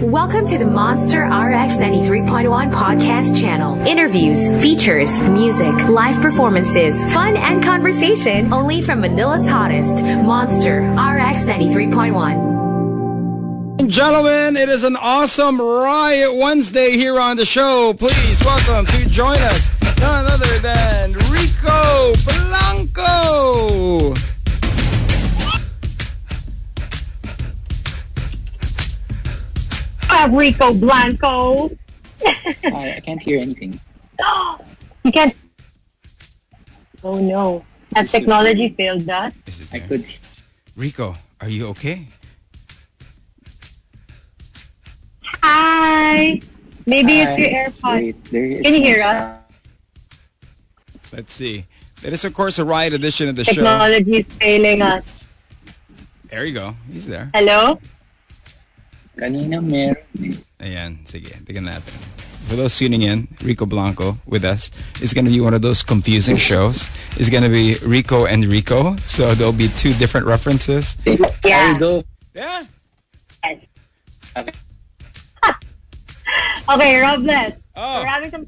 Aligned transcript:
Welcome 0.00 0.46
to 0.46 0.56
the 0.56 0.64
Monster 0.64 1.22
RX 1.22 1.74
93.1 1.74 2.72
podcast 2.72 3.40
channel. 3.40 3.76
Interviews, 3.84 4.38
features, 4.62 5.10
music, 5.22 5.74
live 5.88 6.22
performances, 6.22 6.94
fun 7.12 7.36
and 7.36 7.64
conversation 7.64 8.52
only 8.52 8.80
from 8.80 9.00
Manila's 9.00 9.48
hottest, 9.48 10.04
Monster 10.04 10.82
RX 10.82 11.42
93.1. 11.42 13.88
Gentlemen, 13.88 14.56
it 14.56 14.68
is 14.68 14.84
an 14.84 14.94
awesome 14.94 15.60
Riot 15.60 16.32
Wednesday 16.32 16.92
here 16.92 17.18
on 17.18 17.36
the 17.36 17.44
show. 17.44 17.92
Please 17.98 18.40
welcome 18.44 18.86
to 18.86 19.08
join 19.08 19.38
us 19.38 19.72
none 19.98 20.26
other 20.26 20.58
than 20.60 21.14
Rico 21.28 22.12
Blanco. 22.24 24.14
Rico 30.26 30.74
Blanco. 30.74 31.70
I, 32.26 32.94
I 32.96 33.02
can't 33.04 33.22
hear 33.22 33.40
anything. 33.40 33.78
you 35.04 35.12
can't. 35.12 35.34
Oh 37.04 37.20
no. 37.20 37.64
Has 37.94 38.10
technology 38.10 38.70
failed 38.70 39.08
us? 39.08 39.32
Is 39.46 39.60
it 39.60 39.68
I 39.72 39.78
there? 39.78 39.88
could. 39.88 40.06
Rico, 40.76 41.14
are 41.40 41.48
you 41.48 41.68
okay? 41.68 42.06
Hi. 45.42 46.40
Maybe 46.86 47.20
it's 47.20 47.38
your 47.38 47.50
Hi. 47.50 47.70
AirPods. 47.70 48.00
Wait, 48.00 48.24
there 48.26 48.44
is 48.44 48.62
Can 48.62 48.74
you 48.74 48.80
hear 48.82 49.02
us? 49.02 49.38
Let's 51.12 51.32
see. 51.34 51.66
That 52.02 52.12
is, 52.12 52.24
of 52.24 52.34
course, 52.34 52.58
a 52.58 52.64
Riot 52.64 52.92
edition 52.92 53.28
of 53.28 53.36
the 53.36 53.44
show. 53.44 53.52
Technology 53.52 54.18
is 54.18 54.26
failing 54.34 54.82
us. 54.82 55.04
There 56.30 56.44
you 56.44 56.54
go. 56.54 56.74
He's 56.90 57.06
there. 57.06 57.30
Hello? 57.34 57.80
Kanina 59.18 59.58
meron 59.58 59.98
eh. 60.22 60.62
Ayan, 60.62 61.02
sige. 61.02 61.34
Tignan 61.42 61.66
natin. 61.74 61.98
For 62.46 62.54
those 62.56 62.78
tuning 62.78 63.02
in, 63.02 63.28
Rico 63.42 63.66
Blanco 63.66 64.16
with 64.24 64.46
us 64.46 64.70
is 65.02 65.12
going 65.12 65.26
to 65.26 65.30
be 65.30 65.42
one 65.42 65.52
of 65.52 65.60
those 65.60 65.82
confusing 65.82 66.38
shows. 66.38 66.88
It's 67.18 67.28
going 67.28 67.42
to 67.42 67.52
be 67.52 67.76
Rico 67.84 68.24
and 68.24 68.46
Rico. 68.46 68.96
So 69.04 69.34
there'll 69.34 69.52
be 69.52 69.68
two 69.68 69.92
different 69.98 70.24
references. 70.24 70.96
Yeah. 71.44 71.76
you. 71.76 72.04
Yeah. 72.34 72.64
Yes. 73.44 73.58
Okay. 74.38 74.52
Okay, 76.68 77.00
Robles. 77.00 77.52
Oh. 77.74 78.00
We're 78.00 78.06
having 78.06 78.30
some. 78.30 78.46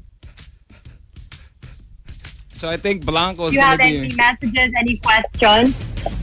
So 2.53 2.69
I 2.69 2.77
think 2.77 3.03
Blanco 3.03 3.47
is 3.47 3.53
If 3.53 3.57
you 3.57 3.65
have 3.65 3.79
any 3.81 4.13
messages, 4.13 4.69
any 4.77 4.97
questions, 5.01 5.73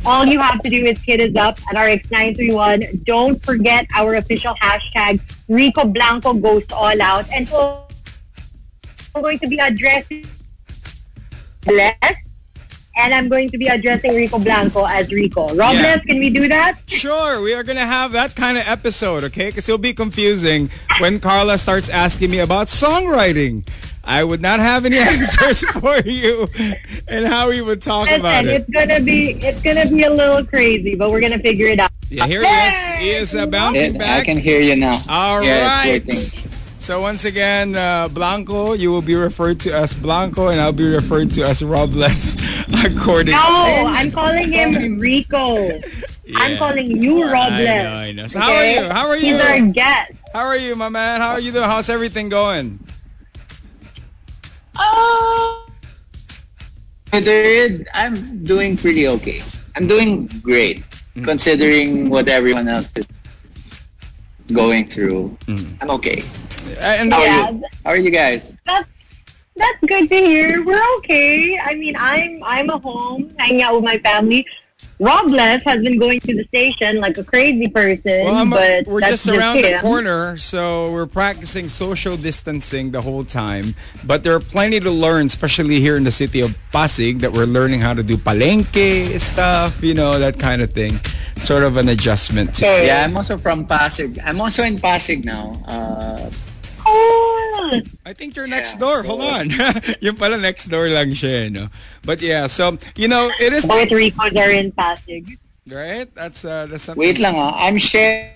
all 0.07 0.25
you 0.27 0.41
have 0.41 0.61
to 0.63 0.71
do 0.71 0.85
is 0.85 0.99
hit 1.03 1.21
us 1.21 1.37
up 1.41 1.59
at 1.71 1.77
RX931. 1.77 3.05
Don't 3.05 3.43
forget 3.45 3.87
our 3.95 4.15
official 4.15 4.55
hashtag, 4.55 5.21
Rico 5.49 5.85
Blanco 5.85 6.35
goes 6.35 6.65
all 6.73 7.01
out. 7.03 7.27
And 7.33 7.49
I'm 9.15 9.23
going 9.23 9.39
to 9.39 9.47
be 9.49 9.59
addressing 9.59 10.25
Bless, 11.63 11.95
and 12.97 13.13
I'm 13.13 13.29
going 13.29 13.51
to 13.51 13.59
be 13.59 13.67
addressing 13.67 14.15
Rico 14.15 14.39
Blanco 14.39 14.85
as 14.87 15.11
Rico. 15.13 15.49
Robles, 15.55 15.75
Yeah. 15.81 15.99
can 15.99 16.19
we 16.19 16.31
do 16.31 16.49
that? 16.49 16.79
Sure, 16.87 17.43
we 17.43 17.53
are 17.53 17.63
going 17.63 17.77
to 17.77 17.85
have 17.87 18.13
that 18.13 18.35
kind 18.35 18.57
of 18.57 18.65
episode, 18.67 19.25
okay? 19.25 19.49
Because 19.49 19.69
it'll 19.69 19.77
be 19.77 19.93
confusing 19.93 20.71
when 20.99 21.21
Carla 21.21 21.59
starts 21.59 21.89
asking 21.91 22.31
me 22.31 22.39
about 22.39 22.69
songwriting. 22.69 23.67
I 24.09 24.25
would 24.25 24.41
not 24.41 24.59
have 24.59 24.87
any 24.87 24.97
answers 25.13 25.63
for 25.63 25.99
you 26.01 26.49
and 27.09 27.27
how 27.27 27.51
we 27.51 27.61
would 27.61 27.83
talk 27.83 28.11
about 28.11 28.47
it. 28.47 28.63
it's 28.63 28.71
gonna 28.71 29.01
be 29.01 29.33
it's 29.45 29.61
gonna 29.61 29.87
be 29.87 30.05
a 30.05 30.11
little 30.11 30.43
crazy, 30.45 30.95
but 30.95 31.11
we're 31.11 31.21
gonna 31.21 31.39
figure 31.39 31.67
it 31.67 31.79
out. 31.79 31.93
Yeah, 32.09 32.27
here 32.27 32.43
he 32.43 32.49
is. 32.49 32.75
He 32.99 33.11
is 33.11 33.35
uh, 33.35 33.47
bouncing 33.47 33.93
Yeah, 33.93 33.99
back. 33.99 34.23
I 34.23 34.25
can 34.25 34.39
hear 34.39 34.61
you 34.61 34.77
now. 34.77 35.03
All 35.11 35.43
yeah, 35.43 35.85
right. 35.85 36.35
So 36.79 37.03
once 37.03 37.27
again, 37.27 37.77
uh, 37.77 38.09
Blanco, 38.09 38.73
you 38.73 38.91
will 38.91 39.03
be 39.03 39.15
referred 39.15 39.61
to 39.61 39.73
as 39.73 39.93
Blanco, 39.93 40.49
and 40.49 40.59
I'll 40.59 40.73
be 40.73 40.89
referred 40.89 41.31
to 41.33 41.43
as 41.43 41.63
Robles, 41.63 42.37
according. 42.85 43.33
No, 43.33 43.85
I'm 43.93 44.11
calling 44.21 44.51
him 44.51 44.99
Rico. 44.99 45.69
I'm 46.35 46.57
calling 46.57 47.03
you 47.03 47.25
Robles. 47.25 47.37
I 47.61 47.65
know, 47.65 47.93
I 47.93 48.13
know. 48.13 48.27
So 48.27 48.41
how 48.41 48.55
are 48.55 48.65
you? 48.65 48.89
How 48.89 49.07
are 49.09 49.19
you? 49.19 49.37
He's 49.37 49.45
our 49.45 49.61
guest. 49.69 50.13
How 50.33 50.47
are 50.47 50.57
you, 50.57 50.77
my 50.77 50.89
man? 50.89 51.21
How 51.21 51.33
are 51.33 51.41
you 51.41 51.53
doing? 51.53 51.65
How's 51.65 51.91
everything 51.91 52.31
going? 52.31 52.79
Oh. 54.79 55.67
Considered, 57.11 57.89
I'm 57.95 58.45
doing 58.45 58.77
pretty 58.77 59.09
okay. 59.09 59.43
I'm 59.77 59.87
doing 59.87 60.27
great 60.43 60.85
Mm. 61.17 61.25
considering 61.25 62.11
what 62.11 62.29
everyone 62.29 62.69
else 62.69 62.93
is 62.95 63.09
going 64.53 64.87
through. 64.87 65.35
Mm. 65.51 65.67
I'm 65.81 65.91
okay. 65.99 66.23
And 66.79 67.11
How 67.13 67.19
are 67.19 67.27
Yeah, 67.27 67.51
you? 67.51 67.63
How 67.85 67.91
are 67.91 67.97
you 67.99 68.11
guys? 68.13 68.55
that's 68.67 68.87
that's 69.57 69.81
good 69.89 70.07
to 70.09 70.15
hear. 70.15 70.63
We're 70.63 70.85
okay. 70.99 71.59
I 71.59 71.75
mean, 71.75 71.97
I'm 71.99 72.39
I'm 72.45 72.71
at 72.71 72.83
home 72.83 73.35
hanging 73.39 73.63
out 73.67 73.75
with 73.75 73.83
my 73.85 73.99
family. 73.99 74.47
Robles 75.01 75.63
has 75.63 75.81
been 75.83 75.99
going 75.99 76.19
to 76.21 76.35
the 76.35 76.45
station 76.45 76.99
like 76.99 77.17
a 77.19 77.25
crazy 77.25 77.69
person, 77.69 78.25
Well, 78.25 78.35
I'm, 78.35 78.51
but 78.51 78.87
we're 78.87 79.01
that's 79.01 79.25
just 79.25 79.29
around 79.29 79.57
the 79.59 79.79
corner, 79.81 80.37
so 80.39 80.91
we're 80.93 81.07
practicing 81.07 81.69
social 81.69 82.17
distancing 82.17 82.91
the 82.91 83.01
whole 83.01 83.25
time. 83.25 83.75
But 84.05 84.25
there 84.25 84.35
are 84.35 84.41
plenty 84.41 84.81
to 84.81 84.91
learn, 84.91 85.27
especially 85.27 85.79
here 85.79 85.97
in 85.97 86.03
the 86.03 86.11
city 86.11 86.41
of 86.41 86.59
Pasig, 86.73 87.21
that 87.21 87.33
we're 87.33 87.47
learning 87.47 87.79
how 87.81 87.95
to 87.95 88.03
do 88.03 88.17
palenque 88.17 89.21
stuff, 89.21 89.83
you 89.83 89.95
know, 89.95 90.19
that 90.19 90.39
kind 90.39 90.63
of 90.63 90.73
thing. 90.73 90.99
Sort 91.39 91.63
of 91.63 91.77
an 91.77 91.89
adjustment. 91.89 92.55
To, 92.57 92.67
Okay. 92.67 92.87
Yeah, 92.87 93.05
I'm 93.05 93.17
also 93.17 93.39
from 93.39 93.67
Pasig. 93.67 94.19
I'm 94.25 94.41
also 94.41 94.65
in 94.65 94.81
Pasig 94.81 95.25
now. 95.25 95.63
Uh, 95.67 96.31
Oh, 96.91 97.28
I 98.07 98.13
think 98.13 98.37
you're 98.37 98.47
next 98.47 98.75
Yeah, 98.75 98.81
door. 98.81 99.03
so- 99.03 99.09
Hold 99.09 99.23
on. 99.23 99.47
Yung 100.01 100.17
pala 100.17 100.39
next 100.39 100.67
door 100.69 100.89
lang 100.89 101.11
siya, 101.11 101.51
no? 101.51 101.69
But 102.05 102.23
yeah, 102.23 102.47
so, 102.47 102.79
you 102.97 103.09
know, 103.09 103.31
it 103.41 103.53
is... 103.53 103.67
both 103.67 103.91
Ricos 103.91 104.35
are 104.37 104.51
in 104.51 104.73
Pasig. 104.73 105.39
Right? 105.69 106.09
That's, 106.15 106.45
uh, 106.45 106.67
that's 106.67 106.85
something. 106.85 107.01
wait 107.01 107.19
lang 107.19 107.37
ah. 107.37 107.53
I'm 107.59 107.77
sharing. 107.77 108.33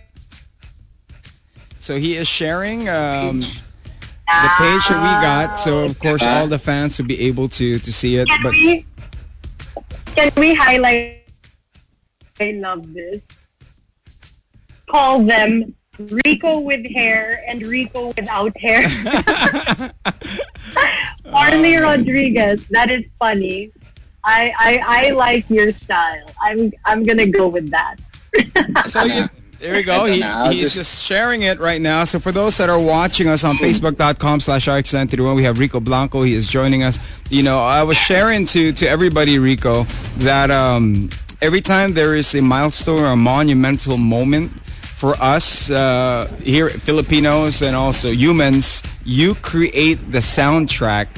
So 1.78 1.97
he 1.97 2.15
is 2.15 2.28
sharing 2.28 2.88
um, 2.88 3.41
the 3.41 4.50
page 4.61 4.84
that 4.87 5.00
we 5.03 5.12
got. 5.25 5.59
So, 5.59 5.81
of 5.81 5.99
course, 5.99 6.22
all 6.22 6.47
the 6.47 6.59
fans 6.59 6.99
will 6.99 7.06
be 7.09 7.19
able 7.27 7.49
to, 7.59 7.78
to 7.81 7.93
see 7.93 8.16
it. 8.16 8.28
Can 8.28 8.43
But 8.43 8.53
we 8.53 8.87
can 10.15 10.31
we 10.37 10.55
highlight? 10.55 11.27
I 12.38 12.53
love 12.61 12.93
this. 12.94 13.22
Call 14.87 15.25
them 15.25 15.75
Rico 16.25 16.58
with 16.60 16.86
hair 16.91 17.42
and 17.47 17.64
Rico 17.66 18.08
without 18.16 18.56
hair. 18.56 18.88
Marley 21.30 21.76
Rodriguez. 21.76 22.66
That 22.69 22.91
is 22.91 23.04
funny. 23.19 23.70
I, 24.25 24.52
I 24.58 25.06
I 25.06 25.10
like 25.10 25.48
your 25.50 25.72
style. 25.75 26.26
I'm 26.41 26.72
I'm 26.84 27.04
gonna 27.04 27.26
go 27.26 27.48
with 27.48 27.70
that. 27.70 27.97
So 28.86 29.02
you, 29.04 29.25
there 29.58 29.75
we 29.75 29.82
go. 29.82 30.04
He, 30.12 30.20
know. 30.20 30.48
He's 30.50 30.62
just- 30.62 30.76
just 30.76 31.04
sharing 31.04 31.42
it 31.42 31.58
right 31.60 31.81
now. 31.81 32.04
So 32.04 32.19
for 32.19 32.32
those 32.32 32.56
that 32.58 32.70
are 32.70 32.81
watching 32.81 33.28
us 33.28 33.44
on 33.44 33.56
Facebook.com 33.58 34.41
slash 34.41 34.66
RX91, 34.66 35.36
we 35.36 35.42
have 35.44 35.58
Rico 35.58 35.78
Blanco. 35.81 36.22
He 36.22 36.32
is 36.34 36.47
joining 36.47 36.82
us. 36.84 36.98
You 37.31 37.42
know, 37.42 37.60
I 37.62 37.82
was 37.82 37.97
sharing 37.98 38.47
to, 38.47 38.72
to 38.72 38.86
everybody, 38.88 39.38
Rico, 39.38 39.84
that 40.19 40.50
um, 40.50 41.10
every 41.42 41.60
time 41.60 41.92
there 41.94 42.14
is 42.14 42.34
a 42.34 42.41
milestone 42.42 43.00
or 43.00 43.06
a 43.08 43.16
monumental 43.16 43.97
moment 43.98 44.52
for 45.02 45.20
us 45.20 45.68
uh, 45.68 46.28
here, 46.44 46.68
Filipinos 46.68 47.60
and 47.60 47.74
also 47.74 48.12
humans, 48.12 48.84
you 49.04 49.34
create 49.34 49.98
the 50.12 50.18
soundtrack 50.18 51.08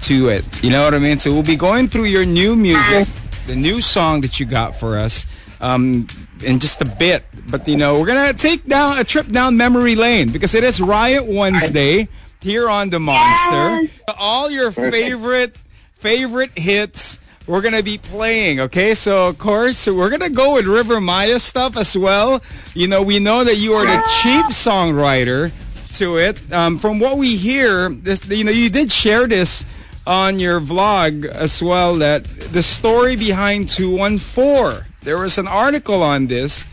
to 0.00 0.30
it. 0.30 0.42
You 0.64 0.70
know 0.70 0.82
what 0.82 0.94
I 0.94 0.98
mean? 0.98 1.20
So 1.20 1.30
we'll 1.30 1.44
be 1.44 1.54
going 1.54 1.86
through 1.86 2.06
your 2.06 2.24
new 2.24 2.56
music, 2.56 3.06
the 3.46 3.54
new 3.54 3.80
song 3.80 4.22
that 4.22 4.40
you 4.40 4.46
got 4.46 4.74
for 4.74 4.98
us, 4.98 5.26
um, 5.60 6.08
in 6.42 6.58
just 6.58 6.82
a 6.82 6.84
bit. 6.98 7.22
But 7.46 7.68
you 7.68 7.76
know, 7.76 8.00
we're 8.00 8.08
gonna 8.08 8.32
take 8.32 8.66
down 8.66 8.98
a 8.98 9.04
trip 9.04 9.28
down 9.28 9.56
memory 9.56 9.94
lane 9.94 10.32
because 10.32 10.56
it 10.56 10.64
is 10.64 10.80
Riot 10.80 11.24
Wednesday 11.24 12.08
here 12.40 12.68
on 12.68 12.90
the 12.90 12.98
Monster. 12.98 13.94
All 14.18 14.50
your 14.50 14.72
favorite 14.72 15.54
favorite 15.94 16.58
hits. 16.58 17.20
We're 17.50 17.62
gonna 17.62 17.82
be 17.82 17.98
playing, 17.98 18.60
okay? 18.60 18.94
So 18.94 19.26
of 19.26 19.38
course 19.38 19.88
we're 19.88 20.08
gonna 20.08 20.30
go 20.30 20.54
with 20.54 20.66
Rivermaya 20.66 21.40
stuff 21.40 21.76
as 21.76 21.98
well. 21.98 22.40
You 22.74 22.86
know, 22.86 23.02
we 23.02 23.18
know 23.18 23.42
that 23.42 23.56
you 23.56 23.72
are 23.72 23.84
the 23.84 24.00
chief 24.22 24.46
songwriter 24.54 25.50
to 25.94 26.18
it. 26.18 26.52
Um, 26.52 26.78
from 26.78 27.00
what 27.00 27.18
we 27.18 27.34
hear, 27.34 27.88
this 27.88 28.24
you 28.28 28.44
know 28.44 28.52
you 28.52 28.70
did 28.70 28.92
share 28.92 29.26
this 29.26 29.64
on 30.06 30.38
your 30.38 30.60
vlog 30.60 31.24
as 31.24 31.60
well 31.60 31.96
that 31.96 32.22
the 32.24 32.62
story 32.62 33.16
behind 33.16 33.68
214. 33.68 34.86
There 35.02 35.18
was 35.18 35.36
an 35.36 35.48
article 35.48 36.04
on 36.04 36.28
this 36.28 36.64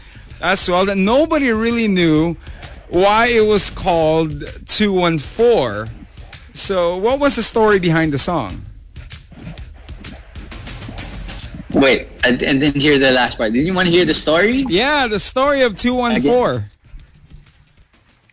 as 0.44 0.70
well 0.70 0.86
that 0.86 0.98
nobody 0.98 1.52
really 1.54 1.88
knew 1.88 2.38
why 2.90 3.30
it 3.30 3.48
was 3.48 3.72
called 3.72 4.46
214. 4.68 5.90
So 6.54 6.98
what 6.98 7.20
was 7.20 7.36
the 7.36 7.42
story 7.42 7.80
behind 7.80 8.14
the 8.14 8.20
song? 8.20 8.67
Wait, 11.78 12.08
I, 12.24 12.30
I 12.30 12.32
didn't 12.36 12.82
hear 12.82 12.98
the 12.98 13.12
last 13.12 13.38
part. 13.38 13.54
Did 13.54 13.66
you 13.66 13.74
want 13.74 13.86
to 13.86 13.92
hear 13.92 14.06
the 14.06 14.14
story? 14.14 14.66
Yeah, 14.68 15.06
the 15.06 15.20
story 15.20 15.62
of 15.62 15.78
214. 15.78 16.66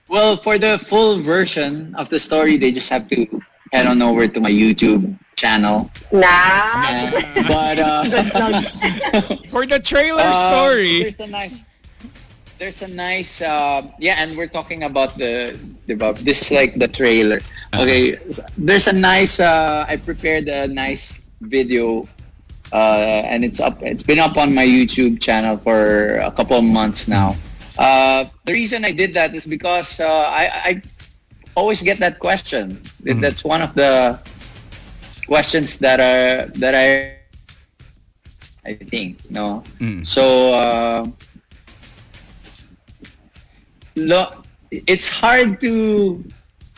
Well, 0.08 0.36
for 0.36 0.58
the 0.58 0.78
full 0.78 1.20
version 1.20 1.94
of 1.96 2.08
the 2.08 2.18
story, 2.18 2.56
they 2.56 2.72
just 2.72 2.88
have 2.88 3.08
to 3.08 3.26
head 3.72 3.86
on 3.86 4.00
over 4.00 4.26
to 4.28 4.40
my 4.40 4.50
YouTube 4.50 5.18
channel. 5.36 5.90
Nah. 6.12 7.10
But 7.46 7.78
uh, 7.78 8.04
For 9.50 9.66
the 9.66 9.80
trailer 9.82 10.22
uh, 10.24 10.32
story. 10.32 11.02
there's 11.02 11.20
a 11.20 11.26
nice, 11.26 11.62
there's 12.58 12.82
a 12.82 12.88
nice, 12.88 13.42
uh, 13.42 13.82
yeah, 13.98 14.22
and 14.22 14.36
we're 14.36 14.48
talking 14.48 14.84
about 14.84 15.18
the, 15.18 15.58
the 15.86 15.94
this 16.22 16.42
is 16.42 16.50
like 16.50 16.78
the 16.78 16.88
trailer. 16.88 17.40
Okay, 17.74 18.16
so 18.30 18.42
there's 18.56 18.86
a 18.86 18.92
nice. 18.92 19.40
Uh, 19.40 19.84
I 19.88 19.96
prepared 19.96 20.48
a 20.48 20.66
nice 20.68 21.28
video, 21.40 22.08
uh, 22.74 23.22
and 23.30 23.44
it's 23.44 23.60
up. 23.60 23.80
It's 23.82 24.02
been 24.02 24.18
up 24.18 24.36
on 24.36 24.52
my 24.52 24.66
YouTube 24.66 25.20
channel 25.20 25.56
for 25.56 26.18
a 26.18 26.30
couple 26.32 26.58
of 26.58 26.64
months 26.64 27.06
now. 27.06 27.36
Uh, 27.78 28.26
the 28.44 28.52
reason 28.52 28.84
I 28.84 28.90
did 28.90 29.14
that 29.14 29.34
is 29.34 29.46
because 29.46 30.00
uh, 30.00 30.06
I, 30.06 30.50
I 30.64 30.82
always 31.54 31.82
get 31.82 31.98
that 31.98 32.18
question. 32.18 32.82
That's 33.22 33.44
one 33.44 33.62
of 33.62 33.74
the 33.74 34.18
questions 35.26 35.78
that 35.78 36.00
are 36.00 36.50
that 36.58 36.74
I 36.74 37.14
I 38.66 38.74
think 38.74 39.18
no. 39.30 39.62
So 40.04 40.54
uh, 40.54 41.06
lo- 43.96 44.42
it's 44.70 45.08
hard 45.08 45.60
to 45.60 46.24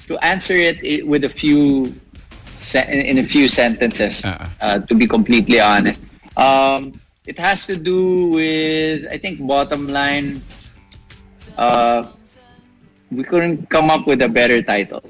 to 0.06 0.18
answer 0.18 0.54
it 0.54 1.06
with 1.06 1.24
a 1.24 1.28
few 1.30 1.94
in 2.74 3.00
in 3.06 3.18
a 3.18 3.22
few 3.22 3.48
sentences. 3.48 4.24
Uh-uh. 4.24 4.48
Uh, 4.60 4.78
to 4.86 4.94
be 4.94 5.06
completely 5.06 5.60
honest, 5.60 6.02
um, 6.36 6.98
it 7.26 7.38
has 7.38 7.66
to 7.66 7.76
do 7.76 8.30
with 8.30 9.06
I 9.10 9.18
think 9.18 9.44
bottom 9.46 9.86
line. 9.86 10.42
Uh, 11.56 12.10
we 13.10 13.22
couldn't 13.22 13.70
come 13.70 13.88
up 13.88 14.06
with 14.06 14.20
a 14.22 14.28
better 14.28 14.62
title. 14.62 15.02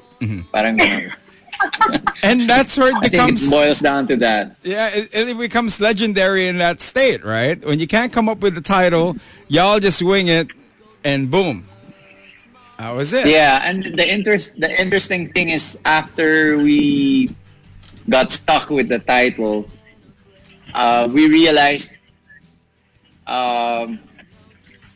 Parang 0.53 0.77
ganun. 0.77 1.13
And 2.23 2.49
that's 2.49 2.77
where 2.77 2.89
it 2.89 2.93
think 3.01 3.05
it 3.05 3.11
becomes 3.13 3.49
boils 3.49 3.79
down 3.79 4.07
to 4.07 4.15
that. 4.17 4.55
Yeah, 4.61 4.89
it, 4.93 5.09
it 5.13 5.37
becomes 5.37 5.81
legendary 5.81 6.47
in 6.47 6.57
that 6.59 6.81
state, 6.81 7.23
right? 7.25 7.63
When 7.65 7.79
you 7.79 7.87
can't 7.87 8.13
come 8.13 8.29
up 8.29 8.41
with 8.41 8.53
the 8.53 8.61
title, 8.61 9.17
y'all 9.47 9.79
just 9.79 10.01
wing 10.01 10.27
it, 10.27 10.49
and 11.03 11.31
boom, 11.31 11.65
that 12.77 12.91
was 12.91 13.13
it. 13.13 13.27
Yeah, 13.27 13.61
and 13.63 13.85
the 13.97 14.05
interest 14.05 14.59
the 14.59 14.69
interesting 14.69 15.33
thing 15.33 15.49
is 15.49 15.79
after 15.85 16.57
we 16.57 17.33
got 18.09 18.31
stuck 18.31 18.69
with 18.69 18.87
the 18.87 18.99
title, 18.99 19.67
uh, 20.73 21.07
we 21.11 21.27
realized 21.27 21.91
um, 23.27 23.99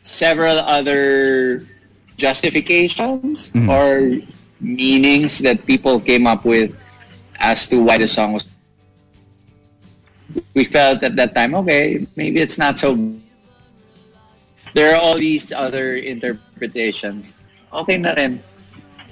several 0.02 0.58
other 0.58 1.62
justifications 2.16 3.52
or 3.68 4.18
meanings 4.60 5.38
that 5.38 5.64
people 5.66 6.00
came 6.00 6.26
up 6.26 6.44
with 6.44 6.74
as 7.36 7.66
to 7.68 7.82
why 7.82 7.98
the 7.98 8.08
song 8.08 8.34
was. 8.34 8.46
We 10.54 10.64
felt 10.64 11.02
at 11.02 11.16
that 11.16 11.34
time, 11.34 11.54
okay, 11.56 12.06
maybe 12.16 12.40
it's 12.40 12.56
not 12.56 12.78
so. 12.78 12.96
There 14.72 14.94
are 14.94 15.00
all 15.00 15.18
these 15.18 15.52
other 15.52 15.96
interpretations. 15.96 17.36
Okay 17.72 17.98
na 17.98 18.16
rin. 18.16 18.40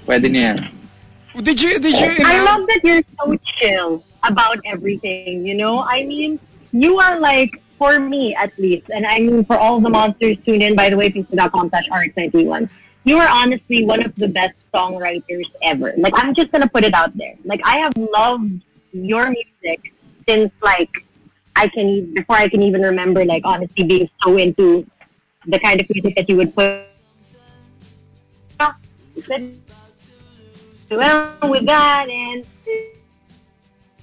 Pwede 0.05 0.31
na 0.33 0.39
yan. 0.39 0.80
Did 1.37 1.61
you? 1.61 1.79
Did 1.79 1.97
you? 1.97 2.25
I 2.25 2.43
love 2.43 2.67
that 2.67 2.81
you're 2.83 3.03
so 3.19 3.37
chill 3.43 4.03
about 4.23 4.59
everything, 4.65 5.45
you 5.45 5.55
know? 5.55 5.79
I 5.79 6.03
mean, 6.03 6.39
you 6.71 6.99
are 6.99 7.19
like, 7.19 7.61
for 7.77 7.99
me 7.99 8.35
at 8.35 8.57
least, 8.59 8.91
and 8.91 9.07
I 9.07 9.19
mean 9.19 9.43
for 9.43 9.57
all 9.57 9.79
the 9.81 9.89
monsters 9.89 10.37
tuned 10.45 10.61
in, 10.61 10.75
by 10.75 10.89
the 10.89 10.97
way, 10.97 11.09
facebook.com 11.09 11.69
slash 11.69 11.89
rx91, 11.89 12.69
you 13.05 13.17
are 13.17 13.27
honestly 13.27 13.83
one 13.85 14.05
of 14.05 14.13
the 14.15 14.27
best 14.27 14.71
songwriters 14.71 15.49
ever. 15.63 15.93
Like, 15.97 16.13
I'm 16.15 16.35
just 16.35 16.51
going 16.51 16.61
to 16.61 16.69
put 16.69 16.83
it 16.83 16.93
out 16.93 17.17
there. 17.17 17.35
Like, 17.43 17.61
I 17.65 17.77
have 17.77 17.93
loved 17.97 18.61
your 18.91 19.31
music 19.31 19.93
since, 20.27 20.51
like, 20.61 20.93
I 21.55 21.67
can, 21.67 22.13
before 22.13 22.35
I 22.35 22.47
can 22.49 22.61
even 22.61 22.83
remember, 22.83 23.25
like, 23.25 23.43
honestly 23.45 23.83
being 23.85 24.09
so 24.23 24.37
into 24.37 24.85
the 25.47 25.57
kind 25.59 25.81
of 25.81 25.89
music 25.89 26.15
that 26.15 26.29
you 26.29 26.37
would 26.37 26.53
put. 26.53 26.85
Well, 30.91 31.37
with 31.43 31.65
that, 31.67 32.09
and 32.09 32.45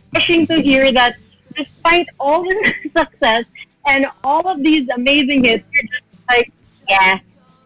refreshing 0.06 0.46
to 0.46 0.62
hear 0.62 0.90
that 0.92 1.16
despite 1.54 2.08
all 2.18 2.42
the 2.42 2.74
success 2.96 3.44
and 3.86 4.06
all 4.24 4.48
of 4.48 4.62
these 4.62 4.88
amazing 4.88 5.44
hits, 5.44 5.64
you're 5.70 5.82
just 5.82 6.02
like, 6.30 6.50
yeah, 6.88 7.18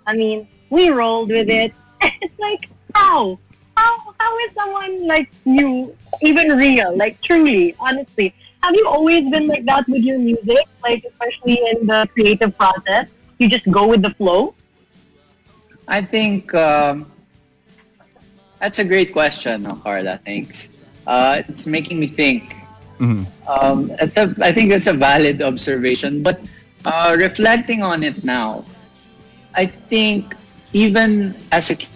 I 0.09 0.17
mean, 0.17 0.49
we 0.71 0.91
rolled 0.91 1.29
with 1.29 1.49
it. 1.49 1.73
it's 2.03 2.37
like, 2.41 2.69
how? 2.97 3.39
How, 3.77 4.15
how 4.19 4.39
is 4.39 4.53
someone 4.55 5.07
like 5.07 5.31
you 5.45 5.97
even 6.21 6.57
real? 6.59 6.97
Like, 6.97 7.21
truly, 7.23 7.77
honestly. 7.79 8.35
Have 8.65 8.75
you 8.75 8.89
always 8.89 9.31
been 9.31 9.47
like 9.47 9.65
that 9.67 9.87
with 9.89 10.03
your 10.03 10.19
music? 10.19 10.67
Like, 10.83 11.05
especially 11.05 11.61
in 11.71 11.87
the 11.87 12.09
creative 12.13 12.59
process? 12.59 13.09
You 13.39 13.49
just 13.49 13.71
go 13.71 13.87
with 13.87 14.03
the 14.03 14.11
flow? 14.11 14.55
I 15.87 16.01
think 16.01 16.55
um, 16.55 17.12
that's 18.63 18.79
a 18.79 18.85
great 18.87 19.13
question, 19.13 19.67
Carla. 19.83 20.23
Thanks. 20.25 20.71
Uh, 21.05 21.43
it's 21.49 21.67
making 21.67 21.99
me 21.99 22.07
think. 22.07 22.55
Um, 23.51 23.91
it's 23.99 24.17
a, 24.17 24.33
I 24.41 24.53
think 24.55 24.71
it's 24.71 24.87
a 24.87 24.95
valid 24.95 25.43
observation, 25.43 26.23
but 26.23 26.39
uh, 26.85 27.17
reflecting 27.19 27.83
on 27.83 28.07
it 28.07 28.23
now, 28.23 28.65
I 29.57 29.67
think 29.67 30.37
even 30.73 31.35
as 31.51 31.71
a 31.71 31.75
kid, 31.75 31.91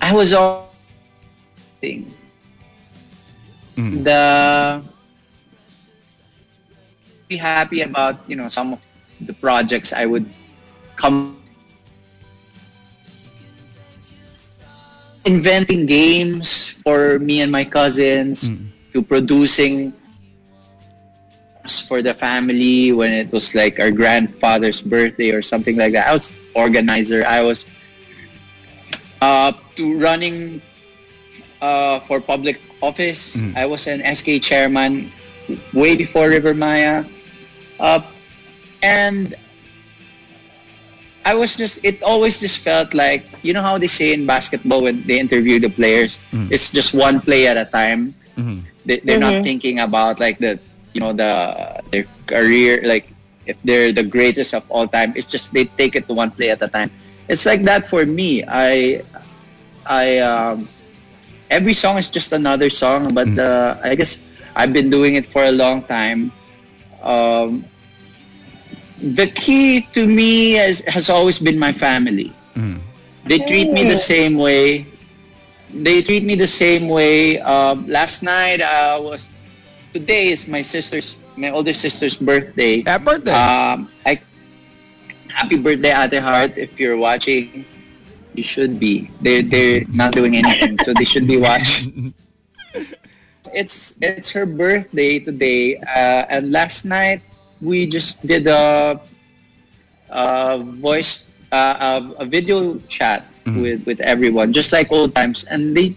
I 0.00 0.14
was 0.14 0.32
all 0.32 0.72
thing. 1.82 2.08
The 3.76 4.80
be 7.28 7.36
happy 7.36 7.82
about 7.82 8.24
you 8.24 8.36
know 8.36 8.48
some 8.48 8.72
of 8.72 8.80
the 9.20 9.34
projects 9.34 9.92
I 9.92 10.06
would 10.06 10.24
come 10.96 11.37
inventing 15.28 15.84
games 15.84 16.80
for 16.80 17.20
me 17.20 17.44
and 17.44 17.52
my 17.52 17.62
cousins 17.62 18.48
to 18.96 19.04
producing 19.04 19.92
for 21.84 22.00
the 22.00 22.14
family 22.16 22.96
when 22.96 23.12
it 23.12 23.28
was 23.30 23.54
like 23.54 23.76
our 23.76 23.92
grandfather's 23.92 24.80
birthday 24.80 25.28
or 25.30 25.44
something 25.44 25.76
like 25.76 25.92
that. 25.92 26.08
I 26.08 26.14
was 26.16 26.32
organizer. 26.56 27.28
I 27.28 27.44
was 27.44 27.68
uh, 29.20 29.52
to 29.76 29.84
running 30.00 30.62
uh, 31.60 32.00
for 32.08 32.24
public 32.24 32.56
office. 32.80 33.36
I 33.52 33.66
was 33.66 33.86
an 33.86 34.00
SK 34.00 34.40
chairman 34.40 35.12
way 35.76 35.92
before 35.92 36.32
Rivermaya. 36.32 37.04
Uh, 37.76 38.00
and 38.82 39.36
I 41.28 41.34
was 41.36 41.52
just, 41.56 41.84
it 41.84 42.00
always 42.00 42.40
just 42.40 42.58
felt 42.64 42.94
like, 42.96 43.28
you 43.44 43.52
know 43.52 43.60
how 43.60 43.76
they 43.76 43.86
say 43.86 44.16
in 44.16 44.24
basketball 44.24 44.80
when 44.88 45.04
they 45.04 45.20
interview 45.20 45.60
the 45.60 45.68
players, 45.68 46.20
it's 46.48 46.72
just 46.72 46.94
one 46.96 47.20
play 47.20 47.46
at 47.46 47.56
a 47.60 47.66
time. 47.68 48.14
They, 48.88 48.98
they're 49.04 49.20
not 49.20 49.44
thinking 49.44 49.76
about 49.84 50.16
like 50.20 50.38
the, 50.40 50.56
you 50.94 51.00
know, 51.04 51.12
the, 51.12 51.32
their 51.92 52.04
career, 52.26 52.80
like 52.84 53.12
if 53.44 53.60
they're 53.62 53.92
the 53.92 54.02
greatest 54.04 54.54
of 54.56 54.64
all 54.72 54.88
time. 54.88 55.12
It's 55.16 55.26
just 55.28 55.52
they 55.52 55.66
take 55.76 55.96
it 55.96 56.08
to 56.08 56.14
one 56.16 56.30
play 56.32 56.48
at 56.50 56.62
a 56.64 56.68
time. 56.68 56.90
It's 57.28 57.44
like 57.44 57.62
that 57.68 57.88
for 57.88 58.06
me. 58.06 58.42
I, 58.48 59.02
I, 59.84 60.18
um, 60.24 60.68
every 61.50 61.74
song 61.74 61.98
is 61.98 62.08
just 62.08 62.32
another 62.32 62.70
song, 62.70 63.12
but 63.12 63.28
uh, 63.38 63.76
I 63.84 63.94
guess 63.96 64.24
I've 64.56 64.72
been 64.72 64.88
doing 64.88 65.14
it 65.20 65.26
for 65.26 65.44
a 65.44 65.52
long 65.52 65.82
time. 65.84 66.32
Um, 67.04 67.64
the 69.00 69.26
key 69.26 69.82
to 69.92 70.06
me 70.06 70.52
has, 70.52 70.80
has 70.86 71.10
always 71.10 71.38
been 71.38 71.58
my 71.58 71.72
family. 71.72 72.32
They 73.28 73.44
treat 73.44 73.68
me 73.70 73.84
the 73.84 73.96
same 73.96 74.40
way. 74.40 74.88
They 75.68 76.00
treat 76.00 76.24
me 76.24 76.34
the 76.34 76.48
same 76.48 76.88
way. 76.88 77.38
Um, 77.44 77.86
last 77.86 78.24
night 78.24 78.64
uh, 78.64 78.98
was 79.04 79.28
today 79.92 80.32
is 80.32 80.48
my 80.48 80.62
sister's 80.62 81.20
my 81.36 81.50
older 81.52 81.76
sister's 81.76 82.16
birthday. 82.16 82.80
Happy 82.88 83.04
birthday. 83.04 83.36
Um, 83.36 83.92
I, 84.08 84.18
happy 85.28 85.60
birthday, 85.60 85.92
Ate 85.92 86.24
Heart. 86.24 86.56
If 86.56 86.80
you're 86.80 86.96
watching, 86.96 87.68
you 88.32 88.42
should 88.42 88.80
be. 88.80 89.12
They're 89.20 89.44
they're 89.44 89.84
not 89.92 90.16
doing 90.16 90.34
anything, 90.34 90.80
so 90.80 90.96
they 90.96 91.04
should 91.04 91.28
be 91.28 91.36
watching. 91.48 92.14
It's 93.52 94.00
it's 94.00 94.32
her 94.32 94.48
birthday 94.48 95.20
today, 95.20 95.76
uh, 95.84 96.32
and 96.32 96.50
last 96.50 96.88
night 96.88 97.20
we 97.60 97.86
just 97.86 98.24
did 98.26 98.46
a, 98.46 99.00
a 100.10 100.58
voice 100.58 101.24
uh, 101.52 102.00
a, 102.18 102.22
a 102.22 102.26
video 102.26 102.76
chat 102.88 103.24
with 103.46 103.86
with 103.86 104.00
everyone, 104.00 104.52
just 104.52 104.72
like 104.72 104.92
old 104.92 105.14
times, 105.14 105.44
and 105.44 105.76
they 105.76 105.94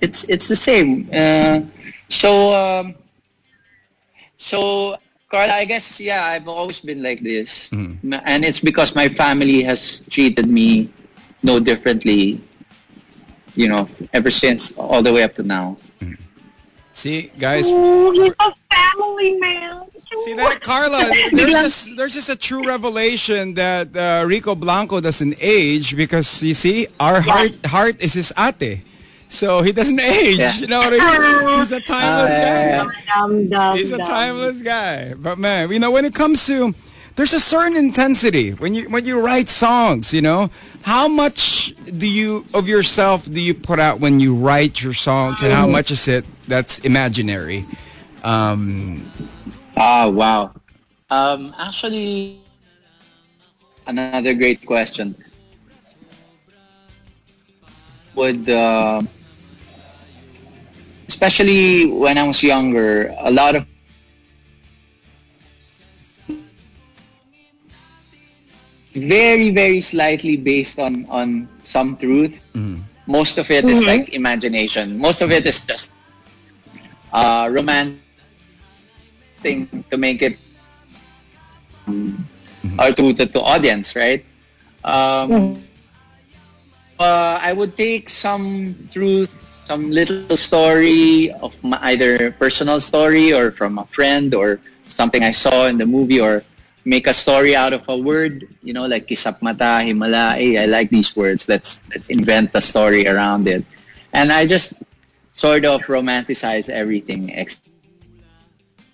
it's 0.00 0.24
it's 0.28 0.48
the 0.48 0.56
same. 0.56 1.08
Uh, 1.12 1.62
so 2.08 2.52
um, 2.54 2.94
so 4.36 4.96
Carla, 5.30 5.54
I 5.54 5.64
guess 5.64 6.00
yeah, 6.00 6.24
I've 6.24 6.48
always 6.48 6.80
been 6.80 7.02
like 7.02 7.20
this, 7.20 7.68
and 7.72 8.44
it's 8.44 8.60
because 8.60 8.94
my 8.94 9.08
family 9.08 9.62
has 9.62 10.00
treated 10.10 10.46
me 10.46 10.92
no 11.42 11.58
differently. 11.60 12.40
You 13.56 13.68
know, 13.68 13.88
ever 14.12 14.30
since 14.30 14.70
all 14.78 15.02
the 15.02 15.12
way 15.12 15.24
up 15.24 15.34
to 15.34 15.42
now. 15.42 15.76
See, 16.92 17.30
guys, 17.38 17.66
Oh, 17.68 18.10
he's 18.12 18.34
a 18.38 18.52
family 18.70 19.38
man. 19.38 19.87
See 20.24 20.34
that, 20.34 20.60
Carla? 20.62 21.04
There's 21.32 21.52
just 21.52 21.96
there's 21.96 22.14
just 22.14 22.28
a 22.28 22.36
true 22.36 22.66
revelation 22.66 23.54
that 23.54 23.96
uh, 23.96 24.24
Rico 24.26 24.54
Blanco 24.54 25.00
doesn't 25.00 25.36
age 25.40 25.96
because 25.96 26.42
you 26.42 26.54
see, 26.54 26.86
our 26.98 27.20
heart 27.20 27.52
heart 27.66 28.02
is 28.02 28.14
his 28.14 28.32
ate, 28.38 28.82
so 29.28 29.62
he 29.62 29.72
doesn't 29.72 30.00
age. 30.18 30.38
Yeah. 30.38 30.54
You 30.56 30.66
know 30.66 30.78
what 30.80 30.94
I 30.98 31.18
mean? 31.18 31.58
He's 31.58 31.72
a 31.72 31.80
timeless 31.80 32.36
yeah, 32.36 32.84
guy. 32.84 32.92
Dumb, 33.14 33.48
dumb, 33.48 33.76
He's 33.76 33.92
a 33.92 33.98
dumb. 33.98 34.06
timeless 34.06 34.62
guy. 34.62 35.14
But 35.14 35.38
man, 35.38 35.70
you 35.70 35.78
know, 35.78 35.90
when 35.90 36.04
it 36.04 36.14
comes 36.14 36.46
to 36.46 36.74
there's 37.16 37.32
a 37.32 37.40
certain 37.40 37.76
intensity 37.76 38.52
when 38.52 38.74
you 38.74 38.88
when 38.90 39.04
you 39.04 39.20
write 39.20 39.48
songs, 39.48 40.14
you 40.14 40.22
know. 40.22 40.50
How 40.82 41.08
much 41.08 41.74
do 41.98 42.06
you 42.06 42.46
of 42.54 42.68
yourself 42.68 43.30
do 43.30 43.40
you 43.40 43.54
put 43.54 43.80
out 43.80 43.98
when 44.00 44.20
you 44.20 44.34
write 44.36 44.82
your 44.82 44.94
songs 44.94 45.42
and 45.42 45.52
how 45.52 45.66
much 45.66 45.90
is 45.90 46.06
it 46.08 46.24
that's 46.46 46.78
imaginary? 46.80 47.66
Um, 48.22 49.02
Ah, 49.78 50.08
wow. 50.08 50.50
Um, 51.08 51.54
actually, 51.56 52.42
another 53.86 54.34
great 54.34 54.66
question. 54.66 55.14
Would 58.16 58.50
uh, 58.50 59.02
especially 61.06 61.86
when 61.86 62.18
I 62.18 62.26
was 62.26 62.42
younger, 62.42 63.14
a 63.22 63.30
lot 63.30 63.54
of 63.54 63.64
very 68.94 69.50
very 69.50 69.80
slightly 69.80 70.36
based 70.36 70.78
on 70.82 71.06
on 71.06 71.48
some 71.62 71.96
truth. 71.96 72.42
Most 73.06 73.38
of 73.38 73.48
it 73.50 73.64
is 73.64 73.86
like 73.86 74.10
imagination. 74.10 74.98
Most 74.98 75.22
of 75.22 75.30
it 75.30 75.46
is 75.46 75.64
just 75.64 75.92
uh, 77.12 77.48
romantic 77.50 78.07
thing 79.38 79.84
to 79.90 79.96
make 79.96 80.22
it 80.22 80.38
um, 81.86 82.26
or 82.78 82.92
to 82.92 83.12
the 83.12 83.26
to 83.26 83.40
audience, 83.40 83.94
right? 83.96 84.24
Um, 84.84 85.58
uh, 86.98 87.38
I 87.40 87.52
would 87.52 87.76
take 87.76 88.10
some 88.10 88.74
truth, 88.90 89.38
some 89.66 89.90
little 89.90 90.36
story 90.36 91.30
of 91.42 91.54
my, 91.62 91.78
either 91.94 92.32
personal 92.32 92.80
story 92.80 93.32
or 93.32 93.50
from 93.50 93.78
a 93.78 93.86
friend 93.86 94.34
or 94.34 94.60
something 94.86 95.22
I 95.22 95.32
saw 95.32 95.66
in 95.66 95.78
the 95.78 95.86
movie 95.86 96.20
or 96.20 96.42
make 96.84 97.06
a 97.06 97.14
story 97.14 97.54
out 97.54 97.72
of 97.72 97.86
a 97.88 97.96
word, 97.96 98.48
you 98.62 98.72
know, 98.72 98.86
like 98.86 99.06
kisap 99.06 99.42
mata, 99.42 99.84
himala, 99.84 100.34
hey, 100.34 100.58
I 100.58 100.66
like 100.66 100.90
these 100.90 101.14
words. 101.14 101.48
Let's 101.48 101.80
let's 101.90 102.08
invent 102.08 102.50
a 102.54 102.60
story 102.60 103.06
around 103.06 103.46
it. 103.46 103.64
And 104.12 104.32
I 104.32 104.46
just 104.46 104.74
sort 105.34 105.64
of 105.64 105.82
romanticize 105.82 106.68
everything 106.68 107.30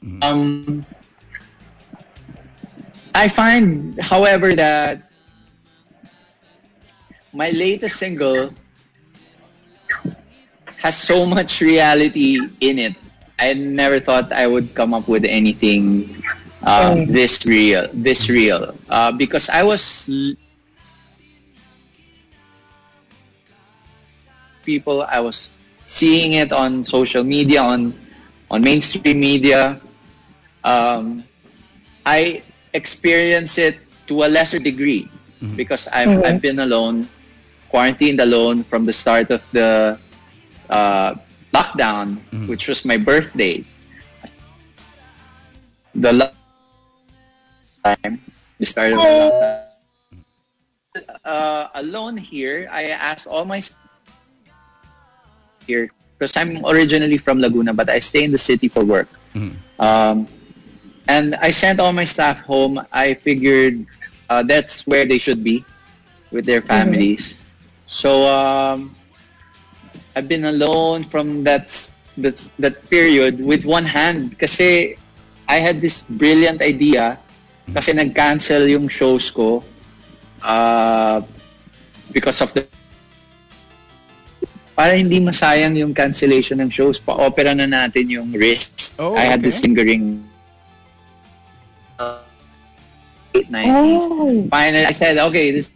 ex- 0.05 0.27
um, 0.27 0.85
I 3.15 3.29
find, 3.29 3.99
however, 4.01 4.55
that 4.55 4.99
my 7.33 7.51
latest 7.51 7.97
single 7.99 8.55
has 10.79 10.97
so 10.97 11.27
much 11.27 11.61
reality 11.61 12.39
in 12.61 12.79
it. 12.79 12.95
I 13.39 13.55
never 13.55 14.01
thought 14.01 14.33
I 14.33 14.47
would 14.47 14.75
come 14.75 14.95
up 14.95 15.09
with 15.09 15.25
anything 15.25 16.09
uh, 16.63 16.95
this 17.07 17.45
real, 17.47 17.89
this 17.93 18.29
real, 18.29 18.75
uh, 18.89 19.13
because 19.13 19.49
I 19.49 19.63
was 19.63 20.07
l- 20.09 20.35
people. 24.65 25.03
I 25.03 25.21
was 25.21 25.49
seeing 25.87 26.33
it 26.33 26.53
on 26.53 26.85
social 26.85 27.25
media, 27.25 27.63
on 27.63 27.95
on 28.51 28.63
mainstream 28.63 29.21
media. 29.21 29.81
Um, 30.64 31.23
I 32.06 32.42
experience 32.73 33.59
it 33.59 33.78
to 34.09 34.25
a 34.25 34.28
lesser 34.28 34.59
degree 34.59 35.09
because 35.56 35.88
I've, 35.92 36.09
I've 36.25 36.40
been 36.42 36.59
alone, 36.61 37.06
quarantined 37.68 38.21
alone 38.21 38.64
from 38.64 38.87
the 38.87 38.92
start 38.92 39.30
of 39.30 39.44
the 39.52 39.99
uh, 40.71 41.14
lockdown, 41.52 42.16
which 42.49 42.66
was 42.68 42.85
my 42.85 42.97
birthday. 42.97 43.62
The 45.94 46.12
lo- 46.12 46.30
time, 47.85 48.18
the 48.59 48.66
start 48.66 48.92
of 48.92 48.99
the 48.99 49.12
lockdown. 49.21 49.61
Uh, 51.25 51.68
alone 51.75 52.16
here, 52.16 52.68
I 52.73 52.90
asked 52.94 53.26
all 53.26 53.44
my 53.44 53.59
s- 53.59 53.75
here 55.66 55.90
because 56.16 56.37
I'm 56.37 56.64
originally 56.64 57.18
from 57.18 57.38
Laguna, 57.40 57.75
but 57.75 57.90
I 57.90 57.99
stay 57.99 58.25
in 58.25 58.30
the 58.33 58.38
city 58.38 58.68
for 58.68 58.85
work. 58.85 59.09
Um, 59.78 60.26
and 61.09 61.35
I 61.37 61.51
sent 61.51 61.81
all 61.81 61.93
my 61.93 62.05
staff 62.05 62.41
home. 62.41 62.81
I 62.93 63.15
figured 63.15 63.87
uh, 64.29 64.43
that's 64.43 64.87
where 64.87 65.07
they 65.07 65.19
should 65.19 65.45
be 65.45 65.65
with 66.31 66.45
their 66.45 66.63
families. 66.63 67.35
So 67.87 68.27
um, 68.27 68.95
I've 70.17 70.29
been 70.29 70.45
alone 70.47 71.05
from 71.05 71.45
that 71.45 71.71
that 72.19 72.49
that 72.59 72.79
period 72.91 73.43
with 73.43 73.65
one 73.65 73.85
hand 73.85 74.39
kasi 74.39 74.97
I 75.49 75.59
had 75.59 75.81
this 75.81 76.03
brilliant 76.07 76.63
idea 76.63 77.19
kasi 77.75 77.93
nag-cancel 77.93 78.69
yung 78.69 78.89
shows 78.89 79.31
ko 79.31 79.65
uh, 80.43 81.21
because 82.13 82.41
of 82.41 82.53
the 82.55 82.65
para 84.75 84.99
hindi 84.99 85.23
masayang 85.23 85.79
yung 85.79 85.95
cancellation 85.95 86.59
ng 86.59 86.67
shows, 86.67 86.99
pa-opera 86.99 87.55
na 87.55 87.71
natin 87.71 88.11
yung 88.11 88.35
wrist. 88.35 88.91
Oh, 88.99 89.15
I 89.15 89.23
had 89.23 89.39
okay. 89.39 89.47
this 89.47 89.63
lingering 89.63 90.27
late 93.35 93.49
90s. 93.49 94.09
Oh. 94.11 94.49
Finally, 94.49 94.87
I 94.87 94.93
said, 94.93 95.19
okay, 95.19 95.50
this 95.50 95.71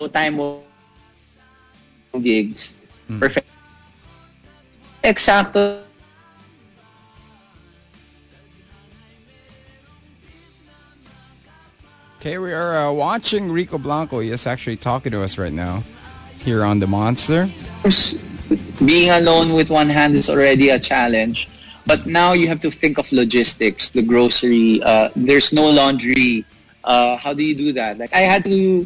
no 0.00 0.08
time 0.08 0.36
mo 0.36 0.62
gigs. 2.22 2.76
Perfect. 3.18 3.48
Exacto. 5.04 5.82
Okay, 12.18 12.38
we 12.38 12.52
are 12.52 12.88
uh, 12.88 12.92
watching 12.92 13.52
Rico 13.52 13.78
Blanco. 13.78 14.18
He 14.18 14.30
is 14.30 14.46
actually 14.46 14.76
talking 14.76 15.12
to 15.12 15.22
us 15.22 15.38
right 15.38 15.52
now 15.52 15.84
here 16.40 16.64
on 16.64 16.80
The 16.80 16.86
Monster. 16.86 17.48
Being 18.84 19.10
alone 19.10 19.52
with 19.52 19.70
one 19.70 19.88
hand 19.88 20.14
is 20.14 20.28
already 20.28 20.70
a 20.70 20.80
challenge. 20.80 21.48
But 21.88 22.04
now 22.04 22.36
you 22.36 22.48
have 22.52 22.60
to 22.60 22.70
think 22.70 22.98
of 23.00 23.10
logistics, 23.10 23.88
the 23.88 24.04
grocery. 24.04 24.82
Uh, 24.84 25.08
there's 25.16 25.56
no 25.56 25.70
laundry. 25.72 26.44
Uh, 26.84 27.16
how 27.16 27.32
do 27.32 27.42
you 27.42 27.56
do 27.56 27.72
that? 27.72 27.96
Like 27.96 28.12
I 28.12 28.28
had 28.28 28.44
to, 28.44 28.84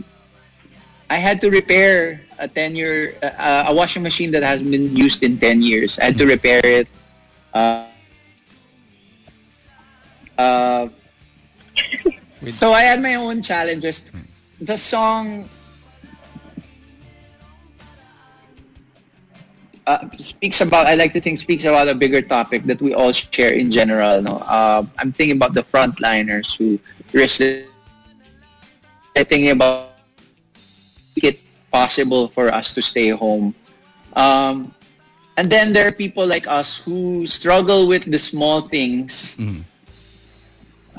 I 1.10 1.18
had 1.18 1.40
to 1.42 1.50
repair 1.50 2.22
a 2.38 2.46
ten 2.46 2.78
year 2.78 3.18
uh, 3.20 3.66
a 3.66 3.74
washing 3.74 4.06
machine 4.06 4.30
that 4.30 4.46
has 4.46 4.62
been 4.62 4.94
used 4.94 5.26
in 5.26 5.34
ten 5.34 5.60
years. 5.60 5.98
I 5.98 6.14
had 6.14 6.18
to 6.18 6.26
repair 6.30 6.62
it. 6.62 6.86
Uh, 7.52 7.90
uh, 10.38 10.86
so 12.50 12.70
I 12.70 12.82
had 12.86 13.02
my 13.02 13.16
own 13.16 13.42
challenges. 13.42 14.06
The 14.62 14.78
song 14.78 15.50
uh, 19.86 20.08
speaks 20.18 20.60
about, 20.60 20.86
I 20.86 20.94
like 20.94 21.12
to 21.12 21.20
think 21.20 21.38
speaks 21.38 21.64
about 21.64 21.88
a 21.88 21.94
bigger 21.94 22.22
topic 22.22 22.64
that 22.64 22.80
we 22.80 22.94
all 22.94 23.12
share 23.12 23.52
in 23.52 23.72
general. 23.72 24.22
No? 24.22 24.36
Uh, 24.46 24.84
I'm 24.98 25.12
thinking 25.12 25.36
about 25.36 25.54
the 25.54 25.62
frontliners 25.62 26.56
who 26.56 26.78
risk 27.12 27.40
it. 27.40 27.68
I'm 29.16 29.24
thinking 29.24 29.50
about 29.50 29.92
make 31.16 31.34
it 31.34 31.40
possible 31.70 32.28
for 32.28 32.48
us 32.52 32.72
to 32.72 32.82
stay 32.82 33.10
home. 33.10 33.54
Um, 34.14 34.74
and 35.36 35.50
then 35.50 35.72
there 35.72 35.88
are 35.88 35.92
people 35.92 36.26
like 36.26 36.46
us 36.46 36.78
who 36.78 37.26
struggle 37.26 37.88
with 37.88 38.04
the 38.10 38.18
small 38.18 38.68
things. 38.68 39.36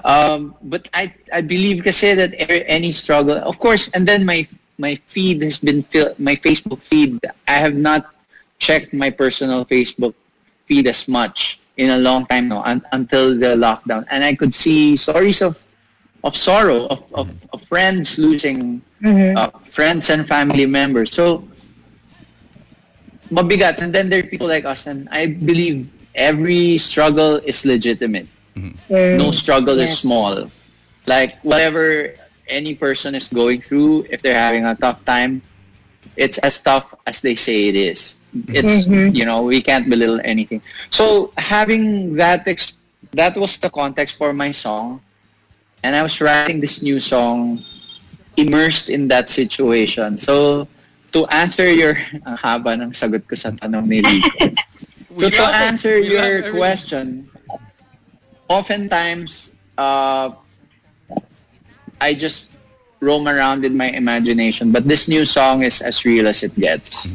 Um, 0.04 0.56
but 0.64 0.90
I, 0.94 1.14
I 1.32 1.42
believe 1.42 1.84
kasi 1.84 2.14
that 2.16 2.34
any 2.68 2.92
struggle, 2.92 3.38
of 3.38 3.60
course, 3.60 3.90
and 3.94 4.08
then 4.08 4.26
my 4.26 4.48
my 4.78 5.00
feed 5.06 5.42
has 5.44 5.58
been 5.58 5.84
filled, 5.84 6.18
my 6.20 6.36
Facebook 6.36 6.82
feed, 6.82 7.20
I 7.48 7.54
have 7.54 7.76
not 7.76 8.10
checked 8.64 8.96
my 8.96 9.12
personal 9.12 9.68
Facebook 9.68 10.16
feed 10.66 10.88
as 10.88 11.08
much 11.12 11.60
in 11.76 11.92
a 11.92 12.00
long 12.00 12.26
time 12.32 12.48
now 12.48 12.64
un- 12.64 12.86
until 12.96 13.36
the 13.36 13.60
lockdown. 13.60 14.08
And 14.10 14.24
I 14.24 14.36
could 14.40 14.56
see 14.56 14.96
stories 14.96 15.44
of 15.44 15.60
of 16.24 16.40
sorrow, 16.40 16.88
of, 16.88 17.04
of, 17.14 17.28
of 17.52 17.60
friends 17.68 18.18
losing 18.18 18.80
mm-hmm. 19.04 19.36
uh, 19.36 19.52
friends 19.68 20.10
and 20.10 20.24
family 20.24 20.66
members. 20.66 21.12
So, 21.12 21.44
mabigat. 23.28 23.84
And 23.84 23.92
then 23.92 24.08
there 24.08 24.24
are 24.24 24.30
people 24.32 24.48
like 24.48 24.64
us, 24.64 24.88
and 24.88 25.12
I 25.12 25.36
believe 25.36 25.92
every 26.16 26.80
struggle 26.80 27.44
is 27.44 27.66
legitimate. 27.66 28.32
Mm-hmm. 28.56 28.94
Mm-hmm. 28.94 29.18
no 29.18 29.32
struggle 29.32 29.82
is 29.82 29.98
small. 29.98 30.48
Like 31.10 31.42
whatever 31.42 32.14
any 32.48 32.78
person 32.78 33.18
is 33.18 33.28
going 33.28 33.66
through, 33.66 34.06
if 34.14 34.22
they're 34.22 34.38
having 34.38 34.64
a 34.64 34.76
tough 34.78 35.04
time, 35.10 35.42
it's 36.16 36.38
as 36.38 36.62
tough 36.62 36.94
as 37.10 37.20
they 37.20 37.36
say 37.36 37.68
it 37.68 37.76
is. 37.76 38.16
It's 38.48 38.88
you 38.88 39.26
know 39.26 39.44
we 39.44 39.62
can't 39.62 39.90
belittle 39.90 40.20
anything. 40.24 40.62
So 40.90 41.32
having 41.38 42.16
that 42.16 42.48
ex- 42.48 42.74
that 43.12 43.38
was 43.38 43.58
the 43.58 43.70
context 43.70 44.18
for 44.18 44.34
my 44.34 44.52
song, 44.52 45.02
and 45.84 45.96
I 45.96 46.02
was 46.02 46.20
writing 46.20 46.60
this 46.60 46.82
new 46.82 47.00
song 47.00 47.62
immersed 48.38 48.90
in 48.90 49.08
that 49.10 49.30
situation. 49.30 50.18
So 50.18 50.68
to 51.14 51.26
answer 51.28 51.70
your 51.70 51.94
ang 52.26 52.38
haba 52.38 52.74
ng 52.82 52.92
sagot 52.92 53.28
ko 53.30 53.36
sa 53.38 53.54
tanong 53.54 53.86
ni 53.88 54.02
Rico. 54.02 54.50
So 55.14 55.30
to 55.30 55.46
answer 55.46 56.02
your 56.02 56.50
question, 56.50 57.30
oftentimes 58.50 59.54
uh, 59.78 60.34
I 62.02 62.14
just 62.14 62.50
roam 63.00 63.28
around 63.28 63.66
in 63.66 63.78
my 63.78 63.94
imagination. 63.94 64.72
But 64.72 64.88
this 64.88 65.08
new 65.08 65.26
song 65.26 65.62
is 65.62 65.82
as 65.82 66.04
real 66.04 66.28
as 66.28 66.42
it 66.42 66.56
gets. 66.58 67.06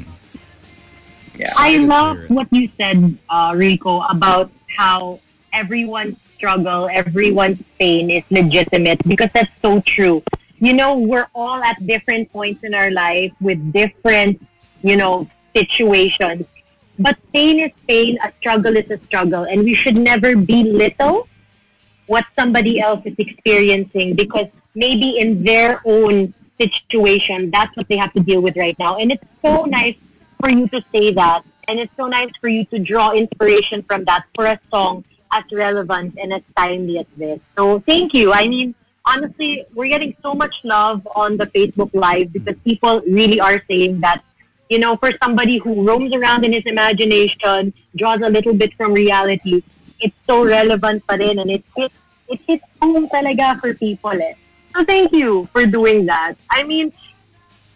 Yeah. 1.38 1.46
I 1.56 1.78
Excited 1.78 1.88
love 1.88 2.18
what 2.28 2.48
you 2.50 2.68
said, 2.78 3.16
uh, 3.30 3.54
Rico, 3.54 4.02
about 4.02 4.50
how 4.76 5.20
everyone's 5.52 6.18
struggle, 6.34 6.88
everyone's 6.90 7.62
pain 7.78 8.10
is 8.10 8.24
legitimate 8.30 8.98
because 9.06 9.30
that's 9.32 9.54
so 9.62 9.80
true. 9.82 10.22
You 10.58 10.72
know, 10.72 10.98
we're 10.98 11.28
all 11.34 11.62
at 11.62 11.78
different 11.86 12.32
points 12.32 12.64
in 12.64 12.74
our 12.74 12.90
life 12.90 13.30
with 13.40 13.72
different, 13.72 14.42
you 14.82 14.96
know, 14.96 15.30
situations. 15.54 16.46
But 16.98 17.16
pain 17.32 17.60
is 17.60 17.70
pain, 17.86 18.18
a 18.22 18.32
struggle 18.40 18.76
is 18.76 18.90
a 18.90 18.98
struggle, 19.06 19.44
and 19.44 19.62
we 19.62 19.74
should 19.74 19.96
never 19.96 20.34
belittle 20.34 21.28
what 22.06 22.26
somebody 22.34 22.80
else 22.80 23.06
is 23.06 23.14
experiencing 23.18 24.16
because 24.16 24.48
maybe 24.74 25.18
in 25.18 25.44
their 25.44 25.80
own 25.84 26.34
situation, 26.58 27.50
that's 27.50 27.76
what 27.76 27.86
they 27.86 27.96
have 27.96 28.12
to 28.14 28.20
deal 28.20 28.42
with 28.42 28.56
right 28.56 28.76
now. 28.78 28.98
And 28.98 29.12
it's 29.12 29.22
so 29.42 29.64
nice 29.64 30.07
for 30.40 30.50
you 30.50 30.68
to 30.68 30.82
say 30.92 31.12
that. 31.12 31.42
And 31.68 31.78
it's 31.78 31.92
so 31.96 32.06
nice 32.06 32.30
for 32.40 32.48
you 32.48 32.64
to 32.66 32.78
draw 32.78 33.12
inspiration 33.12 33.82
from 33.82 34.04
that 34.04 34.24
for 34.34 34.46
a 34.46 34.58
song 34.70 35.04
as 35.32 35.44
relevant 35.52 36.16
and 36.18 36.32
as 36.32 36.42
timely 36.56 36.98
as 36.98 37.06
this. 37.16 37.40
So 37.56 37.80
thank 37.80 38.14
you. 38.14 38.32
I 38.32 38.48
mean, 38.48 38.74
honestly, 39.04 39.66
we're 39.74 39.88
getting 39.88 40.16
so 40.22 40.34
much 40.34 40.64
love 40.64 41.06
on 41.14 41.36
the 41.36 41.46
Facebook 41.46 41.90
Live 41.92 42.32
because 42.32 42.56
people 42.64 43.00
really 43.02 43.40
are 43.40 43.62
saying 43.68 44.00
that, 44.00 44.22
you 44.70 44.78
know, 44.78 44.96
for 44.96 45.12
somebody 45.22 45.58
who 45.58 45.86
roams 45.86 46.14
around 46.14 46.44
in 46.44 46.52
his 46.52 46.64
imagination, 46.64 47.72
draws 47.96 48.20
a 48.20 48.28
little 48.28 48.54
bit 48.54 48.72
from 48.74 48.92
reality, 48.92 49.62
it's 50.00 50.16
so 50.26 50.44
relevant 50.44 51.06
pa 51.06 51.14
rin 51.14 51.38
and 51.38 51.50
it 51.50 51.64
hits, 51.76 51.94
it 52.28 52.40
hits 52.46 52.64
home 52.80 53.08
talaga 53.08 53.58
for 53.60 53.74
people 53.74 54.10
eh. 54.10 54.34
So 54.74 54.84
thank 54.84 55.12
you 55.12 55.48
for 55.52 55.66
doing 55.66 56.06
that. 56.06 56.34
I 56.50 56.62
mean, 56.64 56.92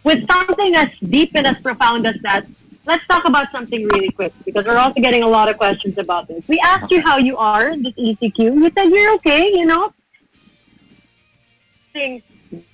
with 0.03 0.27
something 0.27 0.75
as 0.75 0.89
deep 0.99 1.31
and 1.35 1.47
as 1.47 1.59
profound 1.61 2.05
as 2.05 2.15
that, 2.21 2.45
let's 2.85 3.05
talk 3.07 3.25
about 3.25 3.51
something 3.51 3.87
really 3.87 4.11
quick 4.11 4.33
because 4.45 4.65
we're 4.65 4.77
also 4.77 4.99
getting 5.01 5.23
a 5.23 5.27
lot 5.27 5.49
of 5.49 5.57
questions 5.57 5.97
about 5.97 6.27
this. 6.27 6.43
We 6.47 6.59
asked 6.59 6.91
you 6.91 7.01
how 7.01 7.17
you 7.17 7.37
are, 7.37 7.75
this 7.77 7.93
ECQ. 7.93 8.37
You 8.39 8.71
said 8.75 8.89
you're 8.89 9.13
okay, 9.15 9.51
you 9.51 9.65
know? 9.65 9.93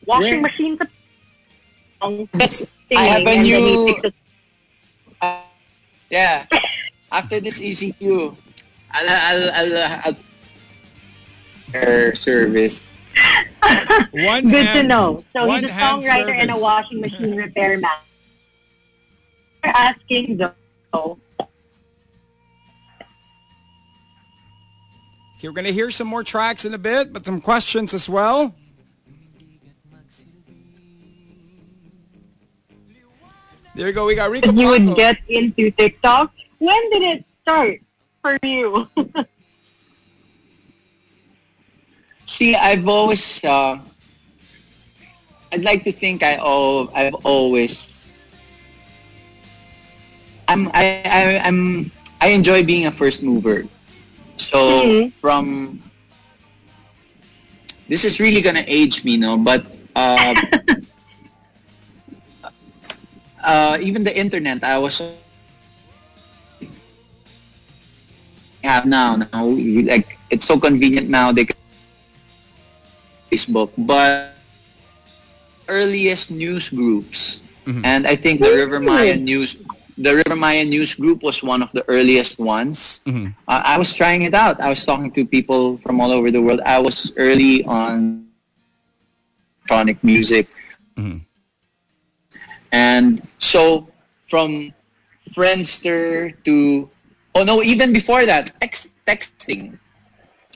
Washing 0.05 0.39
Yeah. 0.39 0.41
machine 0.41 0.77
sa 0.79 0.85
I 2.95 3.03
have 3.03 3.27
a 3.27 3.35
and 3.35 3.45
then 3.45 3.45
he 3.45 3.51
new 3.51 4.01
a 4.03 4.11
yeah. 6.09 6.45
After 7.11 7.39
this 7.39 7.59
ECQ, 7.59 8.35
I'll 8.91 9.09
I'll 9.09 9.51
I'll, 9.51 9.77
I'll 10.05 10.17
Air 11.73 12.15
service. 12.15 12.81
One 14.11 14.49
Good 14.49 14.65
to 14.73 14.83
know. 14.83 15.23
So 15.33 15.49
he's 15.49 15.63
a 15.63 15.67
songwriter 15.67 16.31
and 16.31 16.51
a 16.51 16.57
washing 16.57 17.01
machine 17.01 17.35
repairman. 17.35 17.89
We're 19.63 19.71
asking 19.71 20.37
though, 20.37 21.19
Okay, 25.39 25.47
we're 25.47 25.53
gonna 25.53 25.71
hear 25.71 25.89
some 25.91 26.07
more 26.07 26.23
tracks 26.23 26.65
in 26.65 26.73
a 26.73 26.77
bit, 26.77 27.13
but 27.13 27.25
some 27.25 27.39
questions 27.39 27.93
as 27.93 28.09
well. 28.09 28.55
There 33.75 33.87
you 33.87 33.93
go. 33.93 34.05
We 34.05 34.15
got 34.15 34.29
Rico 34.29 34.51
you 34.51 34.67
would 34.67 34.97
get 34.97 35.17
into 35.29 35.71
TikTok, 35.71 36.33
when 36.57 36.89
did 36.89 37.01
it 37.01 37.25
start 37.41 37.79
for 38.21 38.37
you? 38.43 38.89
See, 42.29 42.53
I've 42.53 42.87
always, 42.87 43.43
uh, 43.43 43.79
I'd 45.51 45.63
like 45.65 45.83
to 45.83 45.91
think 45.91 46.21
I 46.21 46.37
oh, 46.39 46.87
I've 46.93 47.15
always, 47.25 47.81
I'm, 50.47 50.67
I, 50.73 51.01
I, 51.05 51.41
I'm, 51.43 51.89
I 52.21 52.29
enjoy 52.29 52.63
being 52.63 52.85
a 52.85 52.91
first 52.91 53.23
mover. 53.23 53.65
So 54.37 54.59
Mhm. 54.59 55.11
from, 55.19 55.79
this 57.89 58.05
is 58.05 58.19
really 58.19 58.41
gonna 58.41 58.63
age 58.67 59.03
me, 59.03 59.17
no, 59.17 59.35
but 59.35 59.65
uh, 59.95 60.35
uh, 63.43 63.77
even 63.81 64.03
the 64.03 64.15
internet, 64.15 64.63
I 64.63 64.77
was 64.77 65.01
have 68.63 68.85
now. 68.85 69.15
Now, 69.15 69.45
like 69.45 70.17
it's 70.29 70.45
so 70.45 70.59
convenient 70.59 71.09
now. 71.09 71.31
They 71.31 71.45
can 71.45 71.58
Facebook, 73.31 73.69
but 73.77 74.33
earliest 75.67 76.31
news 76.31 76.69
groups, 76.69 77.39
and 77.83 78.07
I 78.07 78.15
think 78.15 78.39
the 78.41 78.49
Rivermaya 78.49 79.19
news, 79.21 79.55
the 79.97 80.23
Rivermaya 80.23 80.67
news 80.67 80.95
group 80.95 81.21
was 81.21 81.43
one 81.43 81.61
of 81.61 81.71
the 81.71 81.85
earliest 81.87 82.39
ones. 82.39 82.99
Mhm. 83.05 83.33
Uh, 83.47 83.61
I 83.63 83.77
was 83.77 83.93
trying 83.93 84.23
it 84.23 84.33
out. 84.33 84.59
I 84.61 84.69
was 84.69 84.83
talking 84.83 85.11
to 85.13 85.25
people 85.25 85.77
from 85.83 86.01
all 86.01 86.11
over 86.11 86.31
the 86.31 86.41
world. 86.41 86.61
I 86.65 86.79
was 86.79 87.11
early 87.17 87.63
on 87.65 88.25
electronic 89.61 90.01
music, 90.03 90.47
Mhm. 90.97 91.21
and 92.71 93.21
so 93.37 93.87
from 94.29 94.73
Friendster 95.35 96.33
to 96.45 96.89
oh 97.35 97.43
no, 97.43 97.61
even 97.61 97.93
before 97.93 98.25
that, 98.25 98.59
text, 98.59 98.89
texting 99.05 99.77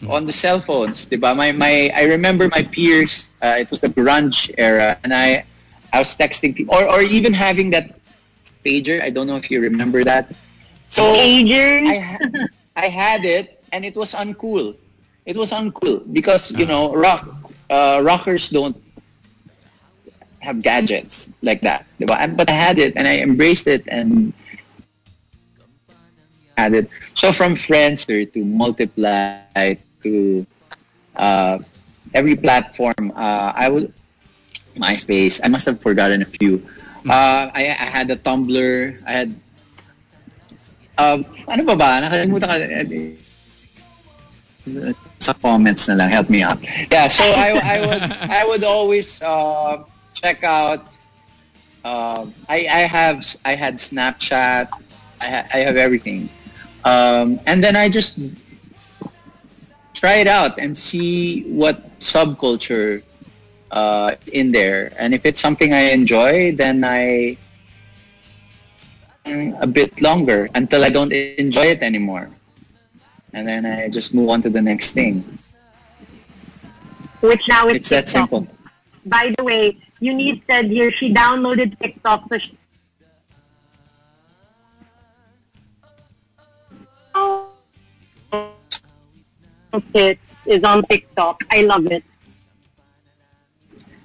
on 0.10 0.26
the 0.26 0.34
cell 0.34 0.60
phones, 0.60 1.08
diba? 1.08 1.36
My 1.36 1.52
my 1.52 1.92
I 1.96 2.04
remember 2.04 2.50
my 2.50 2.64
peers. 2.64 3.26
Uh, 3.42 3.58
it 3.60 3.70
was 3.70 3.80
the 3.80 3.90
grunge 3.90 4.54
era, 4.58 4.98
and 5.04 5.14
I 5.14 5.46
I 5.92 6.00
was 6.00 6.16
texting 6.16 6.56
people, 6.56 6.76
or 6.76 6.88
or 6.90 7.02
even 7.02 7.34
having 7.34 7.70
that 7.72 8.00
pager. 8.66 9.02
I 9.02 9.10
don't 9.10 9.28
know 9.28 9.38
if 9.38 9.50
you 9.52 9.62
remember 9.62 10.04
that. 10.04 10.32
So 10.90 11.14
pager. 11.14 11.88
I 11.88 11.98
ha- 12.00 12.48
I 12.76 12.88
had 12.88 13.26
it, 13.26 13.64
and 13.72 13.86
it 13.86 13.96
was 13.96 14.14
uncool. 14.14 14.76
It 15.26 15.36
was 15.36 15.52
uncool 15.52 16.04
because 16.12 16.52
you 16.52 16.66
know 16.66 16.94
rock 16.94 17.28
uh, 17.70 18.02
rockers 18.04 18.50
don't 18.50 18.76
have 20.40 20.62
gadgets 20.62 21.30
like 21.42 21.62
that. 21.62 21.86
diba? 22.00 22.36
But 22.36 22.50
I 22.50 22.54
had 22.54 22.78
it, 22.80 22.94
and 22.96 23.08
I 23.08 23.20
embraced 23.20 23.68
it, 23.68 23.84
and 23.88 24.34
had 26.58 26.74
it. 26.74 26.90
So 27.14 27.32
from 27.32 27.56
Friendster 27.56 28.32
to 28.34 28.40
Multiply 28.46 29.76
to 30.04 30.46
uh, 31.16 31.60
every 32.14 32.36
platform, 32.36 33.12
uh, 33.16 33.52
I 33.56 33.70
would 33.70 33.94
MySpace. 34.78 35.40
I 35.44 35.48
must 35.48 35.66
have 35.66 35.82
forgotten 35.82 36.22
a 36.22 36.26
few. 36.26 36.66
Uh, 37.08 37.50
I, 37.54 37.76
I 37.78 37.88
had 37.90 38.10
a 38.10 38.16
Tumblr. 38.16 39.04
I 39.06 39.12
had 39.12 39.36
uh, 40.98 41.20
ano 41.48 41.62
ba 41.64 41.76
ba? 41.76 42.02
Nakalimutan 42.02 42.48
ka. 42.48 42.58
Sa 45.20 45.34
comments 45.34 45.88
na 45.88 45.96
lang. 45.96 46.10
Help 46.10 46.30
me 46.30 46.42
out. 46.42 46.60
Yeah, 46.92 47.08
so 47.08 47.24
I, 47.24 47.60
I 47.60 47.78
would 47.86 48.04
I 48.30 48.42
would 48.46 48.64
always 48.64 49.22
uh, 49.22 49.84
check 50.16 50.44
out. 50.44 50.88
Uh, 51.84 52.26
I 52.48 52.68
I 52.72 52.82
have 52.88 53.28
I 53.44 53.56
had 53.56 53.76
Snapchat. 53.76 54.72
I 55.20 55.28
ha- 55.28 55.48
I 55.54 55.60
have 55.68 55.76
everything, 55.76 56.28
um, 56.84 57.40
and 57.48 57.64
then 57.64 57.76
I 57.76 57.88
just 57.88 58.16
try 60.04 60.20
it 60.20 60.28
out 60.28 60.60
and 60.60 60.76
see 60.76 61.48
what 61.48 61.80
subculture 62.04 63.02
uh, 63.72 64.12
in 64.34 64.52
there. 64.52 64.92
And 65.00 65.14
if 65.16 65.26
it's 65.26 65.40
something 65.40 65.72
I 65.72 65.96
enjoy, 65.96 66.52
then 66.52 66.84
I 66.84 67.38
mm, 69.24 69.56
bit 69.72 70.02
longer 70.02 70.50
until 70.56 70.84
I 70.84 70.90
don't 70.90 71.14
enjoy 71.14 71.72
it 71.72 71.82
anymore. 71.82 72.28
And 73.32 73.48
then 73.48 73.66
I 73.66 73.88
just 73.88 74.14
move 74.14 74.28
on 74.28 74.42
to 74.44 74.50
the 74.50 74.62
next 74.62 74.92
thing. 74.92 75.24
Which 77.24 77.48
now 77.48 77.72
is 77.72 77.78
It's 77.78 77.90
that 77.96 78.10
simple. 78.10 78.46
By 79.06 79.34
the 79.38 79.44
way, 79.46 79.80
Eunice 80.02 80.44
said 80.50 80.68
here 80.68 80.92
she 80.92 81.14
downloaded 81.14 81.80
TikTok. 81.80 82.28
So 82.28 82.38
she... 82.40 82.58
Kids 89.82 90.20
is 90.46 90.64
on 90.64 90.84
TikTok. 90.84 91.42
I 91.50 91.64
love 91.64 91.88
it. 91.88 92.04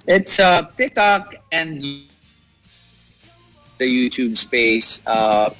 It's 0.07 0.39
uh, 0.39 0.65
TikTok 0.75 1.35
and 1.51 1.81
the 3.77 3.85
YouTube 3.85 4.37
space. 4.37 5.01
Uh, 5.05 5.51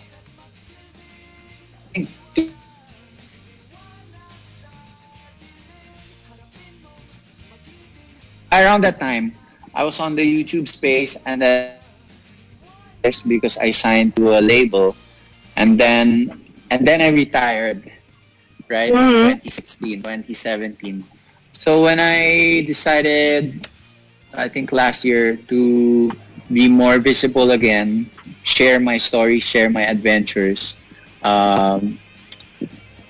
around 8.52 8.82
that 8.82 9.00
time, 9.00 9.34
I 9.76 9.84
was 9.84 10.00
on 10.00 10.16
the 10.16 10.26
YouTube 10.26 10.68
space 10.68 11.16
and 11.26 11.42
then 11.42 11.76
because 13.28 13.58
I 13.58 13.70
signed 13.72 14.16
to 14.18 14.40
a 14.40 14.42
label 14.42 14.96
and 15.56 15.80
then 15.80 16.42
and 16.72 16.88
then 16.88 17.02
I 17.02 17.10
retired 17.10 17.92
right? 18.70 18.94
Mhm. 18.94 19.42
2016 19.44 20.02
2017 20.02 21.04
so 21.54 21.82
when 21.82 22.00
I 22.00 22.62
decided 22.70 23.68
I 24.34 24.48
think 24.48 24.72
last 24.72 25.04
year 25.04 25.36
to 25.50 26.12
be 26.54 26.70
more 26.70 26.98
visible 27.02 27.52
again 27.52 28.10
share 28.46 28.80
my 28.80 28.98
story 28.98 29.40
share 29.42 29.70
my 29.70 29.84
adventures 29.84 30.76
um, 31.24 32.00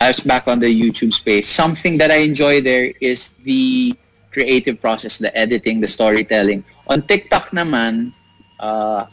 I 0.02 0.08
was 0.08 0.20
back 0.22 0.48
on 0.48 0.60
the 0.60 0.72
YouTube 0.72 1.14
space. 1.14 1.48
Something 1.48 1.98
that 2.00 2.10
I 2.10 2.24
enjoy 2.24 2.62
there 2.62 2.94
is 3.02 3.36
the 3.44 3.94
creative 4.32 4.80
process 4.80 5.18
the 5.20 5.28
editing 5.36 5.82
the 5.82 5.88
storytelling. 5.92 6.64
On 6.88 7.02
TikTok 7.04 7.52
naman 7.52 8.14
uh, 8.60 9.06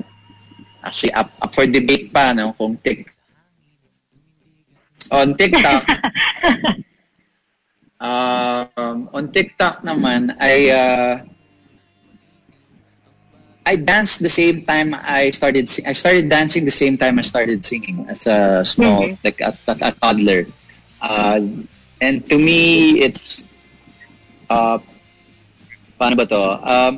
actually 0.85 1.13
up, 1.13 1.31
up 1.43 1.55
for 1.55 1.67
debate 1.67 2.15
pa 2.15 2.31
no? 2.33 2.55
Kung 2.55 2.79
tik 2.79 3.11
on 5.11 5.35
TikTok 5.37 5.85
um, 8.01 9.09
on 9.15 9.33
TikTok 9.33 9.83
naman 9.83 10.35
I 10.41 10.71
uh, 10.71 11.13
I 13.67 13.75
danced 13.77 14.23
the 14.23 14.31
same 14.31 14.63
time 14.63 14.95
I 14.95 15.31
started 15.35 15.69
sing- 15.69 15.87
I 15.87 15.93
started 15.93 16.29
dancing 16.31 16.65
the 16.65 16.71
same 16.75 16.97
time 16.97 17.19
I 17.19 17.23
started 17.27 17.65
singing 17.67 18.07
as 18.09 18.27
a 18.27 18.63
small 18.65 19.11
Mhm. 19.11 19.19
like 19.25 19.41
a, 19.43 19.51
a, 19.67 19.75
a 19.83 19.91
toddler 19.99 20.47
uh, 21.03 21.41
and 22.01 22.23
to 22.31 22.39
me 22.39 23.03
it's 23.03 23.43
uh, 24.51 24.79
paano 25.99 26.15
ba 26.15 26.27
to 26.31 26.43
um, 26.63 26.95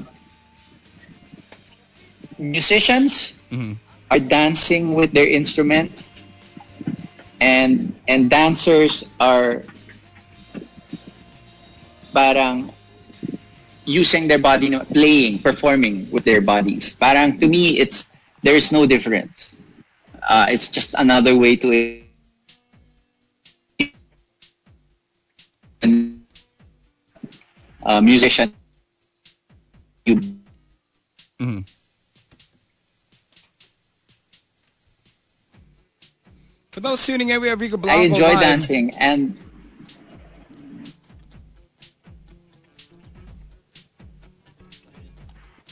musicians 2.38 3.38
Mhm. 3.50 3.76
are 4.10 4.20
dancing 4.20 4.94
with 4.94 5.12
their 5.12 5.26
instruments 5.26 6.17
and 7.40 7.94
and 8.08 8.30
dancers 8.30 9.04
are 9.20 9.62
parang 12.12 12.70
using 13.84 14.28
their 14.28 14.38
body 14.38 14.70
playing 14.92 15.38
performing 15.38 16.10
with 16.10 16.24
their 16.24 16.40
bodies. 16.40 16.94
Parang 16.94 17.38
to 17.38 17.46
me 17.48 17.78
it's 17.78 18.06
there 18.42 18.54
is 18.56 18.72
no 18.72 18.86
difference. 18.86 19.56
Uh, 20.28 20.46
it's 20.48 20.68
just 20.68 20.94
another 20.98 21.36
way 21.36 21.56
to 21.56 21.72
a 27.86 28.02
musician. 28.02 28.52
You 30.04 30.20
Mhm. 31.40 31.77
For 36.70 36.80
those 36.80 37.04
tuning 37.04 37.30
in, 37.30 37.40
we 37.40 37.48
have 37.48 37.60
Rico 37.60 37.76
Blanco 37.76 38.02
I 38.02 38.04
enjoy 38.06 38.28
live. 38.28 38.40
dancing 38.40 38.94
and 38.98 39.36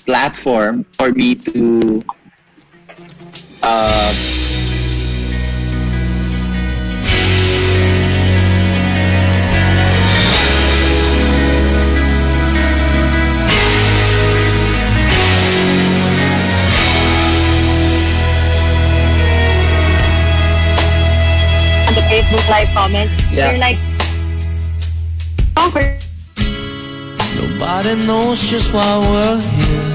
platform 0.05 0.85
for 0.93 1.13
me 1.13 1.35
to 1.35 2.03
uh, 3.63 4.15
Live 22.49 22.69
comments, 22.75 23.25
Yeah. 23.33 23.51
they're 23.51 23.59
like, 23.59 23.77
"Oh, 25.57 25.73
Nobody 27.35 27.97
knows 28.07 28.41
just 28.49 28.73
why 28.73 28.99
we're 28.99 29.41
here. 29.41 29.93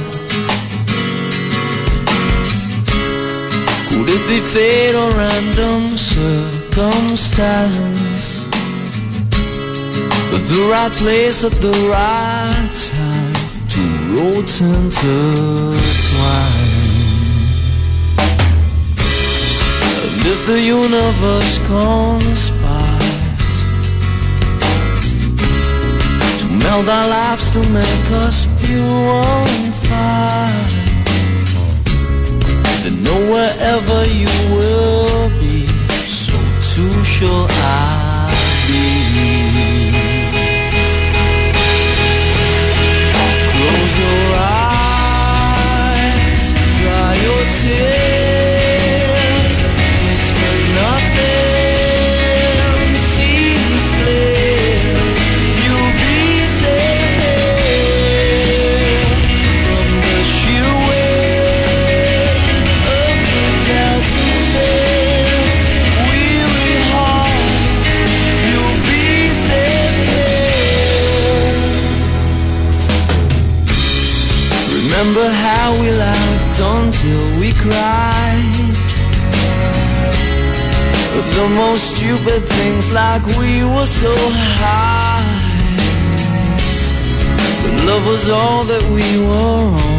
Could 3.87 4.09
it 4.17 4.23
be 4.27 4.39
fate 4.53 4.95
or 4.95 5.11
random 5.23 5.95
circumstance? 5.97 8.45
But 10.31 10.43
the 10.51 10.61
right 10.73 10.91
place 11.01 11.43
at 11.45 11.55
the 11.61 11.71
right 11.87 12.73
time, 12.91 13.33
two 13.69 13.91
roads 14.15 14.59
intertwine. 14.61 16.60
The 20.47 20.59
universe 20.59 21.59
conspires 21.67 23.01
to 26.39 26.47
meld 26.63 26.89
our 26.89 27.07
lives 27.07 27.51
to 27.51 27.59
make 27.69 28.11
us 28.25 28.47
pure 28.65 29.23
and 29.55 29.75
fine. 29.87 30.69
Then 32.83 33.03
know 33.03 33.19
wherever 33.31 34.05
you 34.21 34.33
will 34.55 35.29
be, 35.39 35.67
so 36.07 36.37
too 36.73 37.03
shall 37.03 37.45
I 37.49 38.33
be. 38.67 38.85
Close 43.51 43.95
your 43.99 44.25
eyes, 44.49 45.73
dry 46.75 47.11
your 47.25 47.43
tears, 47.61 48.10
cried. 77.61 78.71
The 81.41 81.47
most 81.55 81.95
stupid 81.95 82.43
things 82.43 82.91
like 82.91 83.25
we 83.39 83.63
were 83.63 83.85
so 83.85 84.11
high. 84.59 85.23
But 87.63 87.85
love 87.85 88.05
was 88.05 88.29
all 88.29 88.63
that 88.65 88.83
we 88.91 89.05
were. 89.27 89.90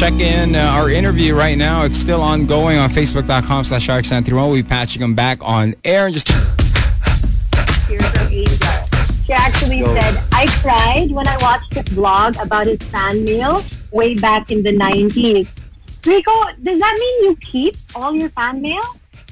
Check 0.00 0.18
in 0.18 0.56
uh, 0.56 0.60
our 0.60 0.88
interview 0.88 1.34
right 1.34 1.58
now. 1.58 1.84
It's 1.84 1.98
still 1.98 2.22
ongoing 2.22 2.78
on 2.78 2.88
facebook.com 2.88 3.64
slash 3.64 3.86
RX931. 3.86 4.32
We'll 4.32 4.54
be 4.54 4.62
patching 4.62 5.02
them 5.02 5.14
back 5.14 5.40
on 5.42 5.74
air 5.84 6.06
in 6.06 6.14
just 6.14 6.28
Here's 7.86 8.06
from 8.06 8.32
Angel. 8.32 8.56
She 9.26 9.32
actually 9.34 9.84
said, 9.84 10.24
I 10.32 10.46
cried 10.62 11.10
when 11.10 11.28
I 11.28 11.36
watched 11.42 11.74
his 11.74 11.84
vlog 11.94 12.42
about 12.42 12.66
his 12.66 12.78
fan 12.84 13.24
mail 13.26 13.62
way 13.90 14.14
back 14.14 14.50
in 14.50 14.62
the 14.62 14.72
90s. 14.72 15.46
Rico, 16.06 16.32
does 16.62 16.80
that 16.80 16.96
mean 16.98 17.24
you 17.30 17.36
keep 17.42 17.76
all 17.94 18.14
your 18.14 18.30
fan 18.30 18.62
mail? 18.62 18.80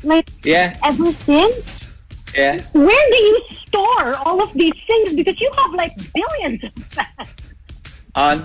Like, 0.02 0.28
Yeah, 0.44 0.76
ever 0.84 1.12
since? 1.14 1.88
yeah. 2.36 2.60
Where 2.72 3.10
do 3.10 3.16
you 3.16 3.40
store 3.66 4.16
all 4.16 4.42
of 4.42 4.52
these 4.52 4.74
things? 4.86 5.14
Because 5.14 5.40
you 5.40 5.50
have 5.56 5.72
like 5.72 5.92
billions 6.12 6.62
of 6.62 6.72
fans. 6.90 7.30
On 8.14 8.44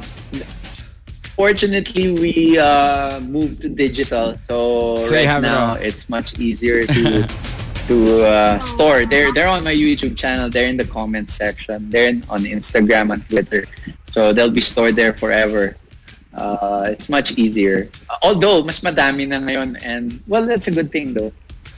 fortunately, 1.35 2.13
we 2.13 2.57
uh, 2.57 3.19
moved 3.21 3.61
to 3.61 3.69
digital, 3.69 4.37
so 4.47 5.03
So 5.03 5.15
right 5.15 5.25
have 5.25 5.43
it 5.43 5.47
now 5.47 5.73
it's 5.75 6.07
much 6.09 6.37
easier 6.39 6.85
to 6.85 7.27
to 7.89 7.97
uh, 8.25 8.59
store. 8.59 9.05
They're 9.05 9.33
they're 9.33 9.49
on 9.49 9.63
my 9.63 9.73
YouTube 9.73 10.15
channel. 10.15 10.49
They're 10.49 10.69
in 10.69 10.77
the 10.77 10.85
comment 10.85 11.29
section. 11.29 11.89
They're 11.89 12.09
in, 12.09 12.23
on 12.29 12.45
Instagram 12.45 13.11
and 13.13 13.21
Twitter, 13.27 13.65
so 14.07 14.31
they'll 14.31 14.53
be 14.53 14.61
stored 14.61 14.95
there 14.95 15.13
forever. 15.13 15.75
Uh, 16.33 16.89
it's 16.89 17.09
much 17.09 17.33
easier. 17.37 17.89
Although 18.21 18.63
mas 18.63 18.81
madami 18.81 19.27
na 19.27 19.41
ngayon, 19.41 19.77
and 19.83 20.21
well, 20.25 20.45
that's 20.45 20.67
a 20.69 20.73
good 20.73 20.91
thing 20.91 21.13
though. 21.13 21.33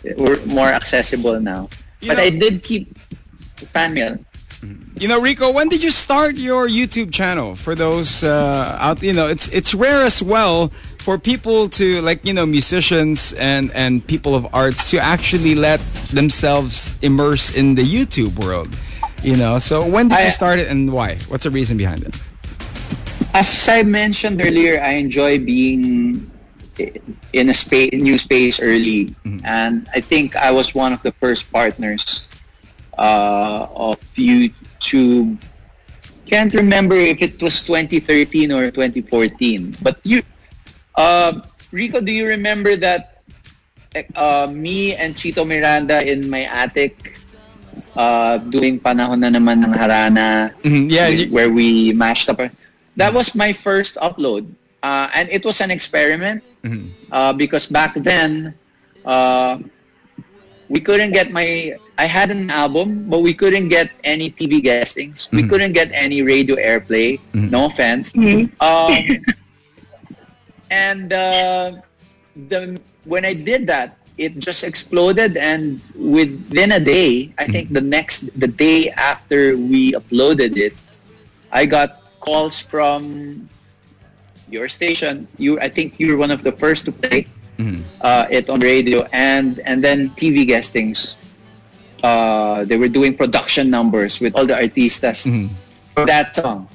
We're 0.06 0.38
more 0.46 0.70
accessible 0.70 1.40
now. 1.40 1.68
You 2.00 2.14
but 2.14 2.18
know- 2.22 2.28
I 2.28 2.30
did 2.30 2.62
keep 2.62 2.94
fan 3.74 3.96
mail. 3.96 4.20
You 4.98 5.10
know, 5.10 5.20
Rico, 5.20 5.52
when 5.52 5.68
did 5.68 5.84
you 5.84 5.92
start 5.92 6.36
your 6.38 6.70
YouTube 6.70 7.12
channel? 7.12 7.56
For 7.56 7.76
those 7.76 8.24
uh, 8.24 8.78
out, 8.80 9.04
you 9.04 9.12
know, 9.12 9.28
it's 9.28 9.48
it's 9.50 9.74
rare 9.74 10.04
as 10.04 10.24
well 10.24 10.70
for 11.00 11.20
people 11.20 11.68
to 11.76 12.02
like, 12.02 12.24
you 12.24 12.34
know, 12.34 12.46
musicians 12.46 13.34
and 13.34 13.72
and 13.76 14.06
people 14.08 14.36
of 14.36 14.48
arts 14.54 14.90
to 14.92 14.98
actually 14.98 15.54
let 15.54 15.80
themselves 16.16 16.96
immerse 17.02 17.56
in 17.56 17.76
the 17.76 17.84
YouTube 17.84 18.40
world. 18.40 18.70
You 19.22 19.36
know, 19.36 19.58
so 19.60 19.86
when 19.86 20.08
did 20.08 20.24
you 20.24 20.32
start 20.32 20.60
it 20.60 20.70
and 20.70 20.94
why? 20.94 21.16
What's 21.28 21.44
the 21.44 21.52
reason 21.52 21.78
behind 21.78 22.04
it? 22.04 22.16
As 23.34 23.68
I 23.68 23.84
mentioned 23.84 24.40
earlier, 24.40 24.80
I 24.82 24.96
enjoy 24.96 25.44
being 25.44 26.32
in 27.34 27.50
a 27.50 27.54
space, 27.54 27.92
new 27.92 28.18
space 28.18 28.60
early, 28.60 29.16
and 29.44 29.90
I 29.94 30.00
think 30.00 30.36
I 30.36 30.52
was 30.52 30.74
one 30.74 30.94
of 30.94 31.02
the 31.04 31.12
first 31.20 31.52
partners 31.52 32.24
uh, 32.98 33.68
of 33.76 34.00
YouTube. 34.16 35.38
Can't 36.26 36.54
remember 36.54 36.96
if 36.96 37.22
it 37.22 37.42
was 37.42 37.62
2013 37.62 38.52
or 38.52 38.72
2014, 38.72 39.76
but 39.82 40.00
you, 40.04 40.24
uh, 40.96 41.42
Rico, 41.72 42.02
do 42.02 42.12
you 42.12 42.26
remember 42.26 42.76
that 42.78 43.22
uh, 44.16 44.48
me 44.50 44.96
and 44.96 45.14
Chito 45.16 45.46
Miranda 45.46 46.02
in 46.02 46.30
my 46.30 46.44
attic 46.50 47.20
uh, 47.96 48.38
doing 48.38 48.80
panahon 48.80 49.22
na 49.22 49.30
naman 49.30 49.64
ng 49.64 49.74
harana? 49.74 50.52
Mhm, 50.66 50.90
Yeah, 50.90 51.08
you- 51.10 51.30
where 51.32 51.50
we 51.50 51.94
mashed 51.94 52.30
up. 52.30 52.42
That 52.96 53.14
was 53.14 53.36
my 53.36 53.52
first 53.54 53.98
upload, 54.02 54.48
uh, 54.82 55.12
and 55.14 55.28
it 55.30 55.44
was 55.46 55.60
an 55.62 55.70
experiment 55.70 56.42
uh, 57.12 57.34
because 57.34 57.68
back 57.68 57.94
then 57.94 58.56
uh, 59.04 59.60
we 60.70 60.80
couldn't 60.82 61.12
get 61.12 61.30
my. 61.32 61.76
I 61.98 62.06
had 62.06 62.30
an 62.32 62.52
album, 62.52 63.10
but 63.10 63.20
we 63.20 63.34
couldn't 63.34 63.70
get 63.70 63.92
any 64.04 64.30
TV 64.30 64.62
guestings. 64.62 65.30
We 65.32 65.48
couldn't 65.48 65.72
get 65.74 65.92
any 65.94 66.22
radio 66.22 66.56
airplay. 66.56 67.20
No 67.34 67.68
offense. 67.68 68.12
Um, 68.60 69.24
and 70.72 71.14
uh, 71.14 71.80
the 72.36 72.80
when 73.06 73.24
I 73.24 73.34
did 73.34 73.68
that, 73.68 73.98
it 74.18 74.40
just 74.40 74.64
exploded, 74.64 75.38
and 75.38 75.80
within 75.96 76.74
a 76.74 76.80
day, 76.80 77.32
I 77.38 77.48
think 77.48 77.72
the 77.72 77.82
next 77.82 78.28
the 78.40 78.48
day 78.48 78.90
after 78.92 79.56
we 79.56 79.94
uploaded 79.94 80.58
it, 80.58 80.76
I 81.52 81.66
got 81.66 82.02
calls 82.20 82.60
from 82.60 83.48
your 84.50 84.68
station. 84.70 85.28
You, 85.38 85.60
I 85.60 85.70
think 85.70 86.00
you 86.00 86.12
were 86.12 86.18
one 86.18 86.32
of 86.32 86.44
the 86.44 86.52
first 86.52 86.86
to 86.86 86.92
play 86.92 87.28
uh, 88.02 88.26
it 88.30 88.50
on 88.50 88.60
radio, 88.60 89.08
and 89.14 89.60
and 89.60 89.84
then 89.84 90.10
TV 90.12 90.46
guestings. 90.48 91.16
Uh, 92.04 92.66
they 92.66 92.78
were 92.78 92.88
doing 92.88 93.16
production 93.16 93.70
numbers 93.70 94.20
with 94.20 94.36
all 94.36 94.46
the 94.46 94.54
artistas 94.54 95.26
for 95.94 96.06
that 96.06 96.36
song. 96.36 96.68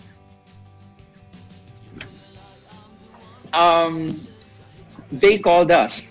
Um, 3.52 4.18
they 5.12 5.38
called 5.38 5.70
us. 5.70 6.02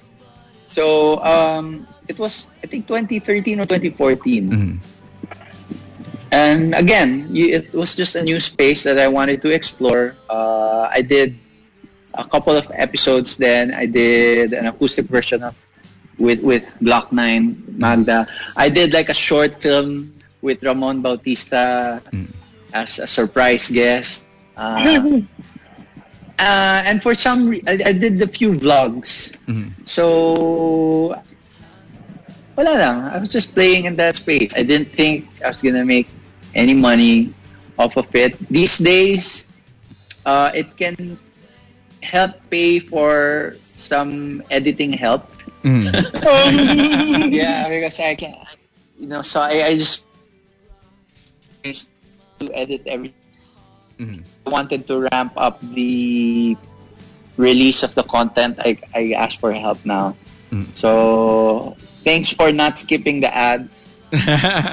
So 0.67 1.17
um, 1.23 1.87
it 2.07 2.19
was, 2.19 2.49
I 2.63 2.67
think, 2.67 2.87
2013 2.87 3.59
or 3.59 3.65
2014. 3.65 4.79
And 6.31 6.75
again, 6.75 7.27
you, 7.31 7.55
it 7.55 7.73
was 7.73 7.95
just 7.95 8.15
a 8.15 8.21
new 8.21 8.39
space 8.39 8.83
that 8.83 8.99
I 8.99 9.07
wanted 9.07 9.41
to 9.41 9.49
explore. 9.49 10.15
Uh, 10.29 10.87
I 10.91 11.01
did 11.01 11.35
a 12.13 12.23
couple 12.23 12.55
of 12.55 12.69
episodes 12.73 13.37
then. 13.37 13.73
I 13.73 13.85
did 13.85 14.53
an 14.53 14.67
acoustic 14.67 15.05
version 15.05 15.43
of 15.43 15.55
with 16.19 16.43
with 16.43 16.67
Block 16.81 17.11
9, 17.11 17.79
Magda. 17.79 18.27
I 18.55 18.69
did 18.69 18.93
like 18.93 19.09
a 19.09 19.17
short 19.17 19.55
film 19.55 20.13
with 20.41 20.61
Ramon 20.63 21.01
Bautista 21.01 22.01
as 22.73 22.99
a 22.99 23.07
surprise 23.07 23.69
guest. 23.69 24.25
Uh, 24.55 24.83
uh, 26.39 26.79
and 26.85 27.01
for 27.01 27.15
some, 27.15 27.49
re- 27.49 27.63
I, 27.65 27.79
I 27.85 27.93
did 27.93 28.21
a 28.21 28.27
few 28.27 28.53
vlogs. 28.53 29.35
So, 29.87 31.15
wala 32.55 32.73
lang. 32.75 32.97
I 33.15 33.17
was 33.17 33.29
just 33.29 33.55
playing 33.55 33.85
in 33.85 33.95
that 33.95 34.15
space. 34.15 34.53
I 34.55 34.63
didn't 34.63 34.91
think 34.91 35.27
I 35.43 35.47
was 35.47 35.61
gonna 35.61 35.85
make 35.85 36.07
any 36.53 36.73
money 36.73 37.33
off 37.77 37.95
of 37.95 38.13
it. 38.13 38.37
These 38.51 38.77
days, 38.77 39.47
uh, 40.25 40.51
it 40.53 40.75
can 40.75 41.17
help 42.01 42.35
pay 42.49 42.79
for 42.79 43.55
some 43.61 44.43
editing 44.51 44.91
help. 44.91 45.23
Mm. 45.63 45.91
yeah, 47.31 47.67
because 47.67 47.99
I 47.99 48.15
can't, 48.15 48.37
you 48.99 49.07
know, 49.07 49.21
so 49.21 49.41
I, 49.41 49.65
I 49.65 49.77
just 49.77 50.03
to 51.63 52.47
edit 52.55 52.83
everything. 52.87 53.19
Mm-hmm. 53.99 54.47
I 54.47 54.49
wanted 54.49 54.87
to 54.87 55.09
ramp 55.11 55.33
up 55.35 55.59
the 55.75 56.55
release 57.35 57.83
of 57.83 57.93
the 57.95 58.03
content. 58.03 58.59
I, 58.59 58.77
I 58.95 59.11
asked 59.11 59.39
for 59.39 59.51
help 59.51 59.83
now. 59.85 60.15
Mm. 60.51 60.65
So 60.75 61.75
thanks 62.03 62.29
for 62.31 62.51
not 62.51 62.77
skipping 62.77 63.19
the 63.21 63.35
ads. 63.35 63.75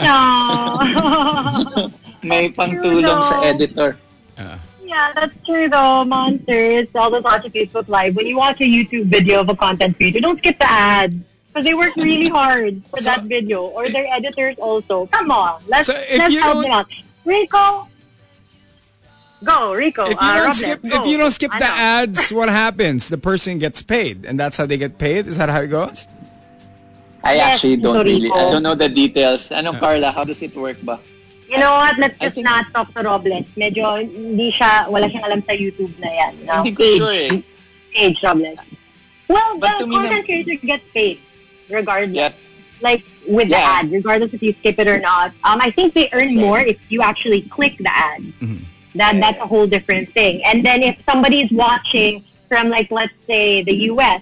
No. 0.07 0.81
May 2.27 2.49
pangtulong 2.51 3.23
sa 3.29 3.45
editor. 3.45 3.99
Ah. 4.39 4.59
Yeah, 4.87 5.13
that's 5.15 5.37
true 5.45 5.69
though, 5.69 6.05
monsters. 6.05 6.89
All 6.95 7.11
those 7.11 7.23
watching 7.25 7.51
Facebook 7.51 7.89
Live. 7.89 8.17
When 8.17 8.27
you 8.27 8.37
watch 8.37 8.61
a 8.61 8.65
YouTube 8.65 9.07
video 9.07 9.41
of 9.41 9.49
a 9.49 9.57
content 9.57 9.97
creator, 9.97 10.21
don't 10.21 10.39
skip 10.39 10.59
the 10.59 10.71
ads. 10.71 11.15
Because 11.49 11.65
they 11.65 11.75
work 11.75 11.97
really 11.97 12.29
hard 12.29 12.85
for 12.85 12.99
So- 12.99 13.05
that 13.11 13.25
video. 13.25 13.65
Or 13.67 13.89
their 13.89 14.07
editors 14.13 14.57
also. 14.59 15.07
Come 15.07 15.31
on. 15.31 15.63
Let's, 15.69 15.87
So 15.89 15.95
if 15.97 16.19
let's 16.19 16.35
you 16.35 16.41
help 16.43 16.63
them 16.63 16.73
out. 16.73 16.87
Rico. 17.25 17.89
Go, 19.45 19.75
Rico. 19.75 20.03
If 20.05 20.11
you 20.11 20.17
uh, 20.21 20.33
don't 20.35 20.41
Robles, 20.53 20.59
skip, 20.61 20.83
go. 20.83 21.03
if 21.03 21.07
you 21.09 21.17
don't 21.19 21.31
skip 21.31 21.53
I 21.53 21.59
the 21.59 21.67
know. 21.69 21.75
ads, 21.77 22.31
what 22.33 22.49
happens? 22.49 23.09
The 23.09 23.19
person 23.19 23.59
gets 23.59 23.83
paid, 23.83 24.25
and 24.25 24.41
that's 24.41 24.57
how 24.57 24.65
they 24.67 24.77
get 24.79 24.99
paid. 24.99 25.27
Is 25.27 25.37
that 25.39 25.49
how 25.51 25.61
it 25.61 25.69
goes? 25.69 26.07
I 27.23 27.35
Yes, 27.35 27.55
actually 27.55 27.77
don't 27.77 28.05
really, 28.05 28.25
Rico. 28.29 28.35
I 28.37 28.51
don't 28.53 28.63
know 28.63 28.75
the 28.75 28.89
details. 28.89 29.51
Ano, 29.53 29.73
Carla, 29.75 30.11
how 30.13 30.25
does 30.25 30.41
it 30.43 30.55
work 30.57 30.77
ba? 30.83 31.01
You 31.49 31.59
know 31.59 31.73
what? 31.79 31.97
Let's 31.99 32.19
just 32.19 32.35
think- 32.35 32.45
not 32.45 32.67
talk 32.75 32.93
to 32.95 33.03
Robles. 33.03 33.47
Medyo 33.57 34.03
hindi 34.03 34.51
siya, 34.51 34.91
wala 34.91 35.07
siyang 35.07 35.25
alam 35.25 35.41
sa 35.47 35.53
YouTube 35.55 35.95
na 36.03 36.11
yan. 36.11 36.33
You 36.41 36.47
know? 36.47 36.63
Hindi 36.67 36.75
ko 36.75 36.85
sure 36.99 37.15
eh. 37.15 37.43
Page, 37.95 38.19
Robles. 38.23 38.59
Well, 39.29 39.59
But 39.59 39.79
the 39.79 39.87
content 39.87 40.11
nam- 40.13 40.25
creator 40.27 40.57
gets 40.67 40.87
paid 40.95 41.19
regardless. 41.71 42.15
Yeah. 42.15 42.33
Like 42.83 43.03
with 43.27 43.49
the 43.49 43.57
ad, 43.57 43.91
regardless 43.91 44.35
if 44.35 44.43
you 44.43 44.53
skip 44.59 44.79
it 44.79 44.87
or 44.87 44.99
not. 45.01 45.33
Um, 45.43 45.59
I 45.63 45.71
think 45.71 45.95
they 45.95 46.11
earn 46.13 46.35
That's 46.37 46.45
more 46.45 46.61
if 46.61 46.77
you 46.93 47.01
actually 47.01 47.43
click 47.49 47.79
the 47.79 47.89
ad. 47.91 48.21
That 48.95 49.15
Yeah, 49.15 49.21
that's 49.21 49.41
a 49.41 49.47
whole 49.49 49.67
different 49.67 50.13
thing. 50.13 50.45
And 50.45 50.61
then 50.65 50.83
if 50.83 50.99
somebody 51.09 51.41
is 51.41 51.51
watching 51.51 52.23
from 52.51 52.69
like 52.69 52.91
let's 52.91 53.15
say 53.27 53.63
the 53.63 53.75
U.S., 53.97 54.21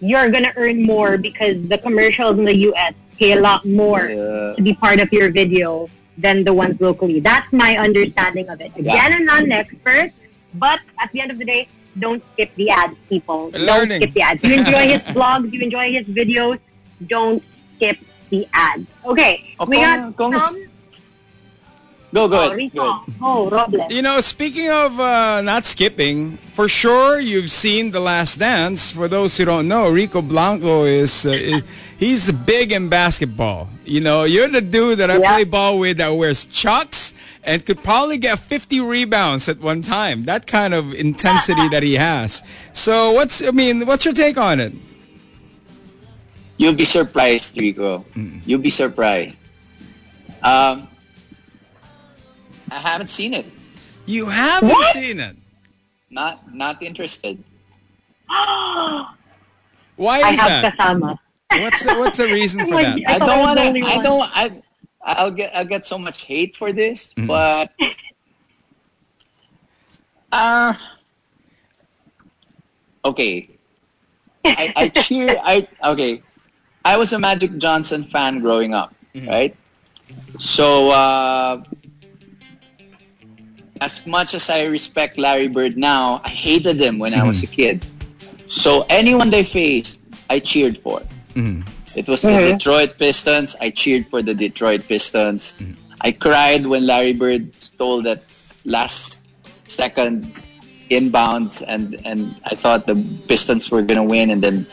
you're 0.00 0.30
gonna 0.30 0.52
earn 0.56 0.82
more 0.82 1.16
because 1.16 1.62
the 1.68 1.78
commercials 1.78 2.38
in 2.38 2.44
the 2.44 2.56
U.S. 2.72 2.94
pay 3.18 3.32
a 3.36 3.40
lot 3.40 3.64
more 3.64 4.08
Yeah. 4.10 4.54
to 4.56 4.62
be 4.62 4.74
part 4.74 4.98
of 4.98 5.12
your 5.12 5.30
video 5.30 5.86
than 6.24 6.44
the 6.44 6.52
ones 6.62 6.80
locally. 6.80 7.18
That's 7.20 7.50
my 7.52 7.76
understanding 7.86 8.48
of 8.48 8.60
it. 8.60 8.72
Again, 8.76 8.94
Yeah. 8.96 9.16
I'm 9.16 9.24
not 9.24 9.42
an 9.48 9.52
expert, 9.52 10.10
but 10.54 10.80
at 10.98 11.10
the 11.12 11.20
end 11.22 11.30
of 11.34 11.38
the 11.38 11.44
day, 11.44 11.68
don't 11.98 12.22
skip 12.32 12.54
the 12.54 12.70
ads, 12.70 12.96
people. 13.08 13.50
Learning. 13.50 14.00
Don't 14.00 14.02
skip 14.02 14.12
the 14.14 14.22
ads. 14.22 14.44
You 14.44 14.54
enjoy 14.62 14.84
his 14.94 15.00
vlogs, 15.16 15.52
you 15.52 15.60
enjoy 15.68 15.86
his 15.92 16.06
videos, 16.06 16.58
don't 17.06 17.42
skip 17.76 17.98
the 18.30 18.46
ads. 18.52 18.86
Okay, 19.04 19.54
Oh, 19.58 19.64
we 19.66 19.76
kung- 19.82 20.12
got 20.12 20.16
kung- 20.16 20.38
some... 20.38 20.56
Go, 22.12 22.26
go 22.26 22.38
Oh, 22.38 22.46
ahead. 22.46 22.56
Rico. 22.56 22.74
Go 22.82 22.90
ahead. 22.90 23.14
Oh, 23.22 23.48
Robles. 23.50 23.92
You 23.92 24.02
know, 24.02 24.18
speaking 24.18 24.68
of 24.68 24.98
uh, 24.98 25.40
not 25.42 25.64
skipping, 25.64 26.36
for 26.58 26.66
sure 26.66 27.20
you've 27.20 27.52
seen 27.52 27.92
The 27.92 28.00
Last 28.00 28.40
Dance. 28.40 28.90
For 28.90 29.06
those 29.06 29.36
who 29.36 29.44
don't 29.44 29.68
know, 29.68 29.88
Rico 29.90 30.20
Blanco 30.20 30.82
is 30.84 31.24
uh, 31.24 31.30
i- 31.30 31.62
he's 32.00 32.32
big 32.32 32.72
in 32.72 32.88
basketball. 32.88 33.68
You 33.84 34.00
know, 34.00 34.24
you're 34.24 34.48
the 34.48 34.60
dude 34.64 34.98
that 34.98 35.10
I 35.12 35.18
Yeah. 35.18 35.30
play 35.36 35.44
ball 35.44 35.78
with 35.78 35.98
that 35.98 36.08
wears 36.08 36.46
chucks 36.46 37.12
and 37.44 37.64
could 37.64 37.82
probably 37.84 38.18
get 38.18 38.38
50 38.40 38.80
rebounds 38.80 39.48
at 39.48 39.60
one 39.60 39.82
time. 39.82 40.24
That 40.24 40.46
kind 40.48 40.74
of 40.74 40.92
intensity 40.94 41.68
that 41.68 41.82
he 41.84 41.94
has. 41.94 42.42
So, 42.72 43.12
what's 43.12 43.40
I 43.46 43.52
mean, 43.52 43.86
what's 43.86 44.04
your 44.04 44.14
take 44.14 44.36
on 44.38 44.58
it? 44.60 44.72
You'll 46.56 46.74
be 46.74 46.84
surprised, 46.84 47.56
Rico. 47.60 48.04
You'll 48.44 48.60
be 48.60 48.68
surprised. 48.70 49.36
Um, 50.42 50.88
I 52.70 52.76
haven't 52.80 53.08
seen 53.08 53.32
it. 53.34 53.46
You 54.06 54.26
haven't 54.26 54.68
What? 54.68 54.92
seen 54.96 55.20
it. 55.20 55.36
Not 56.10 56.52
not 56.52 56.82
interested. 56.82 57.42
Why 59.96 60.20
I 60.22 60.30
is 60.32 60.38
have 60.40 60.62
that? 60.62 60.76
kasama. 60.78 61.18
What's 61.52 61.84
the, 61.84 61.94
what's 61.94 62.18
the 62.18 62.26
reason 62.26 62.66
for 62.66 62.74
my 62.74 62.82
that? 62.82 63.02
I 63.06 63.14
I 63.14 63.18
don't 63.18 63.30
I 63.30 63.38
want 63.38 63.58
to. 63.58 63.64
I 63.64 63.96
one. 63.96 64.04
don't. 64.04 64.30
I. 64.36 64.62
I'll 65.02 65.30
get. 65.30 65.54
I'll 65.54 65.64
get 65.64 65.84
so 65.84 65.98
much 65.98 66.22
hate 66.22 66.56
for 66.56 66.72
this, 66.72 67.12
but. 67.26 67.72
Uh, 70.32 70.74
okay. 73.04 73.48
I, 74.44 74.72
I 74.76 74.88
cheer. 75.02 75.36
I 75.42 75.66
okay. 75.84 76.22
I 76.84 76.96
was 76.96 77.12
a 77.12 77.18
Magic 77.18 77.58
Johnson 77.58 78.04
fan 78.04 78.40
growing 78.40 78.72
up, 78.72 78.94
right? 79.26 79.54
So 80.38 80.90
uh, 80.90 81.62
as 83.80 84.06
much 84.06 84.34
as 84.34 84.48
I 84.48 84.64
respect 84.64 85.18
Larry 85.18 85.48
Bird 85.48 85.76
now, 85.76 86.20
I 86.24 86.28
hated 86.28 86.80
him 86.80 86.98
when 86.98 87.12
I 87.12 87.26
was 87.26 87.42
a 87.42 87.46
kid. 87.46 87.84
So 88.46 88.86
anyone 88.88 89.30
they 89.30 89.44
faced, 89.44 89.98
I 90.28 90.38
cheered 90.38 90.78
for. 90.78 91.02
It 91.96 92.06
was 92.06 92.22
the 92.22 92.28
Mhm. 92.30 92.52
Detroit 92.58 92.98
Pistons. 92.98 93.56
I 93.60 93.70
cheered 93.70 94.06
for 94.06 94.22
the 94.22 94.34
Detroit 94.34 94.86
Pistons. 94.86 95.54
I 96.00 96.12
cried 96.12 96.66
when 96.66 96.86
Larry 96.86 97.12
Bird 97.12 97.50
stole 97.58 98.02
that 98.02 98.22
last 98.64 99.20
second 99.68 100.30
inbounds, 100.90 101.62
and 101.66 101.98
and 102.04 102.34
I 102.44 102.54
thought 102.54 102.86
the 102.86 102.96
Pistons 103.28 103.70
were 103.70 103.82
gonna 103.82 104.04
win, 104.04 104.30
and 104.30 104.42
then 104.42 104.66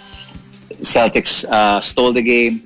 Celtics 0.81 1.45
uh, 1.49 1.81
stole 1.81 2.13
the 2.13 2.21
game. 2.21 2.61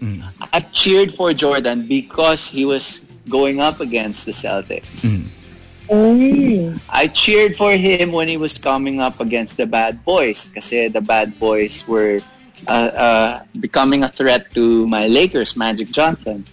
I 0.51 0.59
cheered 0.75 1.15
for 1.15 1.33
Jordan 1.33 1.87
because 1.87 2.47
he 2.47 2.65
was 2.65 3.01
going 3.29 3.61
up 3.61 3.79
against 3.79 4.25
the 4.25 4.31
Celtics. 4.35 5.07
Mm. 5.07 6.79
I 6.89 7.07
cheered 7.07 7.55
for 7.55 7.71
him 7.75 8.11
when 8.11 8.27
he 8.27 8.37
was 8.37 8.55
coming 8.57 8.99
up 9.01 9.19
against 9.19 9.57
the 9.57 9.65
Bad 9.65 10.03
Boys 10.05 10.47
because 10.47 10.69
the 10.71 11.01
Bad 11.03 11.35
Boys 11.39 11.83
were 11.87 12.21
uh, 12.67 12.71
uh, 12.71 13.43
becoming 13.59 14.03
a 14.03 14.09
threat 14.09 14.51
to 14.53 14.87
my 14.87 15.07
Lakers, 15.07 15.55
Magic 15.55 15.91
Johnson. 15.91 16.45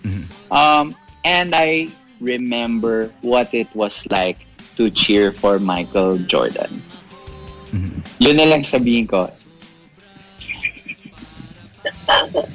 Um, 0.51 0.95
and 1.25 1.55
I 1.55 1.89
remember 2.21 3.13
what 3.21 3.53
it 3.53 3.69
was 3.75 4.07
like 4.11 4.47
to 4.77 4.91
cheer 4.91 5.33
for 5.33 5.59
Michael 5.59 6.19
Jordan. 6.19 6.83
Yun 8.19 8.35
na 8.37 8.45
lang 8.45 8.63
sabihin 8.67 9.07
ko. 9.07 9.31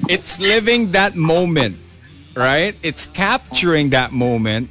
it's 0.10 0.39
living 0.39 0.92
that 0.92 1.16
moment, 1.16 1.78
right? 2.36 2.76
It's 2.84 3.06
capturing 3.06 3.92
that 3.92 4.12
moment. 4.12 4.70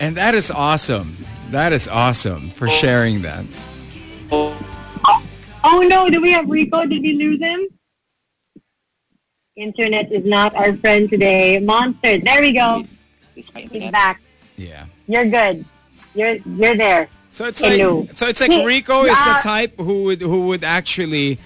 And 0.00 0.16
that 0.16 0.34
is 0.34 0.50
awesome. 0.50 1.08
That 1.50 1.72
is 1.72 1.86
awesome 1.86 2.50
for 2.50 2.68
sharing 2.68 3.22
that. 3.22 3.46
Oh 5.64 5.80
no, 5.86 6.08
do 6.08 6.20
we 6.20 6.32
have 6.32 6.48
Rico? 6.48 6.84
Did 6.86 7.02
we 7.02 7.14
lose 7.14 7.40
him? 7.40 7.66
Internet 9.56 10.10
is 10.12 10.24
not 10.24 10.54
our 10.56 10.72
friend 10.74 11.08
today. 11.10 11.58
Monster. 11.60 12.18
There 12.18 12.40
we 12.40 12.52
go. 12.52 12.80
Is 12.80 13.34
this 13.34 13.54
my 13.54 13.60
He's 13.62 13.90
back. 13.90 14.20
Yeah. 14.56 14.86
You're 15.06 15.26
good. 15.26 15.64
You're 16.14 16.36
you're 16.46 16.76
there. 16.76 17.08
So 17.30 17.46
it's 17.46 17.60
Hello. 17.60 18.00
like 18.00 18.16
so 18.16 18.26
it's 18.26 18.40
like 18.40 18.64
Rico 18.64 19.04
is 19.04 19.18
the 19.24 19.36
uh, 19.36 19.40
type 19.40 19.78
who 19.78 20.04
would 20.04 20.20
who 20.22 20.48
would 20.48 20.64
actually 20.64 21.38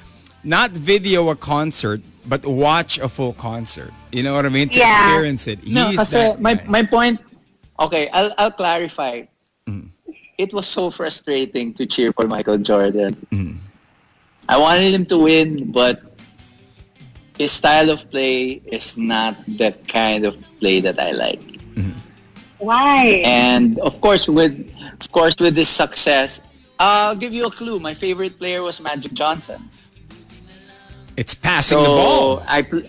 not 0.44 0.70
video 0.70 1.28
a 1.30 1.36
concert 1.36 2.00
but 2.28 2.44
watch 2.44 2.98
a 2.98 3.08
full 3.08 3.34
concert. 3.34 3.92
You 4.12 4.22
know 4.22 4.34
what 4.34 4.46
I 4.46 4.48
mean? 4.50 4.68
To 4.70 4.78
Yeah. 4.78 5.06
experience 5.06 5.46
it. 5.46 5.66
No, 5.66 5.88
He's 5.90 5.98
kasi 5.98 6.16
that 6.18 6.40
my, 6.40 6.54
guy. 6.54 6.64
my 6.66 6.82
point, 6.82 7.20
okay, 7.78 8.08
I'll, 8.10 8.34
I'll 8.38 8.50
clarify. 8.50 9.22
It 10.38 10.52
was 10.52 10.66
so 10.66 10.90
frustrating 10.90 11.72
to 11.74 11.86
cheer 11.86 12.12
for 12.12 12.26
Michael 12.26 12.58
Jordan. 12.58 13.16
I 14.48 14.56
wanted 14.58 14.94
him 14.94 15.06
to 15.06 15.18
win, 15.18 15.72
but 15.72 16.02
his 17.38 17.52
style 17.52 17.90
of 17.90 18.08
play 18.10 18.62
is 18.66 18.96
not 18.96 19.36
the 19.46 19.72
kind 19.88 20.24
of 20.24 20.36
play 20.60 20.80
that 20.80 20.98
I 20.98 21.10
like. 21.12 21.40
Why? 22.58 23.22
And 23.26 23.78
of 23.80 24.00
course, 24.00 24.28
with 24.28 24.56
of 25.00 25.12
course 25.12 25.34
with 25.38 25.54
this 25.54 25.68
success, 25.68 26.40
I'll 26.78 27.14
give 27.14 27.32
you 27.34 27.46
a 27.46 27.50
clue. 27.50 27.78
My 27.78 27.92
favorite 27.92 28.38
player 28.38 28.62
was 28.62 28.80
Magic 28.80 29.12
Johnson. 29.12 29.68
it's 31.16 31.34
passing 31.34 31.78
So 31.78 31.82
the 31.82 31.88
ball. 31.88 32.42
I 32.48 32.62
pl- 32.62 32.88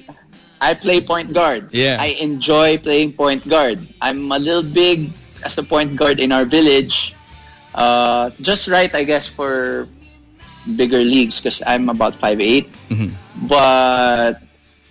I 0.59 0.73
play 0.73 1.01
point 1.01 1.33
guard. 1.33 1.69
Yeah. 1.71 1.97
I 1.99 2.17
enjoy 2.19 2.77
playing 2.79 3.13
point 3.13 3.47
guard. 3.47 3.79
I'm 4.01 4.31
a 4.31 4.39
little 4.39 4.63
big 4.65 5.11
as 5.43 5.57
a 5.57 5.63
point 5.63 5.95
guard 5.95 6.19
in 6.19 6.31
our 6.31 6.45
village. 6.45 7.13
Uh, 7.75 8.31
just 8.41 8.67
right, 8.67 8.89
I 8.95 9.03
guess, 9.03 9.27
for 9.27 9.87
bigger 10.75 10.99
leagues 10.99 11.39
because 11.39 11.61
I'm 11.65 11.89
about 11.89 12.13
5'8". 12.13 12.67
Mm-hmm. 12.89 13.47
But 13.47 14.41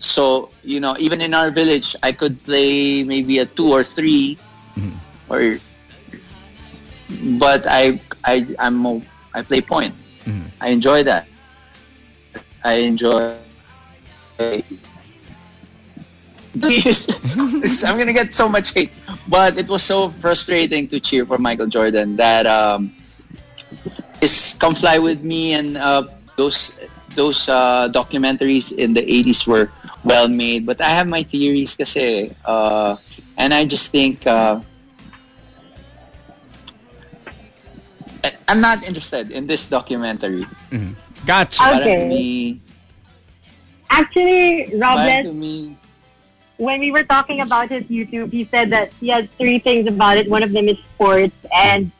so 0.00 0.50
you 0.62 0.80
know, 0.80 0.96
even 0.98 1.20
in 1.20 1.34
our 1.34 1.50
village, 1.50 1.94
I 2.02 2.12
could 2.12 2.42
play 2.42 3.04
maybe 3.04 3.38
a 3.38 3.46
two 3.46 3.72
or 3.72 3.84
3 3.84 4.38
mm-hmm. 4.76 5.32
or. 5.32 5.58
But 7.38 7.66
I 7.66 8.00
I 8.24 8.46
I'm 8.58 8.84
a- 8.86 9.02
I 9.34 9.42
play 9.42 9.60
point. 9.60 9.94
Mm-hmm. 10.24 10.48
I 10.60 10.68
enjoy 10.74 11.02
that. 11.04 11.28
I 12.64 12.82
enjoy. 12.82 13.36
I'm 16.56 17.98
gonna 17.98 18.16
get 18.16 18.34
so 18.34 18.48
much 18.48 18.72
hate, 18.72 18.90
but 19.28 19.56
it 19.56 19.68
was 19.68 19.82
so 19.82 20.08
frustrating 20.08 20.88
to 20.88 20.98
cheer 20.98 21.26
for 21.26 21.38
Michael 21.38 21.68
Jordan 21.68 22.16
that 22.16 22.46
um, 22.46 22.90
is 24.20 24.56
"Come 24.58 24.74
Fly 24.74 24.98
with 24.98 25.22
Me" 25.22 25.54
and 25.54 25.76
uh, 25.76 26.06
those 26.36 26.72
those 27.16 27.48
uh, 27.48 27.88
documentaries 27.88 28.72
in 28.72 28.92
the 28.92 29.00
80s 29.00 29.46
were 29.46 29.70
well 30.04 30.28
made. 30.28 30.66
But 30.66 30.80
I 30.80 30.90
have 30.90 31.08
my 31.08 31.22
theories, 31.22 31.74
kasi, 31.74 32.36
uh, 32.44 32.96
and 33.38 33.54
I 33.54 33.64
just 33.64 33.90
think 33.90 34.26
uh, 34.26 34.60
I'm 38.48 38.60
not 38.60 38.86
interested 38.86 39.30
in 39.32 39.46
this 39.46 39.66
documentary. 39.66 40.46
Gotcha. 41.24 41.62
Okay. 41.62 41.72
Parang 41.72 42.08
me, 42.08 42.60
Actually, 43.90 44.70
parang 44.78 45.24
Robles, 45.24 45.34
me, 45.34 45.76
when 46.58 46.80
we 46.80 46.90
were 46.90 47.04
talking 47.04 47.40
about 47.40 47.70
his 47.70 47.84
YouTube, 47.84 48.32
he 48.32 48.44
said 48.44 48.70
that 48.70 48.92
he 49.00 49.08
has 49.08 49.26
three 49.38 49.58
things 49.58 49.88
about 49.88 50.18
it. 50.18 50.28
One 50.28 50.42
of 50.42 50.52
them 50.52 50.68
is 50.68 50.78
sports, 50.78 51.34
and 51.54 51.90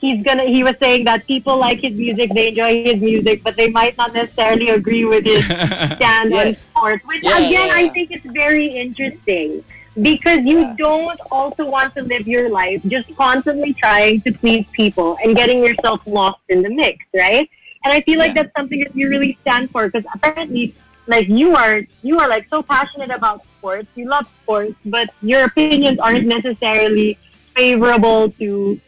he's 0.00 0.22
gonna. 0.24 0.44
He 0.44 0.62
was 0.64 0.76
saying 0.80 1.04
that 1.04 1.26
people 1.26 1.56
like 1.58 1.80
his 1.80 1.92
music, 1.92 2.32
they 2.34 2.48
enjoy 2.48 2.74
his 2.74 2.90
music, 2.90 3.32
but 3.34 3.46
they 3.46 3.58
might 3.60 3.86
not 3.86 4.02
necessarily 4.04 4.58
agree 4.60 5.04
with 5.04 5.24
his 5.24 5.44
stand 5.96 6.32
on 6.34 6.46
Yes. 6.48 6.58
sports. 6.58 7.04
Which 7.04 7.22
Yeah, 7.22 7.38
again, 7.38 7.68
yeah, 7.68 7.74
I 7.74 7.88
think 7.88 8.10
it's 8.10 8.26
very 8.26 8.66
interesting 8.66 9.64
because 10.00 10.40
you 10.44 10.60
Yeah. 10.60 10.74
don't 10.76 11.20
also 11.30 11.64
want 11.68 11.94
to 11.96 12.02
live 12.02 12.26
your 12.28 12.48
life 12.50 12.80
just 12.86 13.14
constantly 13.16 13.72
trying 13.74 14.20
to 14.22 14.32
please 14.32 14.66
people 14.72 15.16
and 15.22 15.36
getting 15.36 15.62
yourself 15.64 16.00
lost 16.06 16.42
in 16.48 16.62
the 16.62 16.70
mix, 16.70 17.04
right? 17.14 17.48
And 17.84 17.92
I 17.92 18.00
feel 18.02 18.18
like 18.18 18.34
Yeah. 18.34 18.42
that's 18.42 18.54
something 18.56 18.80
that 18.80 18.94
you 18.94 19.08
really 19.08 19.36
stand 19.42 19.70
for 19.70 19.86
because 19.88 20.06
apparently, 20.14 20.74
like 21.06 21.28
you 21.28 21.54
are, 21.56 21.82
you 22.02 22.18
are 22.18 22.28
like 22.28 22.46
so 22.50 22.62
passionate 22.62 23.10
about 23.10 23.42
sports. 23.58 23.88
You 23.94 24.08
love 24.08 24.26
sports, 24.42 24.74
but 24.84 25.10
your 25.22 25.44
opinions 25.44 25.90
aren't 25.98 26.26
necessarily 26.26 27.18
favorable 27.54 28.30
to 28.38 28.80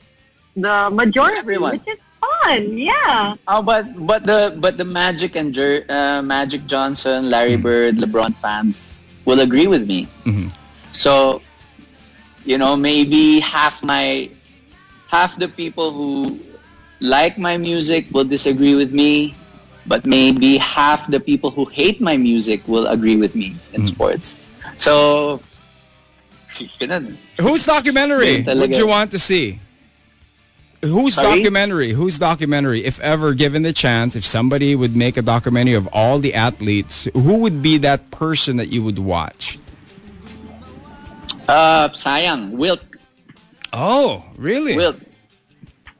the 0.56 0.90
majority, 0.92 1.38
Everyone. 1.38 1.72
which 1.72 1.88
is 1.88 2.00
fun. 2.20 2.76
Yeah. 2.76 3.36
Oh, 3.48 3.62
but 3.62 3.86
but 4.06 4.24
the 4.24 4.56
but 4.58 4.76
the 4.76 4.84
Magic 4.84 5.36
and 5.36 5.54
Jer- 5.54 5.84
uh, 5.88 6.22
Magic 6.22 6.66
Johnson, 6.66 7.30
Larry 7.30 7.54
mm-hmm. 7.54 7.62
Bird, 7.62 7.94
LeBron 7.96 8.34
fans 8.36 8.98
will 9.24 9.40
agree 9.40 9.66
with 9.66 9.86
me. 9.86 10.06
Mm-hmm. 10.24 10.48
So, 10.92 11.42
you 12.44 12.58
know, 12.58 12.76
maybe 12.76 13.40
half 13.40 13.82
my 13.82 14.30
half 15.08 15.36
the 15.38 15.48
people 15.48 15.92
who 15.92 16.38
like 17.00 17.38
my 17.38 17.56
music 17.56 18.06
will 18.12 18.24
disagree 18.24 18.74
with 18.74 18.92
me, 18.92 19.34
but 19.86 20.04
maybe 20.04 20.58
half 20.58 21.08
the 21.10 21.20
people 21.20 21.50
who 21.50 21.64
hate 21.64 22.00
my 22.00 22.16
music 22.16 22.66
will 22.68 22.86
agree 22.86 23.16
with 23.16 23.34
me 23.34 23.56
in 23.72 23.82
mm-hmm. 23.82 23.86
sports. 23.86 24.36
So, 24.76 25.40
ganun. 26.80 27.16
Whose 27.40 27.64
documentary 27.64 28.44
Yun 28.44 28.44
talaga. 28.44 28.60
would 28.60 28.76
you 28.76 28.86
want 28.86 29.10
to 29.12 29.18
see? 29.18 29.58
Whose 30.82 31.14
Sorry? 31.14 31.36
documentary? 31.36 31.92
Whose 31.92 32.18
documentary? 32.18 32.84
If 32.84 33.00
ever 33.00 33.34
given 33.34 33.62
the 33.62 33.72
chance, 33.72 34.16
if 34.16 34.24
somebody 34.24 34.74
would 34.74 34.96
make 34.96 35.18
a 35.18 35.22
documentary 35.22 35.74
of 35.74 35.86
all 35.92 36.18
the 36.18 36.32
athletes, 36.32 37.06
who 37.12 37.38
would 37.38 37.60
be 37.60 37.76
that 37.78 38.10
person 38.10 38.56
that 38.56 38.68
you 38.72 38.82
would 38.82 38.98
watch? 38.98 39.58
Uh, 41.46 41.88
sayang, 41.90 42.52
Wilt. 42.52 42.80
Oh, 43.72 44.24
really? 44.36 44.74
Wilt. 44.74 44.96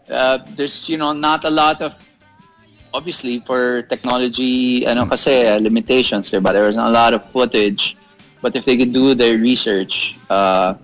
Uh, 0.08 0.38
there's, 0.56 0.88
you 0.88 0.96
know, 0.96 1.12
not 1.12 1.44
a 1.44 1.50
lot 1.50 1.82
of, 1.82 1.92
obviously, 2.94 3.40
for 3.40 3.82
technology, 3.82 4.86
ano 4.86 5.04
kasi, 5.04 5.46
uh, 5.46 5.58
limitations, 5.58 6.30
diba? 6.30 6.52
There 6.52 6.64
was 6.64 6.76
not 6.76 6.88
a 6.88 6.92
lot 6.92 7.14
of 7.14 7.30
footage. 7.30 7.96
But 8.40 8.56
if 8.56 8.64
they 8.64 8.78
could 8.78 8.94
do 8.94 9.14
their 9.14 9.36
research, 9.36 10.18
uh, 10.30 10.74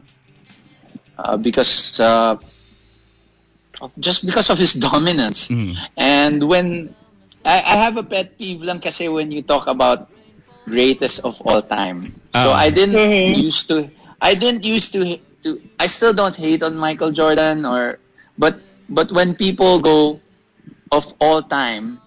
uh, 1.16 1.36
because, 1.38 1.99
uh, 1.99 2.36
just 3.99 4.24
because 4.27 4.51
of 4.51 4.59
his 4.59 4.72
dominance. 4.74 5.51
And 5.97 6.49
when, 6.49 6.95
I, 7.45 7.59
I 7.62 7.74
have 7.79 7.97
a 7.97 8.03
pet 8.03 8.37
peeve 8.39 8.62
lang 8.62 8.81
kasi 8.81 9.09
when 9.09 9.31
you 9.31 9.43
talk 9.43 9.66
about 9.66 10.09
greatest 10.66 11.20
of 11.22 11.41
all 11.47 11.62
time. 11.62 12.11
So 12.35 12.51
Ah. 12.53 12.59
I 12.59 12.70
didn't 12.70 12.99
Mhm. 12.99 13.39
used 13.39 13.68
to, 13.68 13.89
I 14.20 14.35
didn't 14.35 14.64
used 14.64 14.93
to, 14.95 15.16
to, 15.45 15.61
I 15.79 15.87
still 15.87 16.12
don't 16.12 16.35
hate 16.35 16.62
on 16.62 16.77
Michael 16.77 17.12
Jordan 17.12 17.64
or, 17.64 17.99
but, 18.37 18.59
but 18.89 19.12
when 19.12 19.35
people 19.35 19.79
go 19.81 20.20
of 20.91 21.07
all 21.20 21.43
time, 21.43 22.01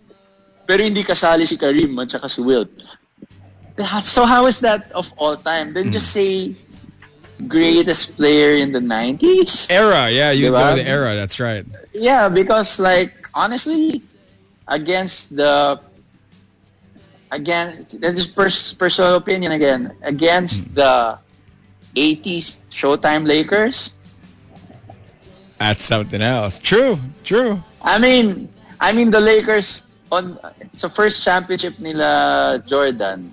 pero 0.68 0.84
hindi 0.84 1.04
kasali 1.04 1.48
si 1.48 1.58
Kareem 1.58 1.98
at 2.04 2.12
saka 2.12 2.30
si 2.30 2.42
Wilt. 2.42 2.70
So 4.04 4.26
how 4.28 4.46
is 4.46 4.60
that 4.60 4.92
of 4.92 5.08
all 5.16 5.40
time? 5.40 5.72
Then 5.72 5.92
just 5.92 6.12
say 6.12 6.52
greatest 7.48 8.18
player 8.18 8.56
in 8.56 8.72
the 8.72 8.80
90s? 8.80 9.70
Era, 9.70 10.10
yeah, 10.10 10.32
you 10.32 10.52
Diba? 10.52 10.76
go 10.76 10.76
the 10.76 10.88
era. 10.88 11.16
That's 11.16 11.40
right. 11.40 11.66
Yeah, 11.94 12.30
because 12.30 12.80
like 12.80 13.16
honestly, 13.34 14.02
against 14.68 15.36
the 15.36 15.80
again 17.32 17.86
this 18.00 18.26
pers- 18.26 18.74
personal 18.74 19.16
opinion 19.16 19.52
again 19.54 19.92
against 20.04 20.68
hmm. 20.68 20.74
the 20.76 21.20
80s 21.96 22.58
Showtime 22.70 23.26
Lakers. 23.26 23.94
That's 25.58 25.84
something 25.84 26.22
else. 26.22 26.58
True, 26.60 26.98
true. 27.24 27.62
I 27.84 28.00
mean, 28.00 28.48
I 28.80 28.94
mean 28.94 29.12
the 29.12 29.20
Lakers 29.20 29.84
on 30.12 30.40
sa 30.72 30.88
first 30.88 31.22
championship 31.24 31.78
nila 31.80 32.64
Jordan. 32.66 33.28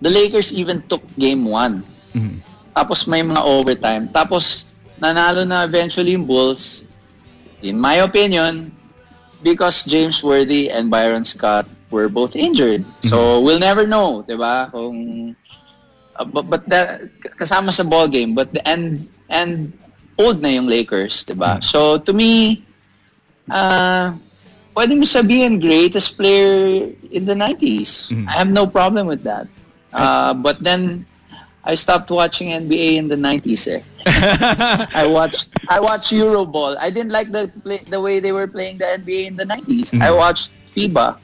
The 0.00 0.10
Lakers 0.10 0.52
even 0.52 0.82
took 0.88 1.04
game 1.14 1.44
one. 1.44 1.84
Mm-hmm. 2.14 2.51
Tapos 2.72 3.04
may 3.04 3.20
mga 3.20 3.44
overtime. 3.44 4.08
Tapos 4.08 4.64
nanalo 4.96 5.44
na 5.44 5.64
eventually 5.64 6.16
yung 6.16 6.24
Bulls. 6.24 6.84
In 7.62 7.78
my 7.78 8.02
opinion, 8.02 8.74
because 9.42 9.84
James 9.84 10.22
Worthy 10.22 10.70
and 10.70 10.90
Byron 10.90 11.24
Scott 11.24 11.66
were 11.90 12.08
both 12.08 12.34
injured. 12.34 12.86
So 13.04 13.42
we'll 13.42 13.60
never 13.60 13.86
know, 13.86 14.24
'di 14.24 14.38
ba? 14.38 14.70
Kung 14.72 15.30
uh, 16.16 16.24
but, 16.24 16.48
but 16.48 16.62
that 16.70 17.06
kasama 17.36 17.74
sa 17.74 17.84
ball 17.84 18.08
game 18.08 18.32
but 18.32 18.50
the 18.54 18.62
and 18.66 19.04
and 19.28 19.74
old 20.16 20.40
na 20.40 20.48
yung 20.56 20.66
Lakers, 20.66 21.22
'di 21.26 21.36
ba? 21.36 21.60
So 21.60 21.98
to 22.00 22.14
me, 22.16 22.64
uh, 23.50 24.16
pwede 24.72 24.96
mo 24.96 25.04
sabihin 25.04 25.60
greatest 25.60 26.16
player 26.16 26.88
in 27.12 27.28
the 27.28 27.36
90s. 27.36 28.08
I 28.26 28.40
have 28.40 28.50
no 28.50 28.64
problem 28.64 29.06
with 29.06 29.22
that. 29.28 29.46
Uh, 29.92 30.32
but 30.32 30.56
then 30.64 31.04
I 31.64 31.74
stopped 31.74 32.10
watching 32.10 32.48
NBA 32.48 32.96
in 32.96 33.06
the 33.08 33.14
90s 33.14 33.70
eh. 33.70 33.82
I 34.94 35.06
watched 35.06 35.48
I 35.68 35.78
watched 35.78 36.10
Euroball. 36.10 36.76
I 36.78 36.90
didn't 36.90 37.12
like 37.12 37.30
the 37.30 37.52
play, 37.62 37.78
the 37.86 38.00
way 38.00 38.18
they 38.18 38.32
were 38.32 38.48
playing 38.48 38.78
the 38.78 38.98
NBA 38.98 39.26
in 39.30 39.36
the 39.36 39.44
90s. 39.44 39.94
I 40.00 40.10
watched 40.10 40.50
FIBA. 40.74 41.18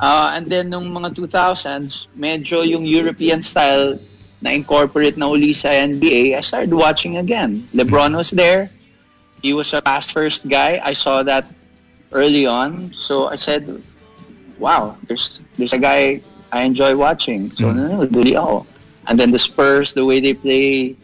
Uh, 0.00 0.32
and 0.34 0.46
then 0.46 0.70
nung 0.70 0.90
mga 0.90 1.14
2000s, 1.14 2.08
medyo 2.18 2.66
yung 2.66 2.84
European 2.84 3.42
style 3.42 3.98
na 4.42 4.50
incorporate 4.50 5.16
na 5.16 5.30
uli 5.30 5.52
sa 5.52 5.68
NBA, 5.68 6.34
I 6.34 6.42
started 6.42 6.74
watching 6.74 7.18
again. 7.18 7.62
LeBron 7.74 8.16
was 8.16 8.30
there. 8.30 8.70
He 9.42 9.54
was 9.54 9.70
a 9.74 9.82
pass 9.82 10.10
first 10.10 10.48
guy. 10.48 10.80
I 10.82 10.94
saw 10.94 11.22
that 11.22 11.46
early 12.10 12.46
on. 12.46 12.90
So 12.94 13.28
I 13.30 13.36
said, 13.36 13.66
wow, 14.58 14.96
there's 15.06 15.40
there's 15.54 15.74
a 15.74 15.78
guy 15.78 16.22
I 16.50 16.62
enjoy 16.66 16.96
watching. 16.96 17.50
So 17.54 17.70
nanonood 17.70 18.10
uli 18.14 18.34
ako. 18.34 18.66
And 19.08 19.18
then 19.18 19.30
the 19.32 19.38
Spurs, 19.38 19.94
the 19.94 20.04
way 20.04 20.20
they 20.20 20.34
play, 20.34 20.94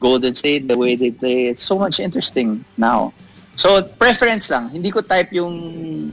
Golden 0.00 0.34
State, 0.34 0.66
the 0.66 0.76
way 0.76 0.96
they 0.96 1.10
play, 1.10 1.46
it's 1.46 1.62
so 1.62 1.78
much 1.78 2.00
interesting 2.00 2.64
now. 2.76 3.14
So 3.56 3.82
preference 3.82 4.50
lang. 4.50 4.68
Hindi 4.70 4.90
ko 4.90 5.00
type 5.00 5.30
yung 5.30 6.12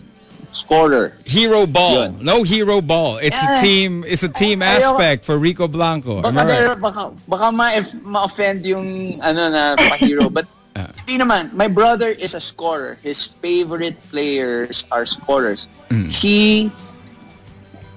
scorer. 0.54 1.18
Hero 1.26 1.66
ball. 1.66 1.94
Yun. 2.06 2.12
No 2.22 2.44
hero 2.44 2.82
ball. 2.82 3.18
It's 3.18 3.42
a 3.42 3.56
Yeah. 3.58 3.62
team. 3.62 3.92
It's 4.06 4.22
a 4.22 4.30
team 4.30 4.60
Ayoko. 4.60 4.78
aspect 4.78 5.26
for 5.26 5.38
Rico 5.40 5.68
Blanco. 5.68 6.22
Baka, 6.22 6.46
right? 6.46 6.78
baka, 6.78 7.12
baka 7.28 7.48
ma- 7.52 7.82
ma-offend 8.04 8.66
yung 8.66 9.18
ano 9.22 9.50
na 9.50 9.74
pa-hero. 9.76 10.30
But 10.30 10.46
hindi 11.08 11.18
naman. 11.24 11.52
My 11.54 11.68
brother 11.68 12.10
is 12.10 12.36
a 12.36 12.42
scorer. 12.42 13.00
His 13.02 13.24
favorite 13.42 13.98
players 14.12 14.84
are 14.92 15.06
scorers. 15.06 15.66
He 16.14 16.70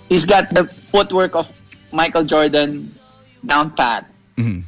he's 0.08 0.24
got 0.24 0.48
the 0.54 0.64
footwork 0.64 1.36
of 1.36 1.50
Michael 1.92 2.24
Jordan 2.24 2.88
down 3.44 3.70
pat. 3.72 4.06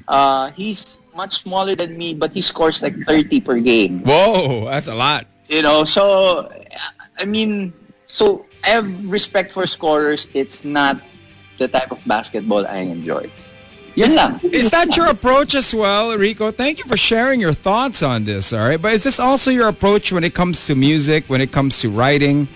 Uh, 0.07 0.51
he's 0.53 0.99
much 1.17 1.43
smaller 1.43 1.75
than 1.75 1.97
me, 1.99 2.15
but 2.15 2.33
he 2.33 2.43
scores 2.43 2.83
like 2.83 2.95
30 3.07 3.41
per 3.41 3.59
game. 3.59 4.01
Whoa, 4.01 4.67
that's 4.67 4.87
a 4.87 4.95
lot. 4.95 5.27
You 5.49 5.63
know, 5.63 5.85
so 5.85 6.51
I 7.19 7.25
mean, 7.25 7.73
so 8.07 8.47
I 8.65 8.69
have 8.71 8.87
respect 9.11 9.53
for 9.53 9.67
scorers. 9.67 10.27
It's 10.35 10.65
not 10.65 11.01
the 11.59 11.69
type 11.69 11.91
of 11.91 12.01
basketball 12.07 12.67
I 12.67 12.79
enjoy. 12.87 13.31
Yun 13.97 14.15
lang. 14.15 14.41
Is 14.43 14.71
that 14.71 14.97
your 14.97 15.07
approach 15.07 15.55
as 15.55 15.73
well, 15.75 16.17
Rico? 16.19 16.51
Thank 16.51 16.79
you 16.79 16.85
for 16.85 16.97
sharing 16.97 17.41
your 17.41 17.53
thoughts 17.53 18.03
on 18.03 18.25
this, 18.25 18.53
all 18.53 18.67
right? 18.67 18.81
But 18.81 18.93
is 18.95 19.05
this 19.05 19.21
also 19.21 19.51
your 19.53 19.69
approach 19.69 20.11
when 20.13 20.25
it 20.25 20.35
comes 20.35 20.67
to 20.67 20.75
music, 20.75 21.25
when 21.29 21.41
it 21.41 21.53
comes 21.53 21.79
to 21.81 21.91
writing, 21.91 22.49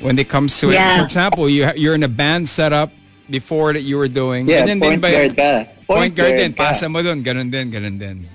when 0.00 0.18
it 0.18 0.28
comes 0.30 0.58
to, 0.60 0.72
Yeah. 0.72 0.98
for 0.98 1.04
example, 1.04 1.48
you, 1.50 1.68
you're 1.76 1.94
in 1.94 2.02
a 2.02 2.08
band 2.08 2.48
setup 2.48 2.92
before 3.30 3.72
that 3.72 3.82
you 3.82 3.98
were 3.98 4.08
doing. 4.08 4.48
Yeah, 4.48 4.62
and 4.62 4.68
then 4.68 4.80
point 4.80 5.00
din 5.00 5.00
ba- 5.00 5.10
guard 5.12 5.34
ka. 5.36 5.50
Point, 5.86 6.14
guard 6.14 6.36
din. 6.38 6.52
ka. 6.52 6.70
Pasa 6.70 6.88
mo 6.88 7.02
dun. 7.02 7.22
Ganun 7.22 7.50
din, 7.50 7.70
ganun 7.70 7.98
din. 7.98 8.26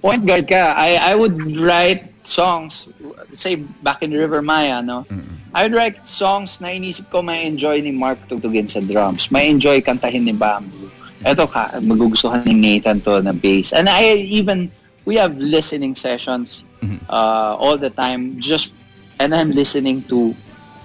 Point 0.00 0.24
guard 0.26 0.48
ka. 0.48 0.74
I, 0.76 0.96
I 1.00 1.14
would 1.14 1.56
write 1.56 2.12
songs, 2.26 2.88
say 3.32 3.56
back 3.56 4.02
in 4.02 4.12
River 4.12 4.40
Maya, 4.42 4.82
no? 4.82 5.06
I 5.54 5.64
would 5.64 5.72
write 5.74 6.08
songs 6.08 6.60
na 6.60 6.68
inisip 6.68 7.08
ko 7.10 7.22
may 7.22 7.46
enjoy 7.46 7.80
ni 7.80 7.92
Mark 7.92 8.20
tugtugin 8.28 8.68
sa 8.68 8.80
drums. 8.80 9.30
May 9.30 9.48
enjoy 9.48 9.80
kantahin 9.80 10.24
ni 10.24 10.32
Bamboo. 10.32 10.90
Eto 11.24 11.48
ka, 11.48 11.72
magugustuhan 11.80 12.44
ni 12.44 12.52
Nathan 12.54 13.00
to 13.00 13.20
na 13.22 13.32
bass. 13.32 13.72
And 13.72 13.88
I 13.88 14.16
even, 14.16 14.72
we 15.04 15.16
have 15.16 15.36
listening 15.38 15.94
sessions 15.94 16.64
uh, 17.08 17.56
all 17.56 17.78
the 17.78 17.88
time. 17.90 18.40
Just, 18.40 18.72
and 19.20 19.34
I'm 19.34 19.52
listening 19.52 20.02
to, 20.12 20.34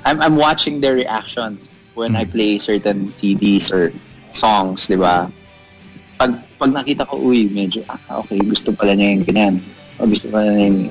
I'm, 0.05 0.21
I'm 0.21 0.35
watching 0.35 0.79
their 0.79 0.95
reactions 0.95 1.68
when 1.99 2.15
I 2.15 2.23
play 2.23 2.57
certain 2.63 3.11
CDs 3.11 3.67
or 3.75 3.91
songs, 4.31 4.87
di 4.87 4.95
ba? 4.95 5.27
pag 6.19 6.35
pag 6.59 6.71
nakita 6.75 7.07
ko, 7.07 7.15
uy, 7.15 7.47
medyo, 7.47 7.79
ah, 7.87 8.19
okay, 8.19 8.43
gusto 8.43 8.75
pala 8.75 8.91
niya 8.91 9.15
yung 9.15 9.23
ganyan. 9.23 9.55
O 9.95 10.03
gusto 10.03 10.27
pala 10.27 10.51
niya 10.51 10.67
yung... 10.67 10.81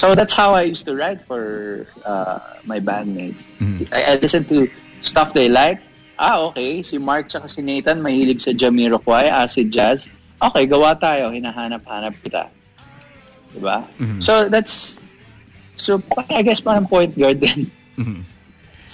So 0.00 0.16
that's 0.16 0.32
how 0.32 0.56
I 0.56 0.64
used 0.64 0.88
to 0.88 0.96
write 0.96 1.20
for 1.28 1.84
uh, 2.08 2.40
my 2.64 2.80
bandmates. 2.80 3.44
I, 3.92 4.16
I 4.16 4.18
listen 4.18 4.42
to 4.48 4.66
stuff 5.04 5.36
they 5.36 5.52
like. 5.52 5.78
Ah, 6.16 6.40
okay, 6.48 6.80
si 6.80 6.96
Mark 6.96 7.28
tsaka 7.28 7.46
si 7.46 7.60
Nathan 7.60 8.00
mahilig 8.00 8.40
sa 8.40 8.56
Jamiroquai, 8.56 9.28
acid 9.28 9.68
jazz. 9.68 10.08
Okay, 10.40 10.64
gawa 10.64 10.96
tayo, 10.96 11.28
hinahanap-hanap 11.28 12.16
kita. 12.24 12.48
Diba? 13.52 13.84
So 14.24 14.48
that's, 14.48 14.96
so 15.76 16.00
I 16.32 16.40
guess 16.40 16.64
parang 16.64 16.88
point 16.88 17.12
guard 17.12 17.44
din. 17.44 17.68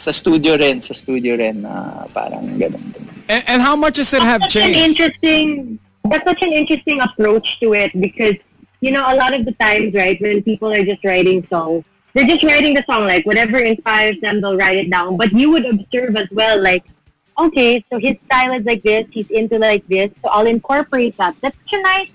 Sa 0.00 0.16
studio 0.16 0.56
rin, 0.56 0.80
sa 0.80 0.96
studio 0.96 1.36
rin 1.36 1.60
na 1.60 2.08
parang 2.08 2.56
ganun. 2.56 2.80
And, 3.28 3.44
and 3.44 3.60
how 3.60 3.76
much 3.76 4.00
does 4.00 4.16
it 4.16 4.24
have 4.24 4.40
That's 4.40 4.56
such 4.56 4.64
an 4.64 4.72
changed? 4.72 4.80
interesting. 4.88 5.78
That's 6.08 6.24
such 6.24 6.40
an 6.40 6.56
interesting 6.56 7.04
approach 7.04 7.60
to 7.60 7.76
it 7.76 7.92
because 7.92 8.40
you 8.80 8.96
know 8.96 9.04
a 9.04 9.12
lot 9.12 9.36
of 9.36 9.44
the 9.44 9.52
times, 9.60 9.92
right, 9.92 10.16
when 10.24 10.40
people 10.40 10.72
are 10.72 10.80
just 10.80 11.04
writing 11.04 11.44
songs, 11.52 11.84
they're 12.16 12.24
just 12.24 12.40
writing 12.48 12.72
the 12.72 12.84
song 12.88 13.04
like 13.04 13.28
whatever 13.28 13.60
inspires 13.60 14.16
them, 14.24 14.40
they'll 14.40 14.56
write 14.56 14.80
it 14.80 14.88
down. 14.88 15.20
But 15.20 15.36
you 15.36 15.52
would 15.52 15.68
observe 15.68 16.16
as 16.16 16.32
well, 16.32 16.56
like, 16.56 16.88
okay, 17.36 17.84
so 17.92 18.00
his 18.00 18.16
style 18.24 18.56
is 18.56 18.64
like 18.64 18.80
this, 18.80 19.04
he's 19.12 19.28
into 19.28 19.60
like 19.60 19.84
this, 19.86 20.08
so 20.24 20.32
I'll 20.32 20.48
incorporate 20.48 21.20
that. 21.20 21.36
That's 21.44 21.60
such 21.68 21.76
a 21.76 21.82
nice 21.84 22.10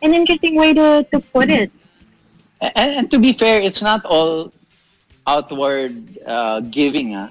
and 0.00 0.16
interesting 0.16 0.56
way 0.56 0.72
to 0.72 1.04
to 1.12 1.20
put 1.20 1.52
it. 1.52 1.68
And, 2.64 3.04
and 3.04 3.06
to 3.12 3.20
be 3.20 3.36
fair, 3.36 3.60
it's 3.60 3.84
not 3.84 4.08
all 4.08 4.55
outward 5.26 5.92
uh, 6.26 6.60
giving. 6.60 7.14
Ah. 7.14 7.28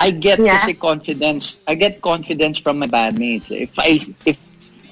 I 0.00 0.10
get 0.12 0.38
Yeah. 0.40 0.56
kasi 0.56 0.72
confidence. 0.74 1.58
I 1.68 1.74
get 1.74 2.00
confidence 2.00 2.56
from 2.58 2.78
my 2.80 2.86
bandmates. 2.88 3.50
If 3.52 3.72
I 3.76 4.00
if 4.24 4.36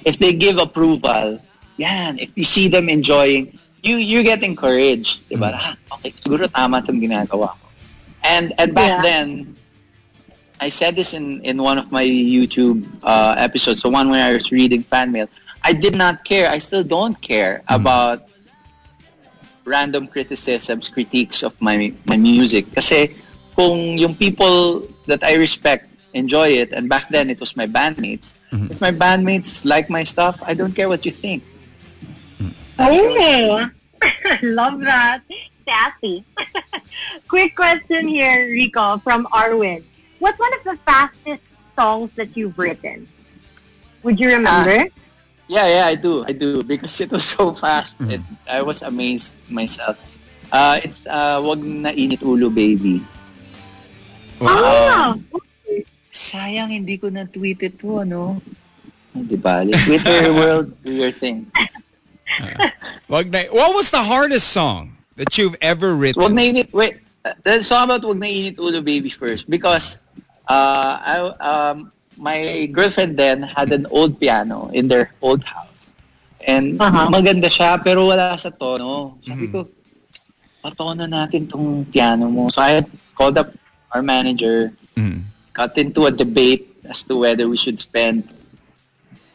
if 0.05 0.15
they 0.21 0.33
give 0.33 0.57
approval, 0.57 1.37
yan. 1.77 2.19
If 2.19 2.29
you 2.35 2.45
see 2.45 2.67
them 2.69 2.89
enjoying, 2.89 3.57
you 3.81 3.97
you 3.97 4.21
get 4.21 4.43
encouraged, 4.45 5.25
di 5.29 5.35
ba? 5.37 5.49
Ah, 5.53 5.73
okay, 5.97 6.13
siguro 6.13 6.45
tama 6.51 6.81
'tong 6.85 7.01
ginagawa 7.01 7.57
ko. 7.57 7.65
And 8.21 8.53
and 8.61 8.75
back 8.77 9.01
Yeah. 9.01 9.01
then, 9.01 9.27
I 10.61 10.69
said 10.69 10.93
this 10.93 11.17
in 11.17 11.41
in 11.41 11.57
one 11.63 11.81
of 11.81 11.89
my 11.89 12.05
YouTube 12.05 12.85
uh, 13.01 13.33
episodes, 13.39 13.81
the 13.81 13.89
one 13.89 14.13
where 14.13 14.21
I 14.21 14.37
was 14.37 14.51
reading 14.53 14.83
fan 14.85 15.09
mail. 15.09 15.25
I 15.65 15.73
did 15.73 15.95
not 15.97 16.23
care. 16.23 16.47
I 16.53 16.59
still 16.61 16.83
don't 16.85 17.17
care 17.19 17.63
about 17.67 18.29
random 19.69 20.09
criticisms, 20.09 20.89
critiques 20.89 21.45
of 21.45 21.53
my 21.61 21.93
my 22.09 22.17
music. 22.17 22.65
Kasi 22.73 23.13
kung 23.53 24.01
yung 24.01 24.17
people 24.17 24.89
that 25.05 25.21
I 25.21 25.37
respect 25.37 25.85
enjoy 26.17 26.57
it, 26.57 26.73
and 26.73 26.89
back 26.89 27.13
then 27.13 27.29
it 27.29 27.37
was 27.37 27.53
my 27.53 27.69
bandmates. 27.69 28.33
Mm-hmm. 28.49 28.73
If 28.73 28.81
my 28.81 28.89
bandmates 28.89 29.61
like 29.61 29.93
my 29.93 30.01
stuff, 30.01 30.41
I 30.41 30.57
don't 30.57 30.73
care 30.73 30.89
what 30.89 31.05
you 31.05 31.13
think. 31.13 31.45
Oh, 32.79 33.69
I 34.01 34.39
love 34.41 34.81
that. 34.81 35.21
Sassy. 35.67 36.25
Quick 37.27 37.55
question 37.55 38.07
here, 38.07 38.49
Rico, 38.49 38.97
from 38.97 39.27
Arwin. 39.29 39.83
What's 40.17 40.39
one 40.39 40.53
of 40.57 40.63
the 40.63 40.75
fastest 40.81 41.43
songs 41.75 42.15
that 42.15 42.35
you've 42.35 42.57
written? 42.57 43.07
Would 44.01 44.19
you 44.19 44.29
remember? 44.33 44.89
Ah. 44.89 45.08
Yeah, 45.49 45.65
yeah, 45.65 45.85
I 45.89 45.95
do. 45.97 46.21
I 46.23 46.31
do 46.31 46.61
because 46.61 46.93
it 47.01 47.09
was 47.09 47.25
so 47.25 47.57
fast. 47.57 47.97
It, 48.05 48.21
I 48.45 48.61
was 48.61 48.85
amazed 48.85 49.33
myself. 49.49 49.97
Uh, 50.53 50.77
it's 50.77 51.01
uh, 51.09 51.41
Wag 51.41 51.57
na 51.65 51.89
init 51.89 52.21
ulo 52.21 52.53
baby. 52.53 53.01
ah, 54.45 55.17
Sayang 56.13 56.69
hindi 56.69 56.97
ko 57.01 57.09
na 57.09 57.25
tweet 57.25 57.65
ito, 57.65 57.97
ano? 58.01 58.37
Oh, 59.17 59.23
Di 59.25 59.37
ba? 59.37 59.65
Twitter 59.65 60.29
world, 60.37 60.69
do 60.85 60.93
your 60.93 61.09
thing. 61.11 61.49
Wag 63.09 63.33
na- 63.33 63.49
What 63.49 63.73
was 63.73 63.89
the 63.89 64.05
hardest 64.05 64.53
song 64.53 64.97
that 65.17 65.33
you've 65.37 65.57
ever 65.65 65.97
written? 65.97 66.21
Wag 66.21 66.33
na 66.37 66.45
init, 66.45 66.69
wait. 66.73 67.01
Uh, 67.25 67.33
Let's 67.41 67.67
talk 67.69 67.89
about 67.89 68.05
Wag 68.05 68.21
na 68.21 68.29
init 68.29 68.61
ulo 68.61 68.85
baby 68.85 69.09
first 69.09 69.49
because 69.49 69.97
uh, 70.45 70.93
I, 71.01 71.15
um, 71.41 71.89
my 72.19 72.67
girlfriend 72.75 73.15
then 73.15 73.41
had 73.47 73.71
an 73.71 73.87
old 73.89 74.19
piano 74.19 74.67
in 74.75 74.91
their 74.91 75.15
old 75.23 75.41
house. 75.47 75.87
And 76.43 76.75
Uh-huh. 76.75 77.07
maganda 77.07 77.47
siya 77.47 77.79
pero 77.79 78.11
wala 78.11 78.35
sa 78.35 78.51
tono. 78.51 79.15
Sabi 79.23 79.47
ko, 79.47 79.63
patono 80.59 81.07
natin 81.07 81.47
tong 81.47 81.87
piano 81.87 82.27
mo. 82.27 82.51
So 82.51 82.59
I 82.59 82.83
had 82.83 82.87
called 83.15 83.39
up 83.39 83.55
our 83.95 84.03
manager, 84.03 84.75
Mhm. 84.99 85.23
got 85.55 85.71
into 85.79 86.05
a 86.05 86.11
debate 86.11 86.67
as 86.83 87.07
to 87.07 87.15
whether 87.15 87.47
we 87.47 87.55
should 87.55 87.79
spend 87.79 88.27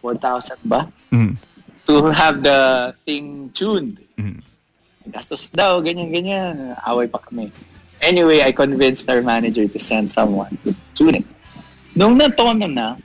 4,000 0.05 0.61
ba 0.68 0.85
Mhm. 1.09 1.41
to 1.89 2.12
have 2.12 2.45
the 2.45 2.93
thing 3.09 3.49
tuned. 3.57 3.97
Mhm. 4.20 4.45
Gastos 5.09 5.49
daw, 5.53 5.80
ganyan-ganyan. 5.80 6.76
Away 6.85 7.09
pa 7.09 7.20
kami. 7.24 7.49
Anyway, 8.05 8.45
I 8.45 8.53
convinced 8.53 9.09
our 9.09 9.24
manager 9.24 9.64
to 9.64 9.80
send 9.80 10.12
someone 10.12 10.53
to 10.64 10.72
tune 10.93 11.20
it. 11.20 11.26
Nung 11.95 12.19
natono 12.19 12.67
na, 12.67 12.97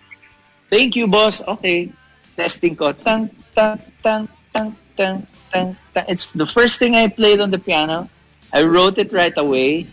thank 0.70 0.98
you, 0.98 1.06
boss. 1.08 1.42
Okay. 1.46 1.94
Testing 2.36 2.76
ko. 2.76 2.92
Tang, 2.92 3.30
tang, 3.54 3.78
tang, 4.02 4.28
tang, 4.54 4.74
tang, 4.98 5.28
tang, 5.54 5.76
tang. 5.94 6.06
It's 6.10 6.34
the 6.34 6.48
first 6.48 6.80
thing 6.80 6.96
I 6.96 7.08
played 7.08 7.40
on 7.40 7.52
the 7.52 7.60
piano. 7.60 8.10
I 8.52 8.64
wrote 8.64 8.98
it 8.98 9.14
right 9.14 9.36
away. 9.38 9.86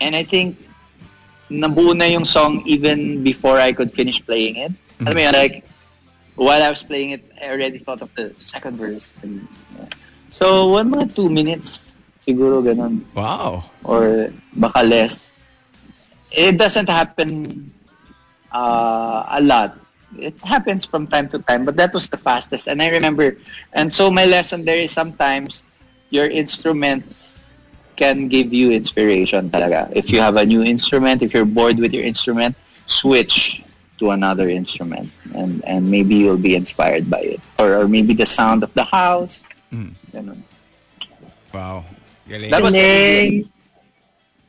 And 0.00 0.16
I 0.16 0.24
think 0.24 0.56
nabuo 1.50 1.92
na 1.96 2.06
yung 2.06 2.24
song 2.24 2.62
even 2.64 3.22
before 3.22 3.60
I 3.60 3.72
could 3.72 3.92
finish 3.92 4.24
playing 4.24 4.56
it. 4.56 4.72
Alam 5.00 5.14
mo 5.14 5.20
yun, 5.20 5.34
like, 5.34 5.64
while 6.36 6.62
I 6.62 6.70
was 6.70 6.82
playing 6.82 7.10
it, 7.10 7.24
I 7.42 7.52
already 7.52 7.78
thought 7.78 8.00
of 8.00 8.08
the 8.14 8.32
second 8.38 8.78
verse. 8.78 9.12
And, 9.22 9.44
yeah. 9.76 9.88
So, 10.30 10.72
one 10.72 10.88
mga 10.88 11.14
two 11.14 11.28
minutes, 11.28 11.92
siguro 12.24 12.64
ganun. 12.64 13.04
Wow. 13.12 13.68
Or 13.84 14.32
baka 14.56 14.80
less. 14.80 15.29
It 16.30 16.58
doesn't 16.58 16.88
happen 16.88 17.72
uh, 18.52 19.24
a 19.28 19.40
lot. 19.40 19.78
It 20.18 20.34
happens 20.42 20.84
from 20.84 21.06
time 21.06 21.28
to 21.30 21.38
time, 21.38 21.64
but 21.64 21.76
that 21.76 21.94
was 21.94 22.08
the 22.08 22.16
fastest. 22.16 22.66
And 22.66 22.82
I 22.82 22.88
remember, 22.90 23.36
and 23.72 23.92
so 23.92 24.10
my 24.10 24.24
lesson 24.24 24.64
there 24.64 24.76
is 24.76 24.90
sometimes 24.90 25.62
your 26.10 26.26
instruments 26.26 27.38
can 27.96 28.28
give 28.28 28.52
you 28.52 28.72
inspiration 28.72 29.50
talaga. 29.50 29.92
If 29.94 30.10
you 30.10 30.20
have 30.20 30.36
a 30.36 30.44
new 30.44 30.62
instrument, 30.62 31.22
if 31.22 31.32
you're 31.32 31.44
bored 31.44 31.78
with 31.78 31.92
your 31.92 32.02
instrument, 32.02 32.56
switch 32.86 33.62
to 34.00 34.10
another 34.10 34.48
instrument 34.48 35.12
and 35.36 35.62
and 35.68 35.84
maybe 35.84 36.16
you'll 36.16 36.40
be 36.40 36.56
inspired 36.56 37.08
by 37.08 37.36
it. 37.36 37.40
Or 37.60 37.76
or 37.76 37.86
maybe 37.86 38.14
the 38.14 38.26
sound 38.26 38.64
of 38.64 38.72
the 38.74 38.84
house. 38.84 39.44
Mm. 39.70 39.92
Ganun. 40.10 40.40
Wow. 41.52 41.84
Galing. 42.26 42.50
That 42.50 42.62
was 42.62 42.74
the 42.74 42.80
easiest. 42.80 43.50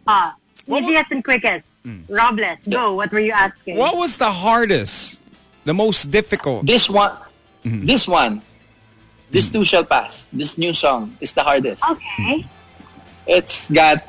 Ah, 0.07 0.34
easiest 0.65 1.11
and 1.11 1.23
quickest. 1.23 1.67
Robles, 2.09 2.57
go. 2.69 2.93
What 2.95 3.11
were 3.11 3.19
you 3.19 3.32
asking? 3.32 3.77
What 3.77 3.97
was 3.97 4.17
the 4.17 4.29
hardest? 4.29 5.19
The 5.65 5.73
most 5.73 6.09
difficult? 6.11 6.65
This 6.65 6.89
one, 6.89 7.13
this 7.63 8.07
one, 8.07 8.41
this 9.29 9.51
two 9.51 9.65
shall 9.65 9.86
pass. 9.86 10.27
This 10.34 10.57
new 10.57 10.73
song 10.73 11.15
is 11.21 11.34
the 11.34 11.43
hardest. 11.43 11.82
Okay. 11.89 12.45
It's 13.27 13.69
got. 13.69 14.05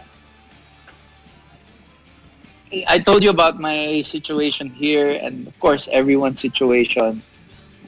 I 2.88 2.98
told 3.00 3.22
you 3.22 3.28
about 3.28 3.60
my 3.60 4.00
situation 4.00 4.70
here, 4.70 5.18
and 5.20 5.46
of 5.46 5.58
course, 5.60 5.88
everyone's 5.92 6.40
situation. 6.40 7.22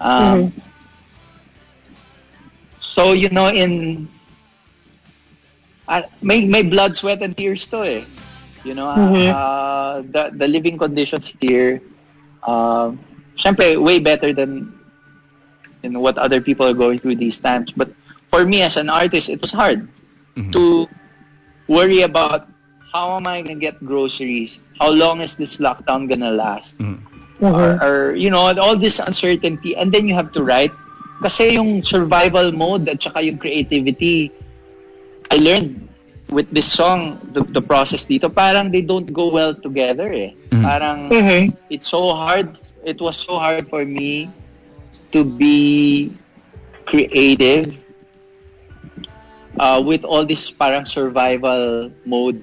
Um, 0.00 0.52
So 2.94 3.10
you 3.12 3.28
know, 3.28 3.48
in 3.50 4.06
uh, 5.88 6.02
may 6.22 6.46
may 6.46 6.62
blood, 6.62 6.94
sweat, 6.94 7.22
and 7.22 7.34
tears 7.36 7.66
to 7.74 7.82
eh. 7.82 8.04
You 8.64 8.74
know, 8.74 8.88
uh, 8.88 10.00
the 10.00 10.32
the 10.32 10.48
living 10.48 10.80
conditions 10.80 11.36
here, 11.36 11.84
uh, 12.42 12.96
syempre, 13.36 13.76
way 13.76 14.00
better 14.00 14.32
than 14.32 14.72
you 15.84 15.92
know 15.92 16.00
what 16.00 16.16
other 16.16 16.40
people 16.40 16.64
are 16.64 16.76
going 16.76 16.98
through 16.98 17.20
these 17.20 17.36
times. 17.36 17.76
But 17.76 17.92
for 18.32 18.48
me 18.48 18.64
as 18.64 18.80
an 18.80 18.88
artist, 18.88 19.28
it 19.28 19.44
was 19.44 19.52
hard 19.52 19.84
mm-hmm. 20.34 20.50
to 20.56 20.88
worry 21.68 22.02
about 22.02 22.48
how 22.92 23.16
am 23.16 23.26
I 23.26 23.42
gonna 23.42 23.60
get 23.60 23.76
groceries? 23.84 24.64
How 24.80 24.88
long 24.88 25.20
is 25.20 25.36
this 25.36 25.58
lockdown 25.58 26.08
gonna 26.08 26.32
last? 26.32 26.78
Mm-hmm. 26.78 27.44
Or, 27.44 27.76
or, 27.82 28.14
you 28.14 28.30
know, 28.30 28.54
all 28.56 28.78
this 28.78 28.98
uncertainty, 29.00 29.76
and 29.76 29.92
then 29.92 30.08
you 30.08 30.14
have 30.14 30.32
to 30.32 30.42
write. 30.42 30.72
Kasi 31.20 31.58
yung 31.58 31.82
survival 31.82 32.52
mode 32.52 32.88
at 32.88 33.02
saka 33.02 33.20
yung 33.20 33.36
creativity, 33.36 34.32
I 35.30 35.36
learned 35.36 35.88
with 36.34 36.50
this 36.50 36.66
song, 36.66 37.22
the, 37.32 37.46
the 37.46 37.62
process 37.62 38.04
dito, 38.04 38.26
parang 38.26 38.74
they 38.74 38.82
don't 38.82 39.06
go 39.14 39.30
well 39.30 39.54
together 39.54 40.10
eh. 40.10 40.34
Parang 40.50 41.08
it's 41.70 41.86
so 41.86 42.10
hard, 42.10 42.58
it 42.82 43.00
was 43.00 43.16
so 43.16 43.38
hard 43.38 43.70
for 43.70 43.86
me 43.86 44.28
to 45.14 45.22
be 45.22 46.10
creative 46.84 47.78
uh, 49.58 49.80
with 49.80 50.04
all 50.04 50.26
this 50.26 50.50
parang 50.50 50.84
survival 50.84 51.90
mode 52.04 52.42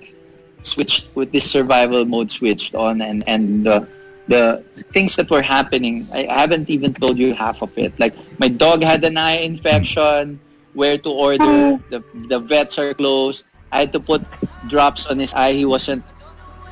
switched 0.63 1.11
with 1.15 1.31
this 1.31 1.43
survival 1.43 2.05
mode 2.05 2.31
switched 2.31 2.73
on 2.73 3.01
and 3.01 3.27
and 3.27 3.65
the 3.65 3.85
the 4.29 4.63
things 4.93 5.17
that 5.17 5.29
were 5.29 5.41
happening 5.41 6.05
I 6.13 6.23
haven't 6.31 6.69
even 6.69 6.93
told 6.93 7.17
you 7.17 7.33
half 7.33 7.61
of 7.61 7.75
it. 7.77 7.91
Like 7.99 8.15
my 8.39 8.47
dog 8.47 8.81
had 8.81 9.03
an 9.03 9.17
eye 9.17 9.43
infection 9.43 10.39
where 10.73 10.97
to 10.97 11.09
order 11.11 11.75
the 11.91 11.99
the 12.31 12.39
vets 12.39 12.79
are 12.79 12.93
closed 12.93 13.43
I 13.71 13.79
had 13.87 13.91
to 13.93 13.99
put 13.99 14.23
drops 14.67 15.05
on 15.05 15.19
his 15.19 15.33
eye. 15.33 15.53
He 15.53 15.65
wasn't 15.65 16.03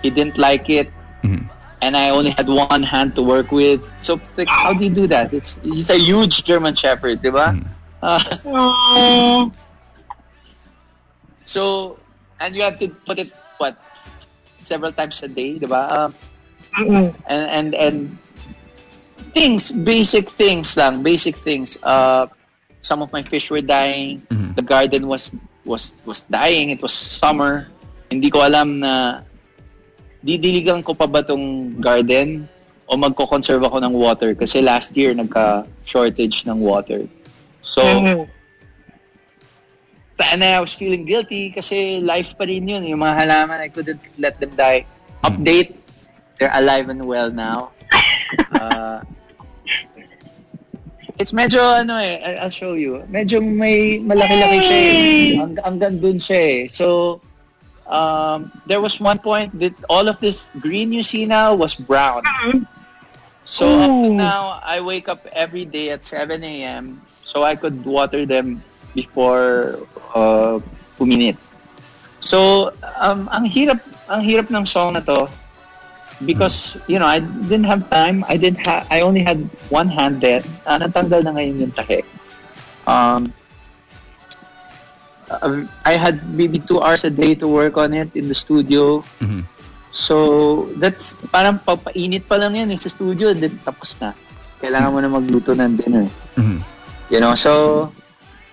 he 0.01 0.09
didn't 0.09 0.37
like 0.37 0.69
it. 0.69 0.91
And 1.81 1.95
I 1.95 2.09
only 2.09 2.31
had 2.31 2.47
one 2.47 2.83
hand 2.83 3.15
to 3.15 3.23
work 3.23 3.51
with. 3.51 3.79
So 4.03 4.19
like 4.35 4.47
how 4.47 4.73
do 4.73 4.83
you 4.83 4.91
do 4.91 5.07
that? 5.07 5.33
It's 5.33 5.55
he's 5.63 5.89
a 5.89 5.97
huge 5.97 6.43
German 6.43 6.75
Shepherd 6.75 7.21
diba 7.21 7.55
uh, 8.01 8.19
So, 11.49 11.97
and 12.39 12.55
you 12.55 12.61
have 12.61 12.77
to 12.77 12.87
put 12.89 13.17
it, 13.17 13.33
what, 13.57 13.75
several 14.59 14.91
times 14.91 15.23
a 15.23 15.27
day, 15.27 15.57
di 15.57 15.65
ba? 15.65 15.89
Um, 15.89 16.13
and, 16.77 17.15
and, 17.25 17.73
and 17.73 18.17
things, 19.33 19.71
basic 19.71 20.29
things 20.29 20.77
lang, 20.77 21.01
basic 21.01 21.35
things. 21.35 21.77
Uh, 21.81 22.27
some 22.81 23.01
of 23.01 23.11
my 23.11 23.23
fish 23.23 23.49
were 23.49 23.61
dying. 23.61 24.21
The 24.55 24.61
garden 24.61 25.07
was, 25.07 25.33
was, 25.69 25.93
was 26.03 26.25
dying. 26.25 26.73
It 26.73 26.81
was 26.81 26.91
summer. 26.91 27.69
Hindi 28.09 28.33
ko 28.33 28.41
alam 28.41 28.81
na 28.81 29.21
didiligan 30.25 30.81
ko 30.81 30.97
pa 30.97 31.05
ba 31.05 31.21
tong 31.21 31.77
garden 31.77 32.49
o 32.89 32.97
magko-conserve 32.97 33.61
ako 33.61 33.77
ng 33.79 33.93
water 33.93 34.33
kasi 34.33 34.59
last 34.65 34.91
year 34.97 35.13
nagka-shortage 35.13 36.43
ng 36.49 36.57
water. 36.57 37.05
So, 37.61 37.85
and 40.19 40.43
I 40.43 40.59
was 40.59 40.73
feeling 40.73 41.05
guilty 41.05 41.53
kasi 41.53 42.01
life 42.01 42.35
pa 42.35 42.43
rin 42.43 42.67
yun. 42.67 42.83
Yung 42.83 42.99
mga 42.99 43.15
halaman, 43.23 43.61
I 43.61 43.69
couldn't 43.69 44.01
let 44.17 44.41
them 44.41 44.51
die. 44.57 44.83
Update, 45.23 45.77
they're 46.37 46.51
alive 46.53 46.89
and 46.89 47.05
well 47.05 47.31
now. 47.31 47.71
Uh, 48.53 49.01
it's 51.19 51.35
medyo 51.35 51.59
ano 51.59 51.99
eh, 51.99 52.39
I'll 52.39 52.49
show 52.49 52.73
you. 52.73 53.03
Medyo 53.11 53.43
may 53.43 53.99
malaki-laki 53.99 54.59
siya 54.63 54.79
eh. 54.79 55.43
Ang, 55.43 55.53
hanggang 55.59 55.99
dun 55.99 56.15
siya 56.15 56.39
eh. 56.39 56.59
So, 56.71 57.19
um, 57.91 58.47
there 58.65 58.79
was 58.79 59.03
one 59.03 59.19
point 59.19 59.51
that 59.59 59.75
all 59.91 60.07
of 60.07 60.17
this 60.23 60.49
green 60.63 60.95
you 60.95 61.03
see 61.03 61.27
now 61.27 61.53
was 61.53 61.75
brown. 61.75 62.23
So 63.43 63.67
up 63.67 63.89
to 63.89 64.09
Ooh. 64.09 64.15
now, 64.15 64.61
I 64.63 64.79
wake 64.79 65.09
up 65.09 65.25
every 65.33 65.65
day 65.65 65.89
at 65.91 66.05
7 66.05 66.39
a.m. 66.43 67.01
so 67.25 67.43
I 67.43 67.57
could 67.57 67.83
water 67.83 68.25
them 68.25 68.61
before 68.95 69.75
uh, 70.15 70.61
puminit. 70.95 71.35
So, 72.21 72.71
um, 73.01 73.27
ang 73.33 73.49
hirap, 73.49 73.81
ang 74.05 74.21
hirap 74.21 74.53
ng 74.53 74.65
song 74.69 74.93
na 74.93 75.01
to 75.01 75.25
because, 76.25 76.75
you 76.87 76.99
know, 76.99 77.07
I 77.07 77.19
didn't 77.19 77.65
have 77.67 77.89
time. 77.89 78.25
I 78.27 78.35
didn't 78.35 78.65
ha- 78.65 78.85
I 78.89 79.01
only 79.01 79.23
had 79.23 79.47
one 79.69 79.87
hand 79.87 80.19
there. 80.19 80.43
Ah, 80.67 80.77
natanggal 80.77 81.23
na 81.23 81.31
ngayon 81.35 81.67
yung 81.67 81.73
tahe. 81.75 82.03
Um, 82.87 83.31
uh, 85.31 85.63
I 85.85 85.93
had 85.95 86.27
maybe 86.33 86.59
two 86.59 86.81
hours 86.81 87.03
a 87.03 87.09
day 87.13 87.35
to 87.35 87.47
work 87.47 87.77
on 87.77 87.93
it 87.93 88.11
in 88.15 88.27
the 88.27 88.35
studio. 88.35 89.03
Mhm. 89.23 89.45
So, 89.89 90.69
that's 90.77 91.17
parang 91.33 91.59
papainit 91.59 92.29
pa 92.29 92.37
lang 92.37 92.55
yan 92.55 92.69
eh, 92.71 92.77
sa 92.77 92.89
studio, 92.91 93.33
then 93.33 93.57
tapos 93.65 93.95
na. 93.97 94.13
Kailangan 94.59 94.89
mo 94.91 94.99
na 95.01 95.09
magluto 95.09 95.55
ng 95.55 95.73
dinner. 95.79 96.05
Mhm. 96.35 96.59
You 97.09 97.19
know, 97.23 97.33
so 97.33 97.89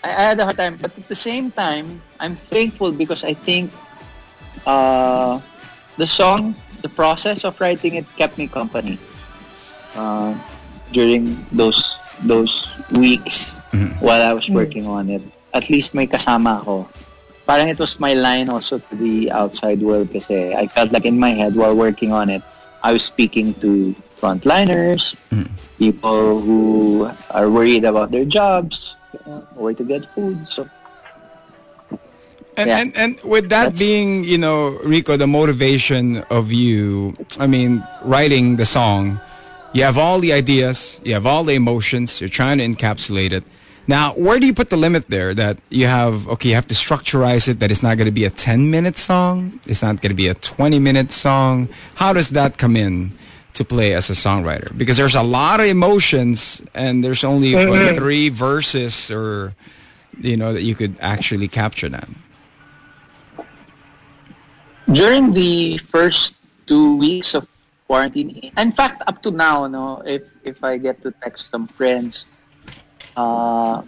I, 0.00 0.08
I 0.08 0.22
had 0.32 0.40
a 0.40 0.44
hard 0.48 0.56
time. 0.56 0.78
But 0.80 0.96
at 0.96 1.06
the 1.10 1.18
same 1.18 1.50
time, 1.50 2.00
I'm 2.22 2.38
thankful 2.38 2.94
because 2.94 3.20
I 3.26 3.34
think 3.34 3.68
uh, 4.64 5.40
the 6.00 6.06
song, 6.08 6.54
the 6.86 6.94
process 6.94 7.42
of 7.42 7.58
writing 7.58 7.98
it 7.98 8.06
kept 8.14 8.38
me 8.38 8.46
company 8.46 8.94
uh, 9.98 10.30
during 10.94 11.42
those 11.50 11.98
those 12.22 12.70
weeks 12.94 13.58
mm-hmm. 13.74 13.90
while 13.98 14.22
I 14.22 14.30
was 14.30 14.46
mm-hmm. 14.46 14.62
working 14.62 14.86
on 14.86 15.10
it. 15.10 15.22
At 15.50 15.66
least 15.66 15.98
may 15.98 16.06
kasama 16.06 16.62
ako. 16.62 16.86
Parang 17.42 17.66
it 17.66 17.78
was 17.82 17.98
my 17.98 18.14
line 18.14 18.46
also 18.46 18.78
to 18.78 18.92
the 18.94 19.30
outside 19.34 19.82
world 19.82 20.14
kasi 20.14 20.54
I 20.54 20.70
felt 20.70 20.94
like 20.94 21.06
in 21.06 21.18
my 21.18 21.34
head 21.34 21.58
while 21.58 21.74
working 21.74 22.14
on 22.14 22.30
it, 22.30 22.42
I 22.86 22.94
was 22.94 23.02
speaking 23.02 23.54
to 23.62 23.94
frontliners, 24.22 25.18
mm-hmm. 25.34 25.50
people 25.78 26.38
who 26.38 27.10
are 27.34 27.50
worried 27.50 27.84
about 27.84 28.10
their 28.14 28.24
jobs, 28.26 28.94
you 29.14 29.20
know, 29.26 29.42
where 29.58 29.74
to 29.74 29.84
get 29.84 30.06
food. 30.14 30.46
So 30.46 30.68
And, 32.56 32.68
Yeah. 32.68 32.80
and 32.80 32.96
and 32.96 33.18
with 33.24 33.48
that 33.50 33.74
That's- 33.74 33.78
being, 33.78 34.24
you 34.24 34.38
know, 34.38 34.78
Rico, 34.84 35.16
the 35.16 35.26
motivation 35.26 36.24
of 36.30 36.52
you, 36.52 37.14
I 37.38 37.46
mean, 37.46 37.82
writing 38.04 38.56
the 38.56 38.64
song, 38.64 39.20
you 39.74 39.82
have 39.84 39.98
all 39.98 40.18
the 40.20 40.32
ideas, 40.32 41.00
you 41.04 41.12
have 41.14 41.26
all 41.26 41.44
the 41.44 41.54
emotions, 41.54 42.20
you're 42.20 42.30
trying 42.30 42.58
to 42.58 42.64
encapsulate 42.66 43.32
it. 43.32 43.44
Now, 43.88 44.12
where 44.14 44.40
do 44.40 44.46
you 44.46 44.54
put 44.54 44.70
the 44.70 44.76
limit 44.76 45.04
there 45.10 45.32
that 45.34 45.58
you 45.70 45.86
have, 45.86 46.26
okay, 46.28 46.48
you 46.48 46.54
have 46.56 46.66
to 46.68 46.74
structurize 46.74 47.46
it, 47.46 47.60
that 47.60 47.70
it's 47.70 47.82
not 47.84 47.96
going 47.98 48.06
to 48.06 48.18
be 48.22 48.24
a 48.24 48.30
10 48.30 48.70
minute 48.70 48.98
song, 48.98 49.60
it's 49.66 49.82
not 49.82 50.00
going 50.00 50.10
to 50.10 50.16
be 50.16 50.26
a 50.28 50.34
20 50.34 50.78
minute 50.80 51.12
song. 51.12 51.68
How 51.94 52.12
does 52.12 52.30
that 52.30 52.58
come 52.58 52.74
in 52.76 53.12
to 53.54 53.64
play 53.64 53.92
as 53.94 54.10
a 54.10 54.14
songwriter? 54.14 54.76
Because 54.76 54.96
there's 54.96 55.14
a 55.14 55.22
lot 55.22 55.60
of 55.60 55.66
emotions 55.66 56.62
and 56.74 57.04
there's 57.04 57.22
only 57.22 57.54
what, 57.54 57.94
three 57.96 58.28
verses 58.30 59.10
or, 59.10 59.54
you 60.20 60.36
know, 60.36 60.52
that 60.52 60.62
you 60.62 60.74
could 60.74 60.96
actually 61.00 61.46
capture 61.48 61.88
that. 61.90 62.08
During 64.92 65.32
the 65.32 65.78
first 65.78 66.34
two 66.66 66.96
weeks 66.96 67.34
of 67.34 67.46
quarantine, 67.86 68.52
in 68.56 68.72
fact, 68.72 69.02
up 69.06 69.22
to 69.22 69.30
now, 69.30 69.66
no, 69.66 70.02
if 70.06 70.30
if 70.44 70.62
I 70.62 70.78
get 70.78 71.02
to 71.02 71.10
text 71.22 71.50
some 71.50 71.66
friends, 71.66 72.26
uh, 73.16 73.82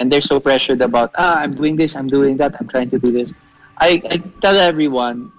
and 0.00 0.10
they're 0.10 0.24
so 0.24 0.38
pressured 0.40 0.82
about, 0.82 1.10
ah, 1.16 1.40
I'm 1.40 1.54
doing 1.54 1.76
this, 1.76 1.96
I'm 1.96 2.08
doing 2.08 2.36
that, 2.38 2.54
I'm 2.60 2.68
trying 2.68 2.90
to 2.90 2.98
do 2.98 3.10
this, 3.10 3.32
I, 3.78 4.02
I 4.10 4.16
tell 4.40 4.56
everyone, 4.56 5.32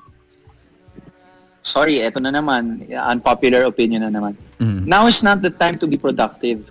sorry, 1.63 2.05
eto 2.05 2.21
na 2.21 2.31
naman, 2.31 2.85
unpopular 2.93 3.63
opinion 3.63 4.07
na 4.07 4.11
naman. 4.13 4.37
Now 4.85 5.07
is 5.07 5.21
not 5.21 5.41
the 5.41 5.49
time 5.49 5.77
to 5.79 5.87
be 5.87 5.97
productive. 5.97 6.69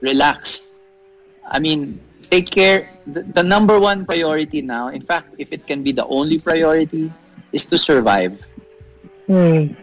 Relax. 0.00 0.62
I 1.46 1.58
mean, 1.58 2.00
take 2.30 2.50
care. 2.50 2.90
The, 3.06 3.22
the 3.22 3.42
number 3.42 3.78
one 3.80 4.06
priority 4.06 4.62
now, 4.62 4.88
in 4.88 5.02
fact, 5.02 5.34
if 5.38 5.52
it 5.52 5.66
can 5.66 5.82
be 5.82 5.92
the 5.92 6.06
only 6.06 6.38
priority, 6.38 7.10
is 7.52 7.64
to 7.66 7.78
survive. 7.78 8.38
Hmm. 9.26 9.74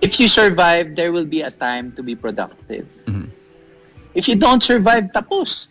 If 0.00 0.20
you 0.20 0.28
survive, 0.28 0.94
there 0.94 1.10
will 1.10 1.26
be 1.26 1.42
a 1.42 1.50
time 1.50 1.92
to 1.92 2.02
be 2.02 2.14
productive. 2.14 2.86
If 4.18 4.26
you 4.26 4.34
don't 4.34 4.62
survive, 4.62 5.14
tapos. 5.14 5.70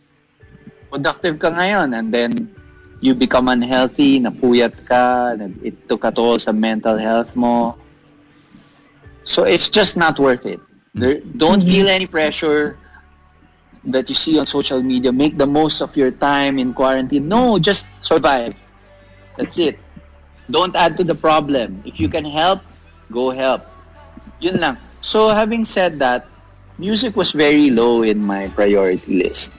Productive 0.88 1.36
ka 1.36 1.52
ngayon 1.52 1.92
and 1.92 2.14
then 2.14 2.32
you 3.04 3.12
become 3.12 3.52
unhealthy, 3.52 4.24
napuyat 4.24 4.72
ka, 4.88 5.36
nag- 5.36 5.60
it 5.60 5.76
took 5.92 6.08
a 6.08 6.12
toll 6.12 6.40
sa 6.40 6.56
mental 6.56 6.96
health 6.96 7.36
mo. 7.36 7.76
So 9.28 9.44
it's 9.44 9.68
just 9.68 10.00
not 10.00 10.16
worth 10.16 10.46
it. 10.48 10.64
There, 10.96 11.20
don't 11.20 11.60
feel 11.62 11.92
any 11.92 12.08
pressure 12.08 12.80
that 13.84 14.08
you 14.08 14.16
see 14.16 14.40
on 14.40 14.48
social 14.48 14.82
media. 14.82 15.12
Make 15.12 15.38
the 15.38 15.46
most 15.46 15.82
of 15.82 15.96
your 16.00 16.12
time 16.12 16.58
in 16.58 16.74
quarantine. 16.74 17.28
No, 17.28 17.60
just 17.60 17.88
survive. 18.00 18.56
That's 19.36 19.60
it. 19.60 19.78
Don't 20.50 20.76
add 20.76 20.96
to 20.98 21.04
the 21.04 21.16
problem. 21.16 21.82
If 21.86 22.00
you 22.00 22.08
can 22.08 22.26
help, 22.26 22.62
go 23.12 23.30
help. 23.32 23.62
Yun 24.40 24.60
lang. 24.60 24.78
So 25.02 25.30
having 25.30 25.66
said 25.66 26.00
that, 26.00 26.28
music 26.78 27.16
was 27.16 27.32
very 27.32 27.70
low 27.70 28.04
in 28.04 28.24
my 28.24 28.48
priority 28.56 29.24
list. 29.24 29.52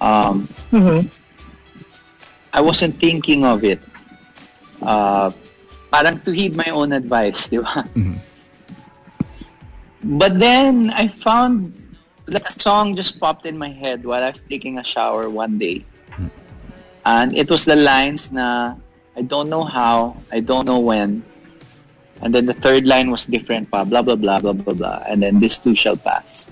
Um, 0.00 0.48
Mhm. 0.72 1.08
I 2.52 2.60
wasn't 2.60 3.00
thinking 3.00 3.44
of 3.44 3.64
it. 3.64 3.80
Uh, 4.82 5.30
parang 5.90 6.20
to 6.22 6.30
heed 6.30 6.54
my 6.54 6.68
own 6.70 6.92
advice, 6.92 7.48
di 7.48 7.58
ba? 7.58 7.82
But 10.04 10.38
then 10.38 10.92
I 10.92 11.08
found 11.08 11.72
like 12.28 12.44
a 12.44 12.52
song 12.52 12.94
just 12.94 13.18
popped 13.18 13.46
in 13.46 13.56
my 13.56 13.72
head 13.72 14.04
while 14.04 14.22
I 14.22 14.30
was 14.30 14.42
taking 14.48 14.76
a 14.78 14.84
shower 14.84 15.28
one 15.28 15.56
day. 15.56 15.84
And 17.04 17.32
it 17.36 17.48
was 17.48 17.64
the 17.64 17.76
lines 17.76 18.32
na 18.32 18.76
I 19.16 19.22
don't 19.22 19.48
know 19.48 19.64
how, 19.64 20.16
I 20.32 20.40
don't 20.40 20.66
know 20.66 20.80
when. 20.80 21.22
And 22.22 22.34
then 22.34 22.46
the 22.46 22.54
third 22.54 22.86
line 22.86 23.10
was 23.10 23.26
different 23.26 23.70
pa, 23.70 23.84
blah, 23.84 24.02
blah, 24.02 24.16
blah, 24.16 24.40
blah, 24.40 24.52
blah, 24.52 24.74
blah. 24.74 25.02
And 25.08 25.22
then 25.22 25.40
this 25.40 25.58
too 25.58 25.74
shall 25.74 25.96
pass. 25.96 26.46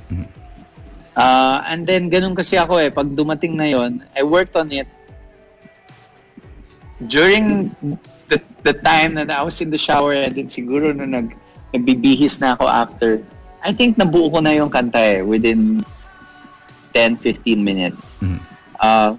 Uh, 1.16 1.62
and 1.66 1.86
then 1.86 2.10
ganun 2.10 2.36
kasi 2.36 2.56
ako 2.56 2.80
eh, 2.80 2.88
pag 2.88 3.12
dumating 3.12 3.54
na 3.54 3.68
yon, 3.68 4.00
I 4.16 4.22
worked 4.22 4.56
on 4.56 4.72
it 4.72 4.88
during 7.06 7.74
the, 8.28 8.40
the 8.62 8.72
time 8.72 9.14
that 9.14 9.30
I 9.30 9.42
was 9.42 9.60
in 9.60 9.70
the 9.70 9.78
shower 9.78 10.14
and 10.14 10.34
then 10.34 10.48
siguro 10.48 10.94
na 10.94 11.04
nag, 11.04 11.36
nagbibihis 11.74 12.40
na 12.40 12.54
ako 12.56 12.64
after, 12.68 13.08
I 13.64 13.72
think 13.72 13.96
nabuo 13.96 14.32
ko 14.32 14.40
na 14.40 14.56
yung 14.56 14.70
kanta 14.70 14.98
eh 14.98 15.22
within 15.22 15.84
10-15 16.94 17.62
minutes. 17.62 18.16
Uh, 18.80 19.16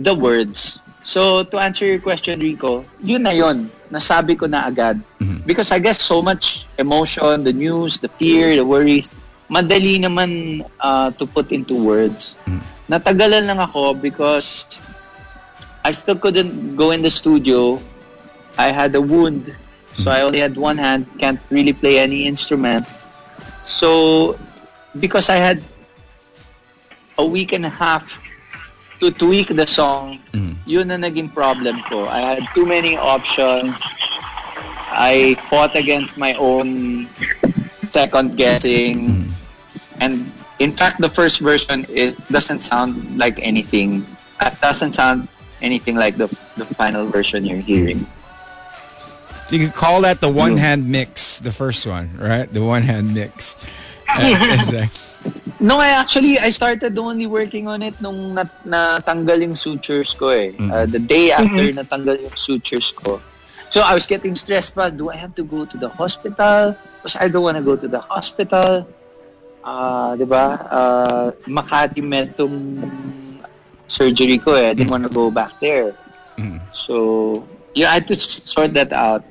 the 0.00 0.14
words. 0.14 0.78
So, 1.02 1.42
to 1.42 1.58
answer 1.58 1.84
your 1.84 1.98
question, 1.98 2.38
Rico, 2.38 2.86
yun 3.02 3.26
na 3.26 3.34
yun. 3.34 3.70
Nasabi 3.90 4.38
ko 4.38 4.46
na 4.46 4.70
agad. 4.70 5.02
Because 5.44 5.74
I 5.74 5.78
guess 5.82 6.00
so 6.00 6.22
much 6.22 6.66
emotion, 6.78 7.42
the 7.42 7.52
news, 7.52 7.98
the 7.98 8.08
fear, 8.08 8.54
the 8.54 8.64
worries, 8.64 9.10
madali 9.50 9.98
naman 9.98 10.62
uh, 10.78 11.10
to 11.18 11.26
put 11.26 11.50
into 11.50 11.74
words. 11.74 12.38
Natagalan 12.86 13.50
lang 13.50 13.58
ako 13.58 13.94
because 13.98 14.64
I 15.84 15.90
still 15.90 16.14
couldn't 16.14 16.76
go 16.78 16.94
in 16.94 17.02
the 17.02 17.10
studio. 17.10 17.82
I 18.56 18.70
had 18.70 18.94
a 18.94 19.02
wound, 19.02 19.50
so 19.98 20.10
I 20.10 20.22
only 20.22 20.38
had 20.38 20.54
one 20.54 20.78
hand, 20.78 21.10
can't 21.18 21.40
really 21.50 21.72
play 21.72 21.98
any 21.98 22.30
instrument. 22.30 22.86
So, 23.66 24.38
because 25.00 25.28
I 25.28 25.36
had 25.36 25.58
a 27.18 27.26
week 27.26 27.52
and 27.52 27.66
a 27.66 27.72
half 27.72 28.21
to 29.02 29.10
tweak 29.10 29.50
the 29.50 29.66
song, 29.66 30.22
yun 30.62 30.86
na 30.86 30.94
naging 30.94 31.26
problem 31.34 31.82
ko. 31.90 32.06
I 32.06 32.38
had 32.38 32.46
too 32.54 32.62
many 32.62 32.94
options. 32.94 33.74
I 34.94 35.34
fought 35.50 35.74
against 35.74 36.14
my 36.14 36.38
own 36.38 37.10
second 37.90 38.38
guessing. 38.38 39.26
And 39.98 40.30
in 40.62 40.70
fact, 40.78 41.02
the 41.02 41.10
first 41.10 41.42
version 41.42 41.82
is 41.90 42.14
doesn't 42.30 42.62
sound 42.62 43.18
like 43.18 43.42
anything. 43.42 44.06
It 44.38 44.54
doesn't 44.62 44.94
sound 44.94 45.26
anything 45.58 45.98
like 45.98 46.14
the, 46.14 46.30
the 46.54 46.66
final 46.78 47.10
version 47.10 47.42
you're 47.42 47.58
hearing. 47.58 48.06
You 49.50 49.66
could 49.66 49.74
call 49.74 50.00
that 50.06 50.22
the 50.22 50.30
one 50.30 50.56
hand 50.56 50.86
mix, 50.86 51.42
the 51.42 51.50
first 51.52 51.90
one, 51.90 52.14
right? 52.16 52.46
The 52.46 52.62
one 52.62 52.86
hand 52.86 53.12
mix. 53.12 53.58
Uh, 54.06 54.30
exactly. 54.54 55.11
No, 55.62 55.78
I 55.78 55.94
actually, 55.94 56.38
I 56.42 56.50
started 56.50 56.98
only 56.98 57.26
working 57.30 57.70
on 57.70 57.86
it 57.86 57.94
nung 58.02 58.34
nat 58.34 58.50
natanggal 58.66 59.46
yung 59.46 59.54
sutures 59.54 60.10
ko 60.10 60.34
eh. 60.34 60.50
Uh, 60.58 60.86
the 60.90 60.98
day 60.98 61.30
after 61.30 61.70
natanggal 61.70 62.18
yung 62.18 62.34
sutures 62.34 62.90
ko. 62.90 63.22
So 63.70 63.80
I 63.80 63.94
was 63.94 64.04
getting 64.04 64.34
stressed 64.34 64.74
pa, 64.74 64.90
do 64.90 65.08
I 65.08 65.16
have 65.16 65.34
to 65.38 65.44
go 65.46 65.64
to 65.64 65.76
the 65.78 65.88
hospital? 65.88 66.74
Because 66.98 67.16
I 67.16 67.30
don't 67.30 67.46
want 67.46 67.56
to 67.56 67.64
go 67.64 67.78
to 67.78 67.88
the 67.88 68.02
hospital. 68.02 68.84
Ah, 69.62 70.18
'di 70.18 70.26
ba? 70.26 70.58
Uh, 70.66 71.26
Makati 71.46 72.02
med 72.02 72.34
tong 72.34 72.82
surgery 73.86 74.42
ko 74.42 74.58
eh. 74.58 74.70
I 74.70 74.74
didn't 74.74 74.90
want 74.90 75.06
to 75.06 75.12
go 75.14 75.30
back 75.30 75.54
there. 75.62 75.94
So, 76.74 77.46
yeah, 77.78 77.94
I 77.94 78.02
had 78.02 78.10
to 78.10 78.16
sort 78.18 78.74
that 78.74 78.90
out. 78.90 79.22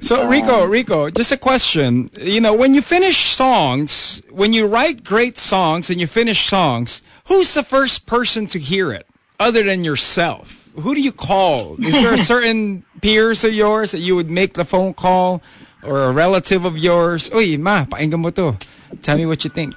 So 0.00 0.28
Rico, 0.28 0.64
Rico, 0.66 1.10
just 1.10 1.32
a 1.32 1.36
question. 1.36 2.10
You 2.20 2.40
know, 2.40 2.54
when 2.54 2.74
you 2.74 2.82
finish 2.82 3.34
songs, 3.34 4.22
when 4.30 4.52
you 4.52 4.66
write 4.66 5.02
great 5.04 5.38
songs 5.38 5.90
and 5.90 6.00
you 6.00 6.06
finish 6.06 6.46
songs, 6.46 7.02
who's 7.28 7.54
the 7.54 7.62
first 7.62 8.06
person 8.06 8.46
to 8.48 8.58
hear 8.58 8.92
it 8.92 9.06
other 9.40 9.62
than 9.62 9.84
yourself? 9.84 10.70
Who 10.76 10.94
do 10.94 11.00
you 11.00 11.12
call? 11.12 11.82
Is 11.82 11.94
there 11.94 12.12
a 12.12 12.18
certain 12.32 12.84
peers 13.00 13.42
of 13.44 13.52
yours 13.52 13.92
that 13.92 14.00
you 14.00 14.14
would 14.16 14.30
make 14.30 14.54
the 14.54 14.64
phone 14.64 14.92
call 14.92 15.42
or 15.82 16.04
a 16.04 16.12
relative 16.12 16.64
of 16.64 16.76
yours? 16.76 17.30
Uy, 17.30 17.58
ma, 17.58 17.84
painggan 17.84 18.20
mo 18.20 18.30
to. 18.30 18.56
Tell 19.00 19.16
me 19.16 19.24
what 19.24 19.44
you 19.44 19.50
think. 19.50 19.74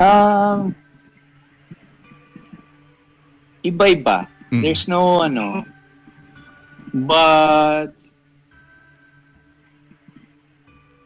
Um, 0.00 0.74
iba-iba. 3.64 4.26
There's 4.50 4.88
no 4.88 5.22
ano. 5.22 5.64
But 6.92 7.95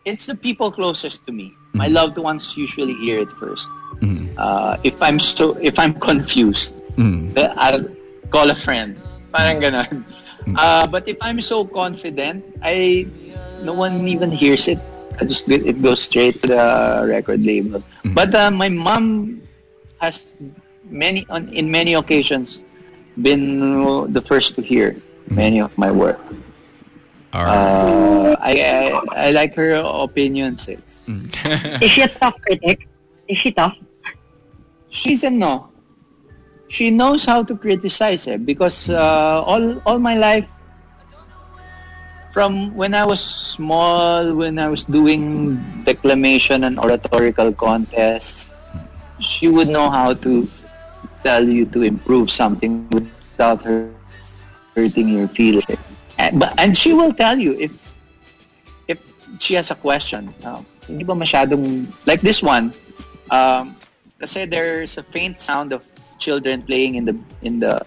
it's 0.05 0.27
the 0.27 0.35
people 0.35 0.71
closest 0.71 1.27
to 1.27 1.33
me. 1.33 1.55
My 1.73 1.87
loved 1.89 2.19
ones 2.19 2.57
usually 2.57 2.95
hear 2.95 3.21
it 3.21 3.31
first. 3.39 3.67
Uh, 4.39 4.77
if 4.83 5.03
I'm 5.03 5.21
so 5.21 5.57
if 5.61 5.79
I'm 5.79 5.95
confused, 5.95 6.75
uh, 7.37 7.53
I'll 7.57 7.85
call 8.31 8.51
a 8.51 8.57
friend. 8.57 8.97
Parang 9.31 9.61
ganon. 9.61 10.03
Uh, 10.57 10.87
but 10.89 11.07
if 11.07 11.17
I'm 11.21 11.41
so 11.41 11.65
confident, 11.65 12.43
I 12.65 13.07
no 13.63 13.75
one 13.75 14.09
even 14.09 14.33
hears 14.33 14.67
it. 14.67 14.81
I 15.21 15.29
just 15.29 15.47
it 15.49 15.83
goes 15.83 16.03
straight 16.03 16.41
to 16.43 16.49
the 16.49 16.65
record 17.07 17.45
label. 17.45 17.85
But 18.17 18.35
uh, 18.35 18.51
my 18.51 18.69
mom 18.73 19.43
has 20.01 20.27
many 20.89 21.29
on 21.29 21.53
in 21.53 21.71
many 21.71 21.95
occasions 21.95 22.65
been 23.21 23.61
the 24.13 24.23
first 24.25 24.57
to 24.57 24.63
hear 24.63 24.97
many 25.29 25.61
of 25.61 25.77
my 25.77 25.93
work. 25.93 26.19
All 27.33 27.45
right. 27.45 27.55
Uh, 27.55 28.37
I, 28.43 28.53
I 28.59 29.29
I 29.29 29.31
like 29.31 29.55
her 29.55 29.79
opinions. 29.79 30.67
Eh. 30.69 30.77
Is 31.79 31.91
she 31.91 32.03
a 32.03 32.11
tough 32.11 32.35
critic? 32.43 32.89
Is 33.29 33.39
she 33.39 33.51
tough? 33.55 33.79
She's 34.91 35.23
a 35.23 35.31
no. 35.31 35.71
She 36.67 36.91
knows 36.91 37.25
how 37.25 37.43
to 37.43 37.55
criticize 37.55 38.27
it 38.27 38.47
because 38.47 38.91
uh, 38.91 39.43
all 39.47 39.79
all 39.87 39.99
my 39.99 40.19
life, 40.19 40.47
from 42.35 42.75
when 42.75 42.95
I 42.95 43.07
was 43.07 43.23
small, 43.23 44.35
when 44.35 44.59
I 44.59 44.67
was 44.67 44.83
doing 44.83 45.55
declamation 45.87 46.67
and 46.67 46.79
oratorical 46.79 47.55
contests, 47.55 48.51
she 49.23 49.47
would 49.47 49.69
know 49.69 49.91
how 49.91 50.15
to 50.27 50.47
tell 51.23 51.47
you 51.47 51.67
to 51.75 51.83
improve 51.83 52.31
something 52.31 52.89
without 52.91 53.63
her 53.63 53.91
hurting 54.75 55.09
your 55.09 55.29
feelings. 55.29 55.90
And, 56.21 56.37
but 56.37 56.53
and 56.61 56.77
she 56.77 56.93
will 56.93 57.17
tell 57.17 57.41
you 57.41 57.57
if 57.57 57.73
if 58.89 59.01
she 59.41 59.57
has 59.57 59.73
a 59.73 59.79
question. 59.79 60.37
Hindi 60.85 61.05
ba 61.05 61.17
masyadong 61.17 61.89
like 62.05 62.21
this 62.21 62.45
one? 62.45 62.77
Um, 63.33 63.73
kasi 64.21 64.45
there's 64.45 65.01
a 65.01 65.03
faint 65.03 65.41
sound 65.41 65.73
of 65.73 65.89
children 66.21 66.61
playing 66.61 67.01
in 67.01 67.09
the 67.09 67.17
in 67.41 67.57
the 67.57 67.81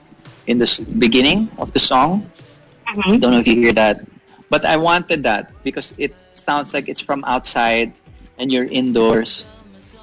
in 0.49 0.57
the 0.57 0.65
beginning 0.97 1.45
of 1.61 1.69
the 1.77 1.79
song. 1.79 2.25
I 2.89 3.21
don't 3.21 3.38
know 3.38 3.39
if 3.39 3.47
you 3.47 3.69
hear 3.69 3.75
that, 3.77 4.01
but 4.49 4.65
I 4.65 4.81
wanted 4.81 5.21
that 5.29 5.53
because 5.61 5.93
it 6.01 6.17
sounds 6.34 6.73
like 6.73 6.89
it's 6.89 7.01
from 7.01 7.21
outside 7.29 7.93
and 8.41 8.49
you're 8.49 8.65
indoors, 8.65 9.45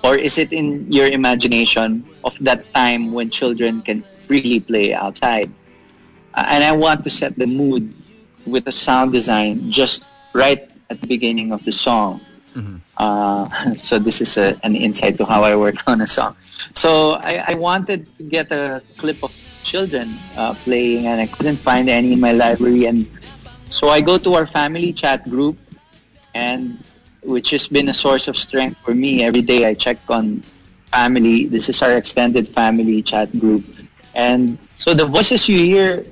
or 0.07 0.15
is 0.15 0.39
it 0.39 0.55
in 0.55 0.87
your 0.87 1.11
imagination 1.11 2.07
of 2.23 2.39
that 2.47 2.63
time 2.79 3.11
when 3.11 3.27
children 3.27 3.83
can 3.83 4.07
freely 4.31 4.63
play 4.63 4.95
outside? 4.95 5.51
Uh, 6.35 6.47
and 6.47 6.63
I 6.63 6.71
want 6.71 7.03
to 7.05 7.11
set 7.11 7.35
the 7.35 7.47
mood 7.47 7.91
with 8.47 8.65
the 8.65 8.73
sound 8.73 9.13
design 9.13 9.71
just 9.71 10.05
right 10.33 10.71
at 10.91 11.01
the 11.01 11.07
beginning 11.07 11.53
of 11.53 11.65
the 11.65 11.73
song. 11.73 12.21
Uh, 13.01 13.49
so 13.75 13.99
this 13.99 14.21
is 14.21 14.37
a, 14.37 14.59
an 14.63 14.77
insight 14.77 15.17
to 15.19 15.25
how 15.25 15.43
I 15.43 15.57
work 15.57 15.77
on 15.87 16.01
a 16.01 16.07
song. 16.07 16.37
So 16.75 17.19
I, 17.23 17.45
I 17.49 17.55
wanted 17.55 18.07
to 18.19 18.23
get 18.23 18.53
a 18.53 18.83
clip 18.99 19.25
of 19.25 19.33
children 19.65 20.15
uh, 20.37 20.55
playing, 20.55 21.07
and 21.07 21.21
I 21.21 21.27
couldn't 21.27 21.57
find 21.57 21.89
any 21.89 22.13
in 22.13 22.21
my 22.21 22.33
library. 22.33 22.85
And 22.85 23.09
so 23.67 23.89
I 23.89 24.01
go 24.01 24.19
to 24.19 24.35
our 24.35 24.47
family 24.47 24.93
chat 24.93 25.29
group, 25.29 25.59
and 26.35 26.79
which 27.23 27.51
has 27.51 27.67
been 27.67 27.89
a 27.89 27.95
source 27.95 28.29
of 28.29 28.37
strength 28.37 28.79
for 28.85 28.95
me. 28.95 29.25
Every 29.25 29.43
day 29.43 29.67
I 29.67 29.75
check 29.75 29.99
on 30.09 30.41
family. 30.93 31.47
This 31.47 31.69
is 31.69 31.83
our 31.83 31.97
extended 31.97 32.49
family 32.49 33.03
chat 33.03 33.33
group, 33.39 33.65
and 34.15 34.59
so 34.63 34.95
the 34.95 35.07
voices 35.07 35.49
you 35.49 35.59
hear 35.59 36.05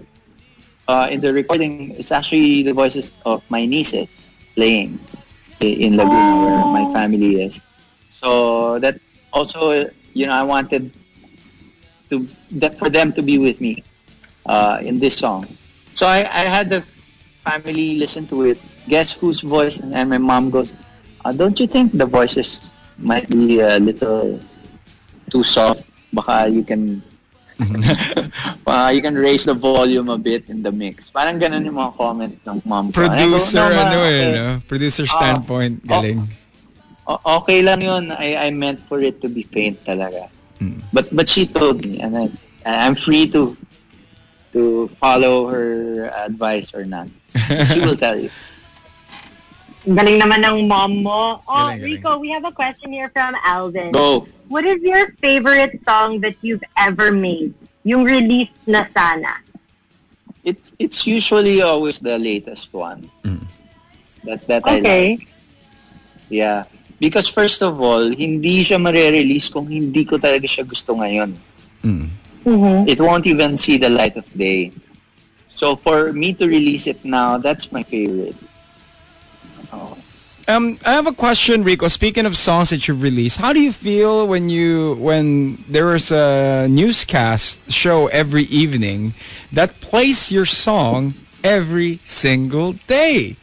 uh, 0.89 1.07
in 1.11 1.21
the 1.21 1.33
recording 1.33 1.93
it's 1.95 2.11
actually 2.11 2.63
the 2.63 2.73
voices 2.73 3.13
of 3.25 3.45
my 3.51 3.65
nieces 3.65 4.09
playing 4.57 4.99
in 5.61 5.97
Laguna 5.97 6.35
where 6.43 6.65
my 6.73 6.93
family 6.93 7.43
is. 7.43 7.61
So 8.13 8.79
that 8.81 8.99
also, 9.33 9.91
you 10.15 10.27
know, 10.27 10.33
I 10.33 10.43
wanted 10.43 10.91
to 12.11 12.27
that 12.59 12.79
for 12.79 12.89
them 12.91 13.13
to 13.13 13.23
be 13.23 13.39
with 13.39 13.61
me 13.61 13.85
uh, 14.47 14.81
in 14.83 14.99
this 14.99 15.17
song. 15.17 15.47
So 15.95 16.07
I, 16.07 16.21
I 16.25 16.45
had 16.49 16.71
the 16.71 16.83
family 17.45 17.99
listen 17.99 18.27
to 18.29 18.43
it, 18.43 18.59
guess 18.89 19.13
whose 19.13 19.41
voice, 19.43 19.79
and, 19.79 19.95
and 19.95 20.11
my 20.11 20.19
mom 20.19 20.51
goes, 20.51 20.75
uh, 21.25 21.33
"Don't 21.33 21.59
you 21.61 21.67
think 21.67 21.93
the 21.93 22.07
voices 22.07 22.61
might 22.99 23.29
be 23.29 23.61
a 23.61 23.79
little 23.79 24.41
too 25.31 25.45
soft? 25.45 25.85
Baka 26.13 26.49
you 26.49 26.65
can." 26.65 27.03
uh, 28.67 28.91
you 28.95 29.03
can 29.03 29.19
raise 29.19 29.45
the 29.45 29.55
volume 29.55 30.09
a 30.09 30.19
bit 30.19 30.47
in 30.49 30.63
the 30.63 30.71
mix. 30.71 31.11
Parang 31.11 31.39
ganun 31.43 31.67
yung 31.67 31.75
mga 31.75 31.93
comment 31.99 32.35
ng 32.47 32.59
mom 32.65 32.93
ko. 32.93 33.03
Go, 33.03 33.09
Producer, 33.09 33.67
"No, 33.67 33.75
ma, 33.75 33.83
ano 33.83 33.99
eh, 34.07 34.07
okay." 34.07 34.31
no? 34.31 34.47
Producer 34.63 35.07
standpoint, 35.07 35.83
galing. 35.83 36.23
O- 37.09 37.43
okay 37.43 37.63
lang 37.63 37.81
yun. 37.83 38.13
I, 38.15 38.37
I 38.37 38.49
meant 38.51 38.79
for 38.87 39.01
it 39.03 39.19
to 39.23 39.29
be 39.29 39.43
faint 39.43 39.83
talaga. 39.83 40.31
But 40.93 41.11
but 41.15 41.29
she 41.29 41.47
told 41.47 41.83
me, 41.87 42.03
and 42.03 42.19
I, 42.19 42.27
I'm 42.67 42.95
free 42.95 43.31
to 43.31 43.55
to 44.53 44.89
follow 44.99 45.47
her 45.49 46.11
advice 46.15 46.75
or 46.75 46.85
not. 46.85 47.07
She 47.71 47.79
will 47.81 47.97
tell 47.97 48.19
you. 48.19 48.31
Galing 49.89 50.21
naman 50.21 50.45
ng 50.45 50.69
mom 50.69 50.93
mo. 51.01 51.41
Oh, 51.49 51.73
Galing, 51.73 51.81
galing. 51.81 51.97
Rico, 51.97 52.11
we 52.21 52.29
have 52.29 52.45
a 52.45 52.53
question 52.53 52.93
here 52.93 53.09
from 53.09 53.33
Alvin. 53.41 53.93
Go. 53.93 54.29
What 54.53 54.69
is 54.69 54.85
your 54.85 55.17
favorite 55.25 55.81
song 55.89 56.21
that 56.21 56.37
you've 56.45 56.65
ever 56.77 57.09
made? 57.09 57.57
Yung 57.89 58.05
released 58.05 58.53
na 58.69 58.85
sana. 58.93 59.41
It's 60.45 60.73
it's 60.79 61.09
usually 61.09 61.61
always 61.65 62.01
the 62.01 62.21
latest 62.21 62.73
one. 62.73 63.09
That 64.25 64.45
that 64.49 64.63
I 64.69 64.81
like. 64.81 64.85
Okay. 64.85 65.07
Yeah. 66.29 66.69
Because 67.01 67.29
first 67.29 67.63
of 67.63 67.81
all, 67.81 68.13
hindi 68.13 68.65
siya 68.65 68.77
mare-release 68.77 69.49
kung 69.49 69.71
hindi 69.71 70.05
ko 70.05 70.19
talaga 70.19 70.45
siya 70.45 70.67
gusto 70.67 70.99
ngayon. 70.99 71.33
Mm-hmm. 71.85 72.89
It 72.89 72.99
won't 73.01 73.25
even 73.25 73.57
see 73.57 73.79
the 73.79 73.89
light 73.89 74.17
of 74.17 74.27
day. 74.35 74.73
So 75.55 75.77
for 75.77 76.13
me 76.13 76.35
to 76.35 76.45
release 76.47 76.87
it 76.87 77.05
now, 77.05 77.39
that's 77.39 77.71
my 77.71 77.83
favorite. 77.87 78.37
Oh. 79.73 79.97
Um, 80.49 80.79
I 80.87 80.93
have 80.93 81.07
a 81.07 81.13
question, 81.13 81.63
Rico. 81.63 81.89
Speaking 81.89 82.25
of 82.25 82.35
songs 82.35 82.71
that 82.71 82.89
you've 82.89 83.03
released, 83.03 83.37
how 83.37 83.53
do 83.53 83.61
you 83.61 83.71
feel 83.73 84.27
when 84.27 84.49
you 84.49 84.95
when 84.97 85.63
there 85.69 85.95
is 85.95 86.11
a 86.11 86.67
newscast 86.71 87.61
show 87.71 88.07
every 88.09 88.45
evening 88.45 89.13
that 89.53 89.79
plays 89.85 90.33
your 90.33 90.47
song 90.47 91.13
every 91.45 92.01
single 92.05 92.73
day? 92.89 93.37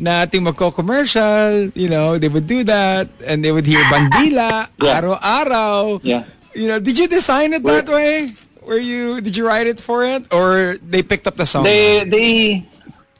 Na 0.00 0.22
ating 0.26 0.42
magko-commercial, 0.46 1.70
you 1.74 1.88
know, 1.88 2.18
they 2.18 2.28
would 2.28 2.46
do 2.46 2.62
that 2.64 3.08
and 3.26 3.44
they 3.44 3.50
would 3.50 3.66
hear 3.66 3.82
bandila, 3.90 4.66
Yeah. 4.82 4.98
araw-araw. 4.98 5.98
Yeah. 6.02 6.24
You 6.54 6.68
know, 6.68 6.78
did 6.78 6.98
you 6.98 7.06
design 7.06 7.52
it 7.52 7.62
that 7.64 7.86
way? 7.88 8.30
Were 8.66 8.78
you 8.78 9.20
did 9.20 9.36
you 9.36 9.46
write 9.46 9.66
it 9.66 9.78
for 9.80 10.04
it 10.04 10.26
or 10.34 10.76
they 10.82 11.02
picked 11.02 11.26
up 11.26 11.36
the 11.36 11.46
song? 11.46 11.62
They 11.64 12.02
they 12.04 12.66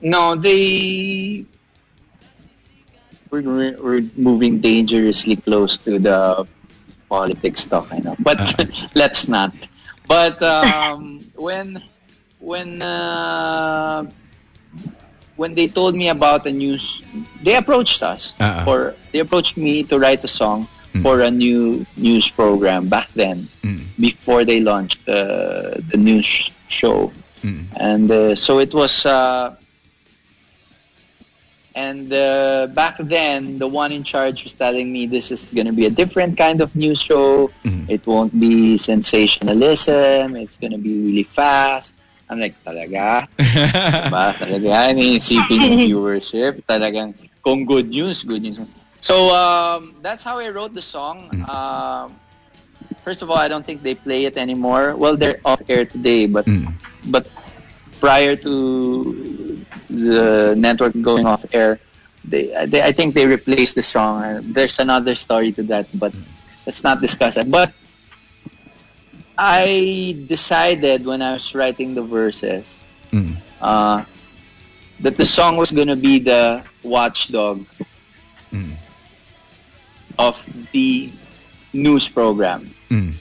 no 0.02 0.34
they 0.34 1.46
we're, 3.30 3.76
we're 3.80 4.02
moving 4.16 4.60
dangerously 4.60 5.36
close 5.36 5.76
to 5.78 5.98
the 5.98 6.46
politics 7.08 7.62
stuff 7.62 7.92
I 7.92 7.98
know. 7.98 8.16
But 8.20 8.38
let's 8.94 9.28
not. 9.28 9.52
But 10.06 10.42
um, 10.42 11.20
when 11.34 11.82
when 12.40 12.82
uh, 12.82 14.06
when 15.36 15.54
they 15.54 15.68
told 15.68 15.94
me 15.94 16.08
about 16.08 16.44
the 16.44 16.52
news 16.52 17.02
they 17.42 17.56
approached 17.56 18.02
us 18.02 18.32
Uh-uh. 18.40 18.64
for 18.64 18.94
they 19.12 19.20
approached 19.20 19.56
me 19.56 19.82
to 19.84 19.98
write 19.98 20.22
a 20.24 20.28
song 20.28 20.66
for 21.02 21.20
a 21.20 21.30
new 21.30 21.86
news 21.96 22.28
program 22.28 22.88
back 22.88 23.06
then, 23.14 23.46
before 24.00 24.44
they 24.44 24.58
launched 24.60 25.04
the 25.06 25.78
the 25.90 25.96
news 25.96 26.24
sh- 26.26 26.50
show, 26.68 27.12
and 27.76 28.10
uh, 28.10 28.34
so 28.34 28.58
it 28.58 28.74
was. 28.74 29.06
Uh, 31.78 31.82
and 31.82 32.12
uh, 32.12 32.66
back 32.74 32.96
then, 32.98 33.58
the 33.58 33.66
one 33.66 33.92
in 33.92 34.02
charge 34.02 34.44
was 34.44 34.52
telling 34.52 34.92
me 34.92 35.06
this 35.06 35.30
is 35.30 35.50
going 35.50 35.66
to 35.66 35.72
be 35.72 35.86
a 35.86 35.90
different 35.90 36.36
kind 36.36 36.60
of 36.60 36.74
news 36.74 37.00
show. 37.00 37.50
It 37.88 38.06
won't 38.06 38.38
be 38.38 38.76
sensationalism. 38.76 40.36
It's 40.36 40.56
going 40.56 40.72
to 40.72 40.78
be 40.78 41.06
really 41.06 41.22
fast. 41.22 41.92
I'm 42.28 42.40
like, 42.40 42.62
talaga? 42.64 43.28
diba? 43.38 44.34
Talaga? 44.34 44.92
Iniisipin 44.92 45.58
yung 45.64 45.78
viewership. 45.88 46.62
Talagang, 46.68 47.14
kung 47.42 47.64
good 47.64 47.88
news, 47.88 48.22
good 48.22 48.42
news. 48.42 48.60
So, 49.00 49.32
um, 49.34 49.94
that's 50.02 50.22
how 50.22 50.38
I 50.38 50.50
wrote 50.50 50.74
the 50.74 50.82
song. 50.82 51.30
Um, 51.48 52.14
first 53.02 53.22
of 53.22 53.30
all, 53.30 53.38
I 53.38 53.48
don't 53.48 53.64
think 53.64 53.82
they 53.82 53.94
play 53.94 54.26
it 54.26 54.36
anymore. 54.36 54.94
Well, 54.96 55.16
they're 55.16 55.40
off 55.44 55.62
air 55.68 55.86
today, 55.86 56.26
but 56.26 56.44
but 57.08 57.30
prior 58.00 58.36
to 58.36 59.47
the 59.90 60.54
network 60.56 60.94
going 61.00 61.26
off 61.26 61.44
air, 61.52 61.80
they, 62.24 62.52
they 62.66 62.82
I 62.82 62.92
think 62.92 63.14
they 63.14 63.26
replaced 63.26 63.74
the 63.74 63.82
song. 63.82 64.40
There's 64.52 64.78
another 64.78 65.14
story 65.14 65.52
to 65.52 65.62
that, 65.64 65.86
but 65.94 66.12
let's 66.66 66.84
not 66.84 67.00
discuss 67.00 67.36
that. 67.36 67.50
But 67.50 67.72
I 69.36 70.18
decided 70.26 71.06
when 71.06 71.22
I 71.22 71.34
was 71.34 71.54
writing 71.54 71.94
the 71.94 72.02
verses 72.02 72.66
mm. 73.10 73.36
uh, 73.60 74.04
that 75.00 75.16
the 75.16 75.24
song 75.24 75.56
was 75.56 75.70
gonna 75.70 75.96
be 75.96 76.18
the 76.18 76.62
watchdog 76.82 77.64
mm. 78.52 78.74
of 80.18 80.36
the 80.72 81.10
news 81.72 82.08
program. 82.08 82.74
Mm. 82.90 83.14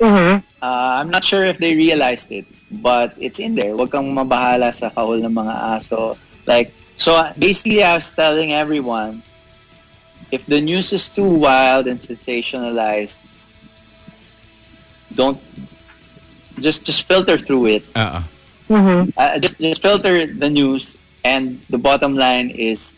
Uh, 0.00 0.40
I'm 0.62 1.10
not 1.10 1.24
sure 1.24 1.44
if 1.44 1.58
they 1.58 1.74
realized 1.74 2.32
it, 2.32 2.46
but 2.70 3.14
it's 3.18 3.38
in 3.38 3.54
there. 3.54 3.72
Huwag 3.72 3.92
kang 3.92 4.14
mabahala 4.14 4.74
sa 4.74 4.90
kahol 4.90 5.20
ng 5.24 5.32
mga 5.32 5.54
aso. 5.76 6.16
Like, 6.46 6.72
so 6.96 7.16
uh, 7.16 7.32
basically 7.38 7.82
I 7.82 7.96
was 7.96 8.10
telling 8.10 8.52
everyone, 8.52 9.22
if 10.30 10.46
the 10.46 10.60
news 10.60 10.92
is 10.92 11.08
too 11.08 11.28
wild 11.28 11.86
and 11.86 12.00
sensationalized, 12.00 13.18
don't, 15.14 15.40
just, 16.60 16.84
just 16.84 17.04
filter 17.04 17.36
through 17.36 17.66
it. 17.66 17.84
Uh-uh. 17.94 18.22
Uh, 19.16 19.38
just, 19.38 19.58
just 19.58 19.82
filter 19.82 20.26
the 20.26 20.48
news 20.48 20.96
and 21.24 21.60
the 21.68 21.78
bottom 21.78 22.14
line 22.14 22.50
is 22.50 22.94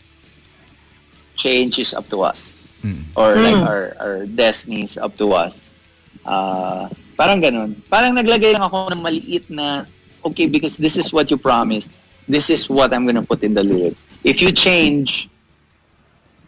change 1.35 1.79
is 1.79 1.93
up 1.93 2.07
to 2.09 2.21
us. 2.21 2.53
Or 3.15 3.35
like 3.35 3.55
our, 3.55 3.95
our 3.99 4.25
destiny 4.27 4.83
is 4.83 4.97
up 4.97 5.17
to 5.17 5.33
us. 5.33 5.72
Uh, 6.25 6.89
parang 7.15 7.43
ganun. 7.43 7.75
Parang 7.91 8.15
naglagay 8.15 8.55
lang 8.55 8.63
ako 8.63 8.91
ng 8.91 9.01
maliit 9.03 9.45
na, 9.49 9.85
okay, 10.23 10.47
because 10.47 10.77
this 10.77 10.97
is 10.97 11.11
what 11.11 11.29
you 11.29 11.37
promised. 11.37 11.91
This 12.27 12.49
is 12.49 12.69
what 12.69 12.93
I'm 12.93 13.05
gonna 13.05 13.23
put 13.23 13.43
in 13.43 13.53
the 13.53 13.63
lyrics. 13.63 14.03
If 14.23 14.41
you 14.41 14.51
change, 14.51 15.27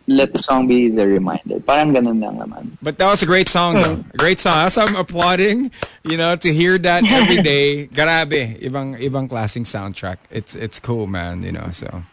let 0.08 0.34
the 0.34 0.40
song 0.40 0.68
be 0.68 0.90
the 0.90 1.06
reminder. 1.06 1.60
Parang 1.60 1.94
ganun 1.94 2.22
lang 2.22 2.38
naman. 2.38 2.78
But 2.82 2.98
that 3.00 3.10
was 3.10 3.24
a 3.24 3.26
great 3.26 3.50
song, 3.50 3.76
though. 3.76 4.04
A 4.14 4.18
great 4.18 4.40
song. 4.40 4.54
That's 4.54 4.78
why 4.78 4.86
I'm 4.86 4.96
applauding. 4.96 5.72
You 6.04 6.18
know, 6.18 6.36
to 6.36 6.54
hear 6.54 6.78
that 6.78 7.04
every 7.04 7.42
day. 7.42 7.88
Grabe, 7.94 8.62
ibang 8.62 8.96
ibang 9.02 9.28
klaseng 9.28 9.66
soundtrack. 9.66 10.18
It's 10.30 10.56
it's 10.56 10.80
cool, 10.80 11.08
man. 11.08 11.42
You 11.42 11.52
know, 11.52 11.68
so. 11.72 12.04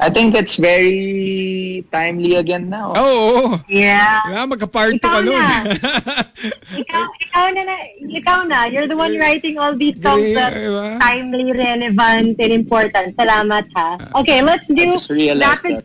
I 0.00 0.08
think 0.08 0.34
it's 0.34 0.56
very 0.56 1.84
timely 1.92 2.34
again 2.40 2.70
now. 2.72 2.92
Oh, 2.96 3.60
Yeah. 3.68 4.24
yeah, 4.32 4.46
magka-part 4.48 4.96
two 4.96 5.04
ka 5.04 5.20
nun. 5.20 5.36
na. 5.36 5.76
ikaw, 6.80 7.04
ikaw 7.20 7.44
na, 7.52 7.62
na, 7.68 7.76
ikaw 8.08 8.38
na. 8.48 8.64
You're 8.64 8.88
the 8.88 8.96
one 8.96 9.12
writing 9.20 9.60
all 9.60 9.76
these 9.76 10.00
songs 10.00 10.24
Galing, 10.24 10.34
that 10.40 10.52
diba? 10.56 10.86
timely, 11.04 11.52
relevant, 11.52 12.40
and 12.40 12.52
important. 12.52 13.12
Salamat 13.20 13.68
ha. 13.76 14.00
Okay, 14.24 14.40
let's 14.40 14.64
do 14.66 14.96
rapid. 15.36 15.84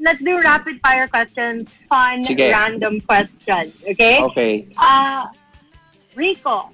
Let's 0.00 0.22
do 0.24 0.40
rapid 0.40 0.80
fire 0.80 1.04
questions. 1.06 1.68
Fun, 1.84 2.24
Sige. 2.24 2.48
random 2.48 3.04
questions. 3.04 3.76
Okay. 3.84 4.24
Okay. 4.24 4.52
Uh, 4.80 5.28
Rico, 6.16 6.72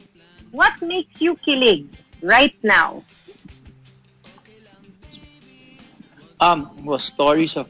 what 0.55 0.79
makes 0.81 1.19
you 1.21 1.35
kilig 1.43 1.91
right 2.23 2.55
now? 2.63 3.03
Um, 6.41 6.85
well, 6.85 6.99
stories 6.99 7.57
of 7.57 7.69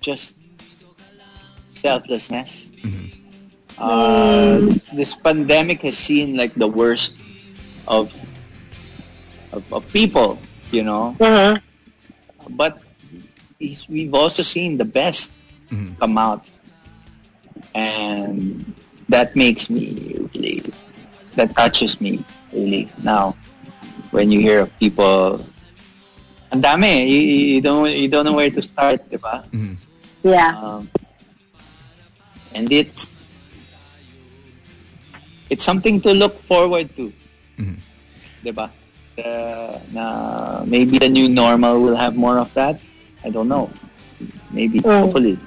just 0.00 0.36
selflessness. 1.72 2.68
Uh, 3.78 4.60
this, 4.94 5.14
pandemic 5.14 5.82
has 5.82 5.98
seen 5.98 6.36
like 6.36 6.54
the 6.54 6.66
worst 6.66 7.12
of 7.86 8.08
of, 9.52 9.62
of 9.72 9.84
people, 9.92 10.38
you 10.72 10.82
know. 10.82 11.14
Uh-huh. 11.20 11.58
But 12.50 12.80
he's, 13.58 13.88
we've 13.88 14.14
also 14.14 14.42
seen 14.42 14.78
the 14.78 14.84
best 14.84 15.30
come 16.00 16.16
out, 16.16 16.48
and 17.74 18.64
that 19.08 19.36
makes 19.36 19.68
me 19.68 20.28
really, 20.32 20.62
that 21.34 21.54
touches 21.54 22.00
me 22.00 22.24
really 22.52 22.88
now. 23.02 23.36
When 24.10 24.30
you 24.30 24.40
hear 24.40 24.60
of 24.60 24.72
people, 24.78 25.44
ang 26.52 26.62
dami, 26.62 27.08
you, 27.08 27.20
you 27.56 27.60
don't 27.60 27.90
you 27.90 28.08
don't 28.08 28.24
know 28.24 28.34
where 28.34 28.50
to 28.50 28.62
start, 28.62 29.08
di 29.08 29.16
ba? 29.16 29.44
Yeah. 30.22 30.54
Um, 30.58 30.90
and 32.54 32.70
it's 32.72 33.10
it's 35.50 35.64
something 35.64 36.00
to 36.02 36.12
look 36.12 36.34
forward 36.34 36.90
to. 36.96 37.12
Diba? 38.46 38.70
Uh, 39.18 39.78
na 39.92 40.62
maybe 40.66 40.98
the 40.98 41.08
new 41.08 41.28
normal 41.28 41.82
will 41.82 41.96
have 41.96 42.14
more 42.16 42.38
of 42.38 42.52
that. 42.54 42.78
I 43.24 43.30
don't 43.30 43.48
know. 43.48 43.70
Maybe, 44.52 44.78
hopefully. 44.78 45.38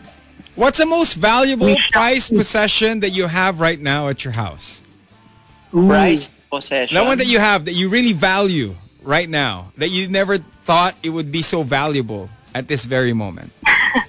What's 0.56 0.80
the 0.80 0.86
most 0.86 1.14
valuable 1.14 1.74
prized 1.92 2.36
possession 2.36 3.00
that 3.00 3.12
you 3.12 3.28
have 3.28 3.62
right 3.62 3.80
now 3.80 4.10
at 4.10 4.26
your 4.26 4.34
house? 4.34 4.82
Prized 5.72 6.34
possession. 6.52 6.96
That 6.96 7.06
one 7.06 7.18
that 7.20 7.28
you 7.28 7.40
have 7.40 7.66
that 7.66 7.74
you 7.74 7.88
really 7.88 8.12
value 8.12 8.76
right 9.04 9.30
now 9.30 9.72
that 9.78 9.90
you 9.90 10.08
never 10.08 10.38
thought 10.38 10.96
it 11.04 11.10
would 11.10 11.32
be 11.32 11.42
so 11.42 11.64
valuable 11.64 12.30
at 12.54 12.68
this 12.68 12.86
very 12.86 13.14
moment. 13.14 13.52
I- 13.66 14.06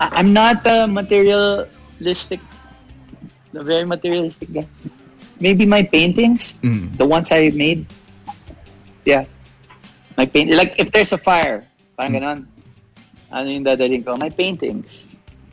I'm 0.00 0.32
not 0.32 0.66
a 0.66 0.86
materialistic, 0.86 2.40
a 3.54 3.64
very 3.64 3.84
materialistic 3.84 4.52
guy. 4.52 4.66
Maybe 5.40 5.64
my 5.64 5.82
paintings, 5.82 6.54
mm-hmm. 6.62 6.96
the 6.96 7.06
ones 7.06 7.32
I 7.32 7.50
made. 7.54 7.86
Yeah. 9.04 9.24
My 10.16 10.26
paint, 10.26 10.52
like 10.52 10.76
if 10.78 10.92
there's 10.92 11.12
a 11.12 11.18
fire, 11.18 11.64
parang 11.96 12.12
mm. 12.12 12.20
ganon. 12.20 12.38
Ano 13.32 13.48
yung 13.48 13.64
dadalhin 13.64 14.04
ko? 14.04 14.16
My 14.16 14.28
paintings. 14.28 15.06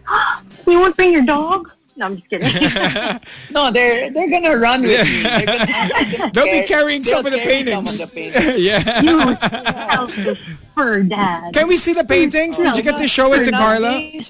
You 0.67 0.83
won't 0.83 0.97
bring 0.99 1.15
your 1.15 1.23
dog? 1.23 1.71
No, 1.97 2.05
I'm 2.05 2.17
just 2.17 2.29
kidding. 2.29 2.47
No, 3.51 3.71
they're 3.71 4.11
they're 4.11 4.29
gonna 4.29 4.55
run 4.55 4.83
with 4.83 4.91
me. 5.01 5.23
They're 5.23 5.45
gonna, 5.45 6.29
They'll 6.33 6.61
be 6.61 6.67
carrying 6.67 7.03
some 7.03 7.23
they'll 7.23 7.33
of 7.33 7.39
the 7.39 7.45
paintings. 7.45 7.97
Some 7.97 8.07
of 8.07 8.13
the 8.13 8.15
paintings. 8.15 8.59
yeah. 8.59 9.01
you 9.01 9.35
selfish 9.89 10.41
fur 10.75 11.01
dad. 11.03 11.53
Can 11.53 11.67
we 11.67 11.75
see 11.75 11.93
the 11.93 12.05
paintings? 12.05 12.57
Did 12.57 12.75
you 12.77 12.83
get 12.83 12.97
to 12.99 13.07
show 13.07 13.33
it 13.33 13.43
to 13.45 13.51
They're 13.51 13.59
Carla? 13.59 13.91
things. 13.93 14.29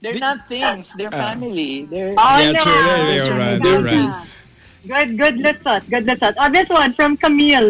They're 0.00 0.18
not 0.18 0.48
things. 0.48 0.92
They're 0.94 1.12
ah. 1.12 1.36
family. 1.36 1.84
They're 1.84 2.14
Oh, 2.16 2.38
Yeah, 2.40 2.52
no. 2.52 2.62
true. 2.64 2.72
They- 2.72 3.06
they 3.12 3.20
were 3.30 3.36
right, 3.38 3.62
they 3.62 3.72
were 3.76 3.84
right. 3.84 4.28
Good, 4.88 5.08
good 5.18 5.36
listot. 5.44 5.88
Good 5.90 6.06
listot. 6.06 6.34
Oh, 6.40 6.50
this 6.50 6.68
one 6.68 6.92
from 6.94 7.16
Camille. 7.16 7.68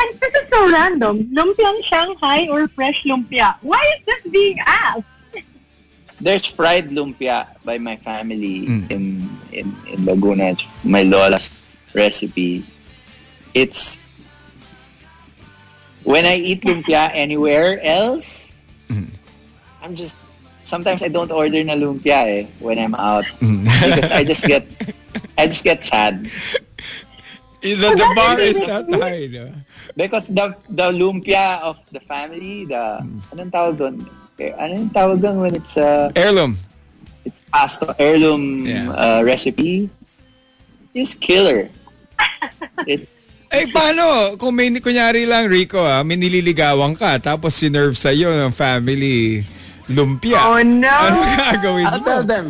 And 0.00 0.08
this 0.20 0.34
is 0.34 0.48
so 0.50 0.68
random. 0.70 1.24
Lumpiang 1.32 1.80
Shanghai 1.84 2.48
or 2.50 2.68
fresh 2.68 3.04
lumpia? 3.04 3.56
Why 3.62 3.80
is 3.96 4.04
this 4.04 4.32
being 4.32 4.58
asked? 4.66 5.04
There's 6.20 6.44
fried 6.44 6.92
lumpia 6.92 7.48
by 7.64 7.78
my 7.78 7.96
family 7.96 8.68
mm. 8.68 8.90
in, 8.92 9.24
in 9.52 9.72
in 9.88 9.98
Laguna. 10.04 10.52
It's 10.52 10.64
my 10.84 11.02
lola's 11.02 11.48
recipe. 11.96 12.62
It's 13.56 13.96
when 16.04 16.26
I 16.28 16.36
eat 16.36 16.62
lumpia 16.62 17.10
anywhere 17.12 17.80
else, 17.80 18.52
mm. 18.88 19.08
I'm 19.80 19.96
just 19.96 20.16
sometimes 20.64 21.02
I 21.02 21.08
don't 21.08 21.32
order 21.32 21.64
na 21.64 21.74
lumpia 21.74 22.20
eh 22.28 22.44
when 22.60 22.78
I'm 22.78 22.94
out 22.94 23.24
mm. 23.40 23.64
because 23.96 24.12
I 24.12 24.22
just 24.22 24.44
get 24.44 24.68
I 25.34 25.48
just 25.48 25.64
get 25.64 25.82
sad 25.82 26.30
eh, 27.64 27.74
The, 27.74 27.88
the 27.96 28.08
bar 28.14 28.38
is 28.38 28.60
not 28.64 28.86
high. 28.92 29.28
no? 29.28 29.50
because 29.96 30.28
the 30.28 30.54
the 30.70 30.88
lumpia 30.94 31.60
of 31.60 31.76
the 31.90 32.00
family, 32.06 32.64
the 32.64 33.02
anong 33.34 33.50
tawag 33.50 33.76
doon? 33.76 33.96
Eh, 34.40 34.56
Anong 34.56 34.88
tawag 34.88 35.20
doon 35.20 35.36
when 35.38 35.52
it's 35.52 35.76
uh, 35.76 36.08
Heirloom. 36.16 36.56
it's 37.28 37.36
pasta 37.52 37.92
heirloom 38.00 38.64
Yeah. 38.64 38.88
uh, 38.90 39.20
recipe 39.20 39.92
is 40.96 41.12
killer. 41.12 41.68
it's 42.88 43.20
Eh, 43.50 43.66
paano? 43.66 44.38
Kung 44.38 44.54
may, 44.54 44.70
kunyari 44.78 45.26
lang, 45.26 45.50
Rico, 45.50 45.82
ah, 45.82 46.06
may 46.06 46.14
nililigawan 46.14 46.94
ka, 46.94 47.18
tapos 47.18 47.58
sinerve 47.58 47.98
sa'yo 47.98 48.30
ng 48.46 48.54
family 48.54 49.42
Lumpia. 49.90 50.38
Oh, 50.46 50.62
no. 50.62 50.86
Ano 50.86 51.18
gagawin 51.50 51.82
I'll 51.84 51.98
mo? 51.98 52.06
tell 52.06 52.22
them. 52.22 52.46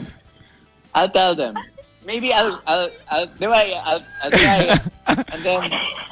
I'll 0.93 1.09
tell 1.09 1.33
them. 1.33 1.57
Maybe 2.05 2.37
I'll 2.37 2.61
I'll 2.69 2.93
I'll 3.09 3.29
do 3.33 3.49
I 3.49 3.81
I'll, 3.81 4.03
I'll 4.21 4.35
try 4.35 4.59
it. 4.69 4.81
and 5.33 5.41
then 5.41 5.61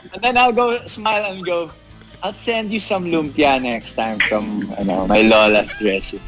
and 0.08 0.20
then 0.24 0.34
I'll 0.40 0.56
go 0.56 0.80
smile 0.88 1.20
and 1.28 1.44
go. 1.44 1.68
I'll 2.22 2.32
send 2.34 2.70
you 2.72 2.80
some 2.80 3.04
lumpia 3.06 3.62
next 3.62 3.94
time 3.94 4.18
from 4.26 4.66
ano, 4.78 5.06
my 5.06 5.22
lola's 5.22 5.70
recipe. 5.80 6.20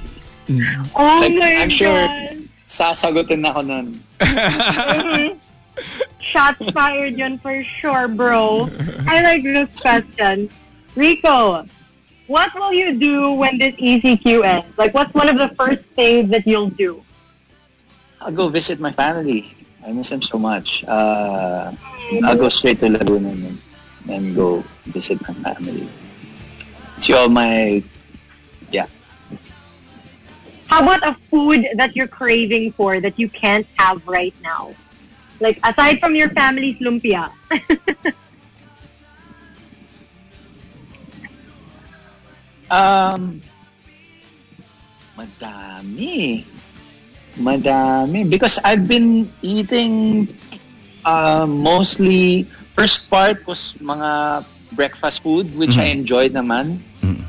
Oh 0.95 1.19
Like, 1.23 1.35
my 1.35 1.63
I'm 1.63 1.71
sure 1.71 1.91
God. 2.07 2.47
sasagutin 2.71 3.43
ako 3.47 3.61
nun. 3.67 3.87
Shots 6.21 6.63
fired 6.71 7.15
yun 7.19 7.39
for 7.39 7.65
sure, 7.65 8.07
bro. 8.07 8.69
I 9.09 9.23
like 9.23 9.43
this 9.43 9.71
question. 9.81 10.51
Rico, 10.95 11.65
what 12.27 12.55
will 12.55 12.73
you 12.75 12.99
do 12.99 13.33
when 13.33 13.59
this 13.59 13.75
ECQ 13.75 14.45
ends? 14.45 14.79
Like, 14.79 14.93
what's 14.95 15.15
one 15.15 15.29
of 15.29 15.39
the 15.39 15.49
first 15.57 15.83
things 15.99 16.31
that 16.31 16.47
you'll 16.47 16.71
do? 16.71 17.03
I'll 18.21 18.31
go 18.35 18.49
visit 18.49 18.79
my 18.79 18.93
family. 18.93 19.55
I 19.87 19.93
miss 19.93 20.11
them 20.11 20.21
so 20.23 20.39
much. 20.39 20.85
Uh, 20.87 21.73
I'll 22.23 22.37
go 22.37 22.49
straight 22.51 22.79
to 22.81 22.91
Laguna 22.91 23.31
and, 23.31 23.59
and 24.11 24.35
go 24.35 24.65
visit 24.91 25.21
my 25.23 25.35
family. 25.41 25.89
See 26.99 27.15
all 27.15 27.29
my 27.29 27.83
yeah. 28.71 28.87
How 30.67 30.83
about 30.83 31.03
a 31.07 31.15
food 31.31 31.67
that 31.75 31.97
you're 31.97 32.11
craving 32.11 32.73
for 32.73 33.01
that 33.01 33.19
you 33.19 33.29
can't 33.29 33.67
have 33.79 34.07
right 34.07 34.35
now? 34.43 34.75
Like, 35.41 35.59
aside 35.65 35.99
from 35.99 36.15
your 36.15 36.29
family's 36.31 36.79
lumpia. 36.79 37.33
Um, 42.71 43.43
madami. 45.19 46.47
Madami. 47.35 48.31
Because 48.31 48.63
I've 48.63 48.87
been 48.87 49.27
eating 49.43 50.29
uh, 51.05 51.47
mostly, 51.51 52.47
first 52.81 53.13
part 53.13 53.45
was 53.45 53.77
mga 53.77 54.41
breakfast 54.73 55.21
food, 55.21 55.53
which 55.53 55.77
I 55.77 55.93
enjoyed 55.93 56.33
naman. 56.33 56.81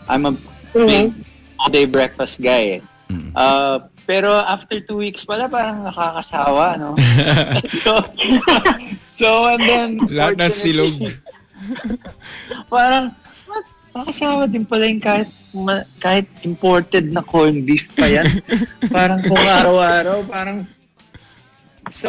I'm 0.08 0.24
a 0.24 0.34
big 0.72 1.12
all-day 1.60 1.92
breakfast 1.92 2.40
guy. 2.40 2.80
eh. 2.80 2.82
Uh, 3.36 3.84
pero 4.08 4.32
after 4.32 4.80
two 4.80 5.04
weeks 5.04 5.28
pala, 5.28 5.52
parang 5.52 5.84
nakakasawa, 5.84 6.80
no? 6.80 6.96
so, 7.84 7.92
so, 9.20 9.28
and 9.52 9.64
then, 9.68 9.90
Lahat 10.08 10.40
na 10.40 10.48
silog. 10.48 10.96
parang 12.72 13.12
"What? 13.44 13.68
nakakasawa 13.92 14.48
din 14.48 14.64
pala 14.64 14.88
yung 14.88 15.04
kahit, 15.04 15.28
ma- 15.52 15.88
kahit 16.00 16.32
imported 16.48 17.12
na 17.12 17.20
corned 17.20 17.68
beef 17.68 17.92
pa 17.92 18.08
yan. 18.08 18.40
parang 18.88 19.20
kung 19.20 19.36
araw-araw, 19.36 20.24
parang 20.32 20.64
so 21.92 22.08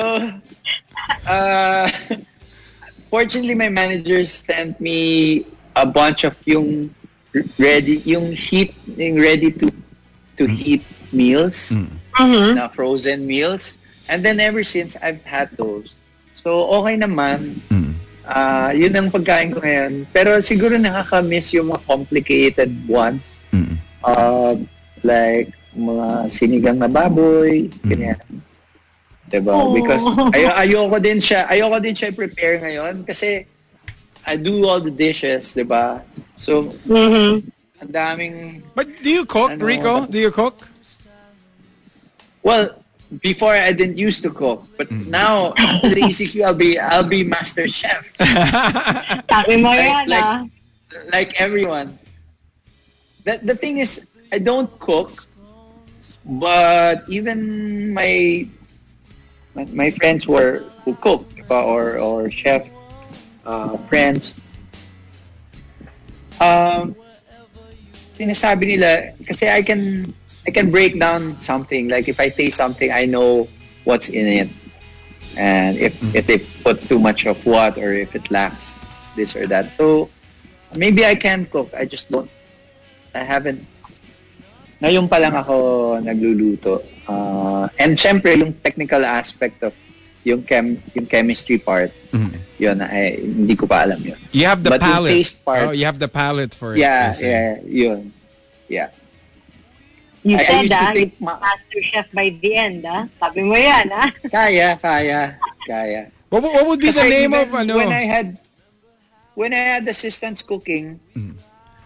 uh, 1.27 1.91
fortunately 3.13 3.53
my 3.53 3.69
manager 3.69 4.25
sent 4.25 4.81
me 4.81 5.45
a 5.77 5.85
bunch 5.85 6.25
of 6.25 6.33
yung 6.49 6.89
ready 7.61 8.01
yung 8.09 8.33
heat 8.33 8.73
yung 8.97 9.21
ready 9.21 9.53
to 9.53 9.69
to 10.41 10.49
heat 10.49 10.81
meals 11.13 11.77
na 12.57 12.69
frozen 12.69 13.29
meals. 13.29 13.77
And 14.09 14.25
then 14.25 14.41
ever 14.41 14.65
since 14.65 14.97
I've 15.01 15.23
had 15.25 15.53
those. 15.57 15.95
So 16.41 16.69
okay 16.81 16.97
naman. 16.99 17.61
Ah, 18.23 18.71
yun 18.73 18.93
ang 18.97 19.09
pagkain 19.13 19.53
ko 19.53 19.61
ngayon. 19.61 20.09
Pero 20.13 20.41
siguro 20.41 20.77
nakaka-miss 20.77 21.53
yung 21.53 21.73
mga 21.73 21.83
complicated 21.87 22.71
ones. 22.89 23.39
Uh, 24.03 24.59
like, 25.03 25.55
mga 25.75 26.31
sinigang 26.31 26.79
na 26.79 26.91
baboy, 26.91 27.71
ganyan. 27.87 28.19
Diba? 29.33 29.53
Oh. 29.57 29.73
Because 29.73 30.05
ay 30.37 30.45
ayoko 30.69 31.01
din 31.01 31.17
siya, 31.17 31.49
ayoko 31.49 31.81
din 31.81 31.97
siya 31.97 32.13
i-prepare 32.13 32.61
ngayon 32.61 33.01
kasi 33.03 33.49
I 34.23 34.37
do 34.37 34.69
all 34.69 34.79
the 34.79 34.93
dishes, 34.93 35.57
diba? 35.57 36.05
So, 36.37 36.69
Mm-hmm. 36.87 37.43
ang 37.83 37.91
daming 37.91 38.63
But 38.77 38.87
do 39.03 39.09
you 39.11 39.25
cook, 39.25 39.57
Ano? 39.57 39.65
Rico? 39.65 40.07
Do 40.07 40.19
you 40.21 40.31
cook? 40.31 40.69
Well, 42.43 42.77
before 43.21 43.55
I 43.55 43.73
didn't 43.73 43.99
used 43.99 44.23
to 44.23 44.31
cook, 44.31 44.65
but 44.77 44.91
now 45.09 45.55
after 45.59 45.91
the 45.91 46.01
ECQ, 46.07 46.45
I'll 46.45 46.55
be 46.57 46.79
I'll 46.79 47.07
be 47.07 47.25
master 47.25 47.67
chef. 47.69 48.05
Sabi 49.33 49.57
mo 49.61 49.69
Like- 49.73 50.09
like- 50.09 50.25
ah. 50.25 50.41
like 51.13 51.31
everyone. 51.41 51.99
The 53.25 53.39
the 53.43 53.55
thing 53.55 53.79
is, 53.79 54.03
I 54.35 54.39
don't 54.43 54.67
cook, 54.83 55.27
but 56.27 57.07
even 57.07 57.39
my 57.95 58.43
my, 59.55 59.65
my 59.73 59.91
friends 59.91 60.27
were 60.27 60.65
who 60.85 60.95
cook 60.97 61.27
or 61.51 61.99
or 61.99 62.31
chef 62.31 62.69
uh, 63.45 63.77
friends. 63.89 64.35
Um, 66.41 66.97
sinasabi 68.13 68.77
nila 68.77 69.13
kasi 69.25 69.49
I 69.49 69.63
can 69.63 70.13
I 70.47 70.51
can 70.51 70.71
break 70.71 70.99
down 70.99 71.39
something. 71.41 71.89
Like 71.89 72.09
if 72.09 72.19
I 72.19 72.29
taste 72.29 72.57
something 72.57 72.91
I 72.91 73.05
know 73.07 73.49
what's 73.85 74.09
in 74.09 74.27
it. 74.27 74.49
And 75.37 75.77
if 75.79 75.97
if 76.15 76.27
they 76.27 76.39
put 76.65 76.81
too 76.85 76.99
much 76.99 77.25
of 77.25 77.41
what 77.47 77.79
or 77.79 77.93
if 77.93 78.15
it 78.15 78.31
lacks 78.31 78.81
this 79.17 79.37
or 79.37 79.47
that. 79.49 79.73
So 79.77 80.09
maybe 80.77 81.05
I 81.05 81.15
can 81.15 81.47
cook. 81.47 81.73
I 81.77 81.85
just 81.85 82.11
don't 82.11 82.29
I 83.15 83.25
haven't. 83.25 83.65
Ngayon 84.83 85.07
pa 85.07 85.23
lang 85.23 85.37
ako 85.37 85.55
nagluluto 86.03 86.83
uh, 87.13 87.69
and 87.79 88.01
syempre 88.01 88.33
yung 88.41 88.53
technical 88.65 89.05
aspect 89.05 89.61
of 89.63 89.73
yung 90.25 90.41
chem 90.43 90.81
yung 90.97 91.05
chemistry 91.05 91.59
part 91.59 91.91
yun 92.57 92.79
ay 92.81 93.19
hindi 93.21 93.53
ko 93.59 93.67
pa 93.67 93.85
alam 93.85 93.99
yun 94.01 94.17
You 94.33 94.47
have 94.47 94.63
the 94.63 94.71
But 94.73 94.81
palate. 94.81 95.13
taste 95.13 95.37
part- 95.45 95.67
oh, 95.69 95.73
you 95.75 95.85
have 95.85 95.99
the 95.99 96.09
palate 96.09 96.55
for 96.55 96.73
it. 96.73 96.81
yeah 96.81 97.11
I 97.11 97.13
see. 97.13 97.27
yeah 97.29 97.51
yun 97.67 98.01
yeah 98.71 98.89
You 100.23 100.39
I- 100.39 100.47
I 100.47 100.47
said 100.47 100.63
to 100.63 100.69
that, 100.71 100.95
think 100.95 101.19
ma- 101.19 101.35
master 101.43 101.83
chef 101.83 102.07
by 102.15 102.31
the 102.31 102.55
end, 102.55 102.87
ah. 102.87 103.11
Sabi 103.19 103.43
mo 103.43 103.59
yan, 103.59 103.91
ah. 103.91 104.07
kaya 104.31 104.79
kaya 104.79 105.35
kaya 105.67 106.15
What, 106.31 106.47
would- 106.47 106.55
what 106.55 106.65
would 106.71 106.79
be 106.81 106.95
the 106.95 107.03
name 107.11 107.35
even 107.35 107.43
of 107.43 107.51
ano? 107.59 107.75
when 107.75 107.91
I 107.91 108.07
had 108.07 108.39
when 109.35 109.51
I 109.51 109.63
had 109.75 109.83
assistants 109.91 110.39
cooking, 110.47 111.03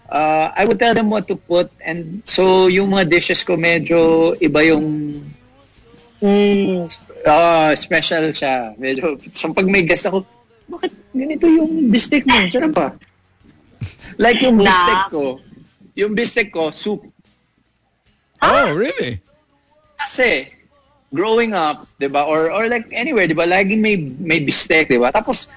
uh, 0.08 0.52
I 0.54 0.64
would 0.64 0.78
tell 0.78 0.94
them 0.94 1.10
what 1.10 1.26
to 1.28 1.36
put 1.36 1.70
and 1.82 2.22
so 2.24 2.66
yung 2.66 2.90
mga 2.90 3.10
dishes 3.10 3.42
ko 3.42 3.56
medyo 3.56 4.32
iba 4.38 4.62
yung 4.66 4.84
Mm. 6.16 6.88
ah, 7.28 7.76
special 7.76 8.32
siya. 8.32 8.72
Medyo 8.80 9.20
so 9.36 9.52
pag 9.52 9.68
may 9.68 9.84
guest 9.84 10.08
ako, 10.08 10.24
bakit 10.64 10.92
ganito 11.12 11.44
yung 11.44 11.92
bistek 11.92 12.24
mo? 12.24 12.40
Sarap 12.48 12.72
pa. 12.72 12.86
like 14.24 14.40
yung 14.40 14.56
Na. 14.56 14.64
bistek 14.64 15.02
ko, 15.12 15.24
yung 15.92 16.12
bistek 16.16 16.48
ko, 16.48 16.72
soup. 16.72 17.04
oh, 18.40 18.68
really? 18.72 19.20
Kasi, 20.00 20.48
growing 21.12 21.52
up, 21.52 21.84
di 22.00 22.08
ba, 22.08 22.24
or, 22.24 22.48
or 22.52 22.68
like 22.68 22.88
anywhere, 22.92 23.28
di 23.28 23.36
ba, 23.36 23.44
laging 23.48 23.80
may, 23.80 23.96
may 24.16 24.40
bistek, 24.40 24.88
di 24.88 25.00
ba? 25.00 25.12
Tapos, 25.12 25.48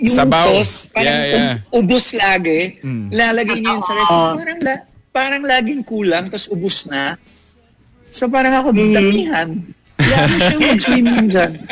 yung 0.00 0.16
Sabaw. 0.16 0.46
sauce, 0.50 0.88
parang 0.88 1.04
Yeah, 1.06 1.24
yeah. 1.26 1.54
ub- 1.68 1.84
ubos 1.84 2.06
lagi. 2.12 2.80
Mm. 2.80 3.06
Lalagay 3.10 3.58
niyo 3.58 3.70
yun 3.70 3.82
sa 3.82 3.92
restaurant. 3.94 4.36
Parang, 4.36 4.58
la- 4.60 4.84
parang 5.10 5.42
laging 5.44 5.82
kulang, 5.82 6.24
tapos 6.26 6.48
ubos 6.48 6.86
na. 6.86 7.20
So, 8.08 8.26
parang 8.26 8.56
ako, 8.56 8.72
damihan. 8.72 9.60
Kaya 9.94 10.16
ano 10.18 10.36
siya 10.38 10.58
mag-swimming 10.58 11.28
dyan. 11.28 11.52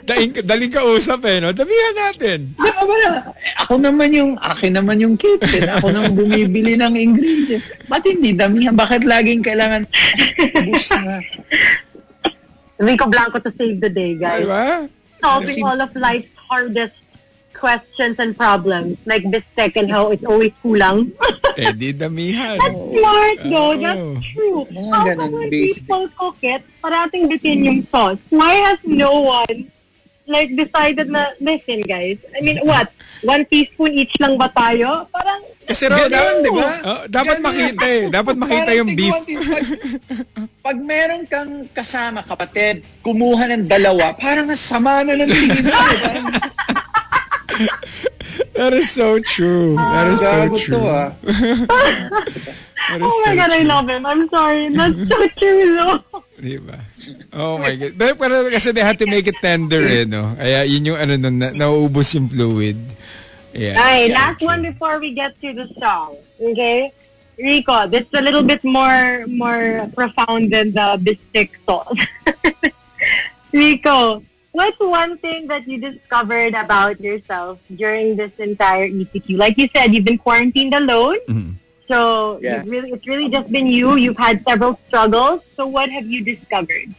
Daing, 0.00 0.32
daling 0.42 0.70
kausap 0.70 1.22
eh, 1.24 1.38
no? 1.38 1.50
Damihan 1.50 1.94
natin. 1.96 2.38
Di 2.52 2.66
ba 2.68 2.82
ba 2.82 2.94
na? 2.96 3.10
Eh, 3.32 3.54
Ako 3.60 3.78
naman 3.78 4.10
yung, 4.10 4.30
akin 4.36 4.72
naman 4.72 4.98
yung 4.98 5.14
kitchen. 5.14 5.66
Ako 5.68 5.90
nang 5.90 6.10
bumibili 6.12 6.74
ng 6.74 6.94
ingredients. 6.94 7.62
Ba't 7.86 8.02
hindi 8.02 8.30
damihan? 8.32 8.74
Bakit 8.74 9.02
laging 9.02 9.40
kailangan 9.40 9.86
ubos 10.56 10.86
na? 10.96 11.18
Rico 12.76 13.06
Blanco 13.06 13.38
to 13.38 13.52
save 13.52 13.78
the 13.78 13.88
day, 13.88 14.16
guys. 14.16 14.42
Diba? 14.42 14.88
Solving 15.20 15.64
all 15.64 15.80
of 15.80 15.94
life's 15.96 16.36
hardest 16.36 16.96
questions 17.52 18.16
and 18.18 18.36
problems, 18.36 18.96
like 19.04 19.22
bistek 19.28 19.76
and 19.76 19.90
how 19.90 20.10
it's 20.10 20.24
always 20.24 20.52
kulang. 20.64 21.12
Eh, 21.60 21.74
di 21.74 21.92
damihan. 21.92 22.56
Smart, 22.62 23.38
though. 23.42 23.74
Oh. 23.74 23.82
That's 23.82 24.08
true. 24.32 24.64
How 24.94 25.02
come 25.12 25.34
when 25.34 25.50
people 25.50 26.08
cook 26.14 26.38
it, 26.46 26.62
parating 26.80 27.26
bitin 27.26 27.66
yung 27.66 27.80
sauce? 27.90 28.22
Why 28.30 28.54
has 28.64 28.78
no 28.86 29.28
one 29.28 29.68
like 30.30 30.54
decided 30.54 31.10
na, 31.10 31.34
listen 31.42 31.82
guys, 31.82 32.22
I 32.32 32.40
mean, 32.40 32.62
what? 32.62 32.94
One 33.20 33.44
teaspoon 33.44 33.92
each 33.92 34.16
lang 34.16 34.40
ba 34.40 34.48
tayo? 34.48 35.04
Parang, 35.12 35.44
Kasi 35.68 35.86
raw, 35.86 36.08
Ganun, 36.08 36.10
dapat, 36.10 36.34
di 36.40 36.50
ba? 36.50 36.70
Oh, 36.82 37.02
dapat 37.04 37.36
Ganun. 37.36 37.46
makita 37.46 37.84
eh. 37.84 38.02
Dapat 38.08 38.34
makita 38.40 38.70
yung 38.74 38.90
beef. 38.96 39.12
Pag, 39.12 39.28
pag 40.66 40.76
meron 40.80 41.22
kang 41.28 41.68
kasama, 41.70 42.24
kapatid, 42.24 42.80
kumuha 43.04 43.44
ng 43.52 43.68
dalawa, 43.68 44.16
parang 44.16 44.48
ang 44.48 44.56
sama 44.56 45.04
na 45.04 45.20
ng 45.20 45.30
tingin 45.30 45.68
mo. 45.68 45.76
That 48.60 48.76
is 48.76 48.92
so 48.92 49.16
true. 49.24 49.72
That 49.80 50.06
is 50.12 50.20
so 50.20 50.52
true. 50.60 50.84
That 52.90 53.00
is 53.00 53.08
Oh 53.08 53.22
my 53.24 53.32
so 53.32 53.36
God, 53.36 53.50
I 53.54 53.62
love 53.64 53.86
him. 53.88 54.04
I'm 54.04 54.28
sorry. 54.28 54.68
That's 54.68 54.98
so 55.08 55.18
true, 55.40 55.64
though. 55.76 56.00
Diba? 56.40 56.76
Oh 57.32 57.56
my 57.56 57.72
God. 57.76 57.92
Pero, 57.96 58.12
pero 58.20 58.34
kasi 58.50 58.72
they 58.72 58.82
had 58.84 58.98
to 58.98 59.06
make 59.08 59.24
it 59.28 59.36
tender 59.40 59.80
eh, 59.84 60.04
no? 60.04 60.34
Kaya 60.36 60.64
yun 60.68 60.92
yung 60.92 60.98
ano, 60.98 61.12
na, 61.16 61.52
nauubos 61.56 62.12
yung 62.16 62.28
fluid. 62.28 62.76
Yeah. 63.56 63.78
Alright, 63.80 64.10
Yeah, 64.10 64.16
last 64.20 64.38
true. 64.40 64.48
one 64.48 64.60
before 64.64 64.98
we 64.98 65.12
get 65.16 65.38
to 65.40 65.52
the 65.54 65.68
song. 65.78 66.16
Okay? 66.40 66.92
Rico, 67.38 67.86
this 67.88 68.04
is 68.04 68.14
a 68.16 68.24
little 68.24 68.42
bit 68.44 68.60
more 68.64 69.24
more 69.28 69.88
profound 69.96 70.52
than 70.52 70.72
the 70.76 71.00
bistek 71.00 71.52
sauce. 71.64 71.96
Rico, 73.52 74.20
what's 74.60 74.76
one 74.76 75.16
thing 75.24 75.48
that 75.48 75.64
you 75.64 75.80
discovered 75.80 76.52
about 76.52 77.00
yourself 77.00 77.56
during 77.72 78.12
this 78.20 78.28
entire 78.36 78.84
ECQ? 78.92 79.38
Like 79.40 79.56
you 79.56 79.68
said, 79.72 79.94
you've 79.96 80.04
been 80.04 80.20
quarantined 80.20 80.76
alone. 80.76 81.16
Mhm. 81.28 81.56
So 81.88 82.36
Yeah. 82.44 82.60
you've 82.60 82.68
really, 82.68 82.90
it's 82.92 83.06
really 83.08 83.32
just 83.32 83.48
been 83.48 83.66
you. 83.66 83.96
You've 83.96 84.20
had 84.20 84.44
several 84.44 84.76
struggles. 84.86 85.40
So 85.56 85.64
what 85.66 85.88
have 85.88 86.04
you 86.04 86.20
discovered? 86.20 86.92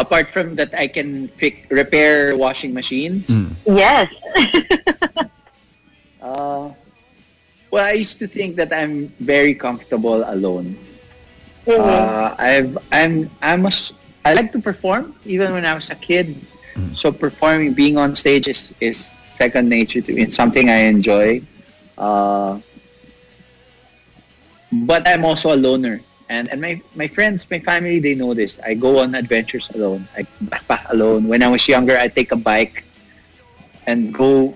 Apart 0.00 0.32
from 0.32 0.56
that, 0.56 0.72
I 0.74 0.88
can 0.88 1.28
fix, 1.38 1.60
repair 1.70 2.34
washing 2.40 2.72
machines. 2.72 3.28
Yes. 3.68 4.08
Uh, 6.24 6.72
well, 7.70 7.84
I 7.84 7.92
used 8.00 8.16
to 8.18 8.26
think 8.26 8.56
that 8.56 8.72
I'm 8.72 9.12
very 9.20 9.52
comfortable 9.52 10.24
alone. 10.24 10.72
Uh, 11.68 12.32
I've 12.40 12.72
I'm 12.88 13.28
I'm 13.44 13.68
a, 13.68 13.72
s- 13.76 13.92
I 14.24 14.32
like 14.32 14.52
to 14.52 14.58
perform 14.58 15.14
even 15.24 15.52
when 15.52 15.64
I 15.64 15.74
was 15.74 15.90
a 15.90 15.94
kid. 15.94 16.34
So 16.94 17.12
performing, 17.12 17.74
being 17.74 17.98
on 17.98 18.16
stage 18.16 18.48
is, 18.48 18.74
is 18.80 19.12
second 19.34 19.68
nature 19.68 20.00
to 20.00 20.12
me. 20.12 20.22
It's 20.22 20.34
something 20.34 20.70
I 20.70 20.90
enjoy. 20.90 21.42
Uh, 21.96 22.58
but 24.72 25.06
I'm 25.06 25.24
also 25.24 25.54
a 25.54 25.58
loner. 25.58 26.00
And, 26.28 26.48
and 26.50 26.60
my, 26.60 26.80
my 26.96 27.06
friends, 27.06 27.46
my 27.50 27.60
family, 27.60 28.00
they 28.00 28.14
know 28.14 28.34
this. 28.34 28.58
I 28.64 28.74
go 28.74 28.98
on 28.98 29.14
adventures 29.14 29.70
alone. 29.74 30.08
I 30.16 30.22
backpack 30.42 30.90
alone. 30.90 31.28
When 31.28 31.42
I 31.42 31.48
was 31.48 31.68
younger, 31.68 31.96
I 31.96 32.08
take 32.08 32.32
a 32.32 32.36
bike 32.36 32.84
and 33.86 34.12
go 34.12 34.54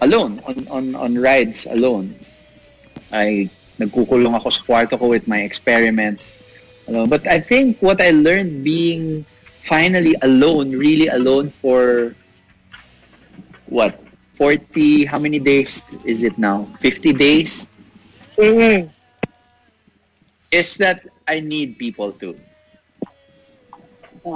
alone 0.00 0.40
on, 0.46 0.68
on, 0.68 0.94
on 0.94 1.18
rides 1.18 1.66
alone. 1.66 2.14
I 3.12 3.50
nagkukulong 3.78 4.36
ako 4.36 4.50
sa 4.50 4.62
kwarto 4.62 4.98
ko 4.98 5.08
with 5.08 5.26
my 5.26 5.42
experiments. 5.42 6.39
Alone. 6.90 7.08
But 7.08 7.26
I 7.26 7.38
think 7.38 7.78
what 7.78 8.02
I 8.02 8.10
learned 8.10 8.64
being 8.66 9.24
finally 9.62 10.18
alone, 10.22 10.74
really 10.74 11.06
alone 11.08 11.48
for 11.48 12.14
what? 13.66 14.02
40, 14.34 15.04
how 15.04 15.18
many 15.18 15.38
days 15.38 15.82
is 16.04 16.24
it 16.24 16.36
now? 16.38 16.66
50 16.80 17.12
days? 17.12 17.68
Mhm. 18.36 18.88
Is 20.50 20.74
that 20.80 21.06
I 21.28 21.38
need 21.38 21.78
people 21.78 22.10
too. 22.10 22.34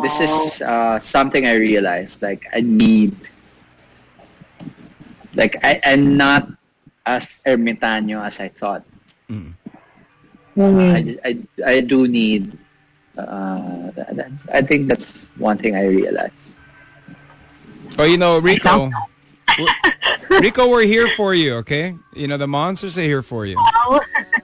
This 0.04 0.20
is 0.20 0.62
uh, 0.62 1.00
something 1.00 1.46
I 1.46 1.56
realized. 1.56 2.22
Like 2.22 2.46
I 2.52 2.60
need, 2.60 3.16
like 5.34 5.56
I, 5.64 5.80
I'm 5.84 6.16
not 6.16 6.48
as 7.04 7.28
ermitaño 7.44 8.22
as 8.22 8.40
I 8.40 8.48
thought. 8.48 8.84
I, 10.56 11.16
I, 11.24 11.38
I 11.66 11.80
do 11.80 12.06
need. 12.08 12.56
Uh, 13.16 13.90
that, 13.92 14.16
that's, 14.16 14.48
I 14.52 14.62
think 14.62 14.88
that's 14.88 15.26
one 15.36 15.56
thing 15.58 15.76
I 15.76 15.86
realized. 15.86 16.32
Oh, 17.98 18.04
you 18.04 18.16
know, 18.16 18.38
Rico. 18.38 18.90
we're- 19.58 19.70
Rico, 20.40 20.68
we're 20.68 20.82
here 20.82 21.06
for 21.16 21.32
you, 21.32 21.54
okay? 21.62 21.94
You 22.12 22.26
know, 22.26 22.36
the 22.36 22.48
monsters 22.48 22.98
are 22.98 23.02
here 23.02 23.22
for 23.22 23.46
you. 23.46 23.56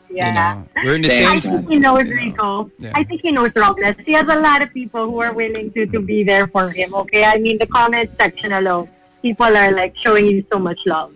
yeah. 0.09 0.55
You 0.55 0.61
know, 0.61 0.69
we're 0.85 0.95
in 0.95 1.03
the 1.03 1.09
Thanks, 1.09 1.47
same 1.47 1.55
I 1.55 1.57
think 1.59 1.71
he 1.71 1.79
knows 1.79 2.05
you 2.07 2.15
know. 2.15 2.21
Rico. 2.23 2.71
Yeah. 2.79 2.93
I 2.95 3.03
think 3.03 3.23
he 3.23 3.33
knows 3.33 3.51
Robles. 3.57 3.97
He 4.07 4.13
has 4.13 4.29
a 4.29 4.39
lot 4.39 4.63
of 4.63 4.73
people 4.73 5.11
who 5.11 5.19
are 5.21 5.33
willing 5.33 5.73
to, 5.73 5.87
to 5.87 6.01
be 6.01 6.23
there 6.23 6.47
for 6.47 6.71
him, 6.71 6.95
okay? 6.95 7.25
I 7.25 7.39
mean, 7.39 7.59
the 7.59 7.67
comment 7.67 8.11
section 8.21 8.53
alone, 8.53 8.89
people 9.21 9.47
are 9.47 9.73
like 9.73 9.97
showing 9.97 10.27
you 10.27 10.45
so 10.53 10.61
much 10.61 10.79
love. 10.87 11.13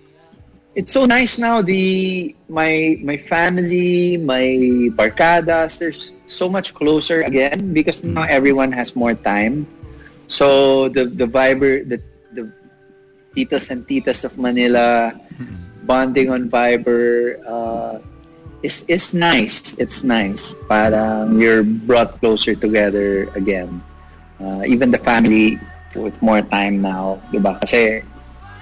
It's 0.74 0.90
so 0.90 1.06
nice 1.06 1.38
now. 1.38 1.62
The 1.62 2.34
my 2.50 2.98
my 3.02 3.16
family, 3.16 4.18
my 4.18 4.90
barkadas, 4.98 5.78
they're 5.78 5.94
so 6.26 6.50
much 6.50 6.74
closer 6.74 7.22
again 7.22 7.70
because 7.72 8.02
now 8.02 8.26
everyone 8.26 8.74
has 8.74 8.98
more 8.98 9.14
time. 9.14 9.70
So 10.26 10.88
the 10.90 11.06
the 11.06 11.30
Viber, 11.30 11.86
the 11.86 12.02
the 12.34 12.50
titas 13.38 13.70
and 13.70 13.86
titas 13.86 14.26
of 14.26 14.34
Manila 14.34 15.14
bonding 15.86 16.34
on 16.34 16.50
Viber 16.50 17.38
uh, 17.46 18.02
is 18.66 18.82
is 18.90 19.14
nice. 19.14 19.78
It's 19.78 20.02
nice. 20.02 20.58
Parang 20.66 21.38
you're 21.38 21.62
brought 21.62 22.18
closer 22.18 22.58
together 22.58 23.30
again. 23.38 23.78
Uh, 24.42 24.66
even 24.66 24.90
the 24.90 24.98
family 24.98 25.54
with 25.94 26.18
more 26.18 26.42
time 26.42 26.82
now, 26.82 27.22
diba? 27.30 27.54
Kasi 27.62 28.02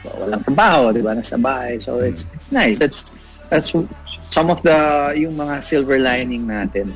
walang 0.05 0.43
trabaho, 0.45 0.95
di 0.95 1.01
ba, 1.01 1.15
nasa 1.15 1.39
bahay. 1.39 1.81
So 1.83 1.99
hmm. 1.99 2.11
it's 2.11 2.27
it's 2.35 2.51
nice. 2.53 2.79
That's 2.79 3.07
that's 3.49 3.71
some 4.31 4.51
of 4.51 4.63
the 4.63 5.13
yung 5.17 5.35
mga 5.35 5.63
silver 5.63 5.99
lining 5.99 6.47
natin. 6.47 6.93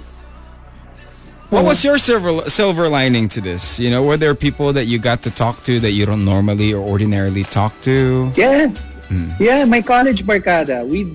What 1.51 1.65
was 1.65 1.85
your 1.85 1.99
silver 1.99 2.51
silver 2.51 2.89
lining 2.89 3.29
to 3.29 3.41
this? 3.41 3.79
You 3.79 3.91
know, 3.91 4.03
were 4.03 4.17
there 4.17 4.35
people 4.35 4.73
that 4.73 4.87
you 4.87 4.99
got 4.99 5.23
to 5.23 5.31
talk 5.31 5.63
to 5.71 5.79
that 5.79 5.93
you 5.93 6.05
don't 6.05 6.25
normally 6.25 6.75
or 6.75 6.83
ordinarily 6.83 7.45
talk 7.45 7.81
to? 7.83 8.33
Yeah. 8.35 8.75
Hmm. 9.07 9.31
Yeah, 9.39 9.63
my 9.65 9.79
college 9.79 10.27
barkada. 10.27 10.83
We 10.83 11.15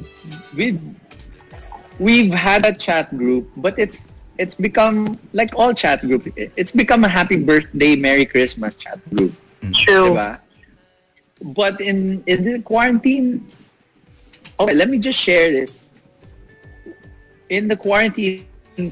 we 0.55 0.79
we've 1.99 2.31
had 2.31 2.63
a 2.63 2.71
chat 2.71 3.11
group, 3.17 3.51
but 3.57 3.75
it's 3.75 3.99
it's 4.39 4.55
become 4.55 5.19
like 5.33 5.51
all 5.59 5.73
chat 5.73 5.99
group. 5.99 6.31
It's 6.37 6.71
become 6.71 7.03
a 7.03 7.11
happy 7.11 7.35
birthday, 7.35 7.97
Merry 7.99 8.25
Christmas 8.25 8.75
chat 8.75 9.03
group. 9.11 9.35
Hmm. 9.59 9.71
True. 9.83 10.15
Diba? 10.15 10.39
But 11.41 11.81
in 11.81 12.23
in 12.27 12.43
the 12.45 12.61
quarantine, 12.61 13.45
okay, 14.59 14.73
let 14.73 14.89
me 14.89 14.99
just 14.99 15.17
share 15.17 15.51
this. 15.51 15.89
In 17.49 17.67
the 17.67 17.75
quarantine, 17.75 18.45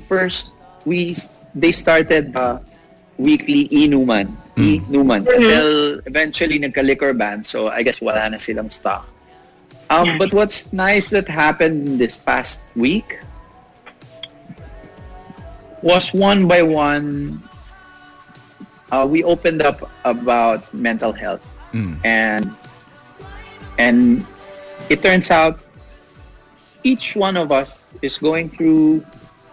first 0.10 0.50
we 0.86 1.16
they 1.54 1.72
started 1.72 2.36
uh, 2.36 2.60
weekly 3.18 3.70
inuman, 3.70 4.34
inuman 4.58 5.30
until 5.30 6.02
eventually 6.06 6.60
nagka-liquor 6.60 7.14
ban. 7.14 7.44
So 7.44 7.70
I 7.70 7.84
guess 7.84 8.02
wala 8.02 8.30
na 8.30 8.38
silang 8.38 8.70
stock. 8.74 9.06
Um, 9.90 10.18
but 10.18 10.34
what's 10.34 10.72
nice 10.72 11.10
that 11.10 11.28
happened 11.28 11.98
this 11.98 12.18
past 12.18 12.62
week 12.76 13.18
was 15.82 16.14
one 16.14 16.48
by 16.48 16.62
one 16.62 17.42
uh, 18.92 19.08
we 19.10 19.24
opened 19.24 19.62
up 19.62 19.90
about 20.06 20.62
mental 20.74 21.14
health 21.14 21.42
and 22.04 22.56
and 23.78 24.26
it 24.90 25.02
turns 25.02 25.32
out 25.32 25.60
each 26.84 27.16
one 27.16 27.38
of 27.38 27.52
us 27.52 27.86
is 28.02 28.18
going 28.18 28.50
through 28.50 29.06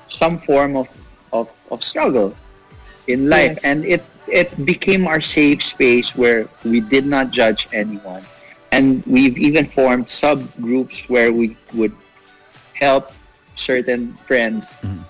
some 0.09 0.39
form 0.39 0.77
of, 0.77 0.89
of, 1.33 1.53
of 1.71 1.83
struggle 1.83 2.35
in 3.09 3.29
life. 3.29 3.59
And 3.65 3.85
it 3.85 4.03
it 4.27 4.51
became 4.67 5.07
our 5.07 5.21
safe 5.21 5.63
space 5.63 6.17
where 6.17 6.49
we 6.65 6.81
did 6.81 7.07
not 7.07 7.31
judge 7.31 7.69
anyone. 7.73 8.23
And 8.73 9.07
we've 9.07 9.39
even 9.39 9.67
formed 9.67 10.07
subgroups 10.07 11.09
where 11.09 11.33
we 11.33 11.57
would 11.73 11.95
help 12.75 13.13
certain 13.55 14.19
friends 14.27 14.67
mm-hmm. 14.83 15.03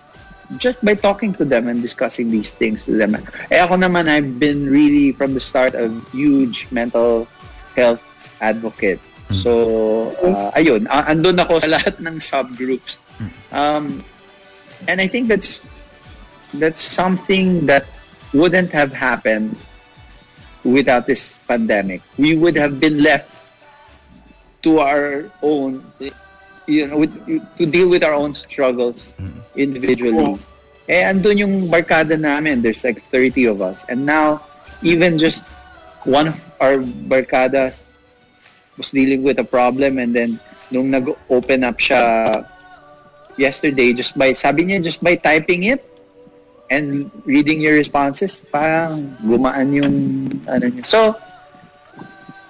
Just 0.56 0.84
by 0.84 0.94
talking 0.94 1.34
to 1.34 1.44
them 1.44 1.68
and 1.68 1.82
discussing 1.82 2.30
these 2.30 2.50
things 2.50 2.84
to 2.84 2.94
them. 2.94 3.18
Eh 3.50 3.58
ako 3.58 3.76
naman, 3.76 4.08
I've 4.08 4.38
been 4.38 4.70
really 4.70 5.12
from 5.12 5.34
the 5.34 5.42
start 5.42 5.74
a 5.74 5.90
huge 6.14 6.68
mental 6.70 7.26
health 7.74 8.02
advocate. 8.40 9.00
So, 9.34 10.14
uh, 10.22 10.54
ayun, 10.54 10.86
andun 10.86 11.42
ako 11.42 11.58
sa 11.58 11.66
lahat 11.76 11.98
ng 11.98 12.22
subgroups. 12.22 13.02
Um, 13.50 13.98
and 14.86 15.02
I 15.02 15.10
think 15.10 15.26
that's 15.26 15.66
that's 16.54 16.78
something 16.78 17.66
that 17.66 17.90
wouldn't 18.30 18.70
have 18.70 18.94
happened 18.94 19.58
without 20.62 21.06
this 21.06 21.34
pandemic. 21.46 22.02
We 22.18 22.38
would 22.38 22.54
have 22.54 22.78
been 22.78 23.02
left 23.02 23.34
to 24.62 24.78
our 24.78 25.30
own, 25.42 25.82
you 26.66 26.86
know, 26.86 26.98
with, 26.98 27.14
to 27.58 27.66
deal 27.66 27.88
with 27.88 28.04
our 28.04 28.14
own 28.14 28.34
struggles 28.34 29.14
individually. 29.54 30.38
Eh, 30.88 31.02
andun 31.02 31.38
yung 31.38 31.54
barkada 31.66 32.18
namin. 32.18 32.62
There's 32.62 32.84
like 32.84 33.02
30 33.10 33.46
of 33.46 33.62
us. 33.62 33.84
And 33.88 34.06
now, 34.06 34.42
even 34.82 35.18
just 35.18 35.42
one 36.04 36.28
of 36.28 36.38
our 36.60 36.78
barkadas 36.78 37.82
was 38.76 38.90
dealing 38.90 39.22
with 39.22 39.38
a 39.38 39.44
problem 39.44 39.98
and 39.98 40.14
then 40.14 40.38
nung 40.70 40.90
nag-open 40.90 41.64
up 41.64 41.78
siya 41.78 42.46
yesterday, 43.36 43.92
just 43.92 44.18
by, 44.18 44.32
sabi 44.32 44.64
niya, 44.64 44.82
just 44.82 45.02
by 45.02 45.16
typing 45.16 45.64
it 45.64 45.82
and 46.70 47.10
reading 47.24 47.60
your 47.60 47.74
responses, 47.74 48.38
parang 48.38 49.14
gumaan 49.22 49.74
yung 49.74 49.94
ano 50.46 50.66
niya. 50.70 50.86
So, 50.86 51.14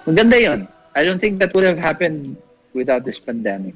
maganda 0.05 0.37
yun. 0.41 0.67
I 0.93 1.05
don't 1.05 1.21
think 1.21 1.37
that 1.39 1.53
would 1.53 1.65
have 1.65 1.77
happened 1.77 2.37
without 2.73 3.05
this 3.05 3.19
pandemic. 3.19 3.73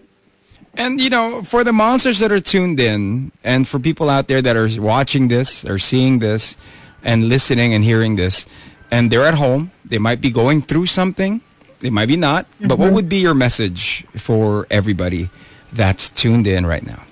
And 0.75 1.01
you 1.01 1.09
know, 1.09 1.41
for 1.43 1.63
the 1.63 1.73
monsters 1.73 2.19
that 2.19 2.31
are 2.31 2.39
tuned 2.39 2.79
in, 2.79 3.31
and 3.43 3.67
for 3.67 3.79
people 3.79 4.09
out 4.09 4.27
there 4.27 4.41
that 4.41 4.55
are 4.55 4.69
watching 4.81 5.27
this, 5.27 5.65
or 5.65 5.77
seeing 5.77 6.19
this, 6.19 6.55
and 7.03 7.27
listening 7.27 7.73
and 7.73 7.83
hearing 7.83 8.15
this, 8.15 8.45
and 8.89 9.11
they're 9.11 9.25
at 9.25 9.35
home, 9.35 9.71
they 9.85 9.97
might 9.97 10.21
be 10.21 10.31
going 10.31 10.61
through 10.61 10.85
something, 10.85 11.41
they 11.79 11.89
might 11.89 12.07
be 12.07 12.15
not. 12.15 12.45
But 12.59 12.77
what 12.77 12.93
would 12.93 13.09
be 13.09 13.17
your 13.17 13.33
message 13.33 14.05
for 14.15 14.67
everybody 14.69 15.29
that's 15.73 16.09
tuned 16.09 16.47
in 16.47 16.65
right 16.65 16.85
now? 16.85 17.03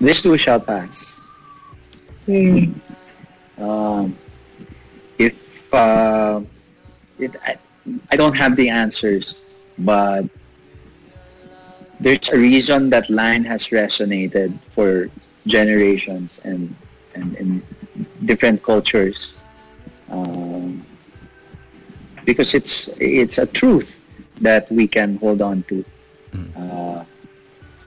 This 0.00 0.22
too 0.22 0.38
shall 0.38 0.60
pass. 0.60 1.20
Hmm. 2.24 2.72
Um, 3.58 4.16
if 5.18 5.74
uh, 5.74 6.40
it, 7.18 7.34
I, 7.44 7.58
I 8.10 8.16
don't 8.16 8.36
have 8.36 8.56
the 8.56 8.68
answers, 8.68 9.34
but 9.78 10.24
there's 12.00 12.28
a 12.30 12.38
reason 12.38 12.90
that 12.90 13.10
line 13.10 13.44
has 13.44 13.68
resonated 13.68 14.58
for 14.70 15.10
generations 15.46 16.40
and 16.44 16.74
and 17.14 17.34
in 17.36 17.62
different 18.24 18.62
cultures, 18.62 19.32
um, 20.10 20.84
because 22.24 22.54
it's 22.54 22.88
it's 22.98 23.38
a 23.38 23.46
truth 23.46 24.00
that 24.40 24.70
we 24.70 24.86
can 24.86 25.16
hold 25.18 25.42
on 25.42 25.62
to, 25.64 25.84
uh, 26.56 27.04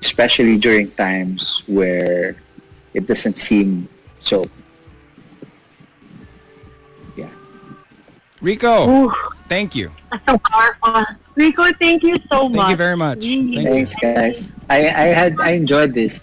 especially 0.01 0.57
during 0.57 0.91
times 0.91 1.63
where 1.67 2.35
it 2.93 3.07
doesn't 3.07 3.37
seem 3.37 3.87
so. 4.19 4.43
Yeah. 7.15 7.29
Rico, 8.41 8.89
Ooh, 8.89 9.13
thank 9.51 9.75
you. 9.75 9.91
that's. 10.25 11.15
Rico, 11.35 11.71
thank 11.73 12.03
you 12.03 12.17
so 12.31 12.47
much. 12.47 12.57
Thank 12.57 12.69
you 12.71 12.75
very 12.75 12.97
much. 12.97 13.19
Really. 13.19 13.55
Thank 13.55 13.67
you. 13.67 13.85
Thanks, 13.85 13.95
guys. 13.95 14.51
I, 14.69 14.79
I 14.87 15.05
had 15.19 15.39
I 15.39 15.51
enjoyed 15.51 15.93
this. 15.93 16.21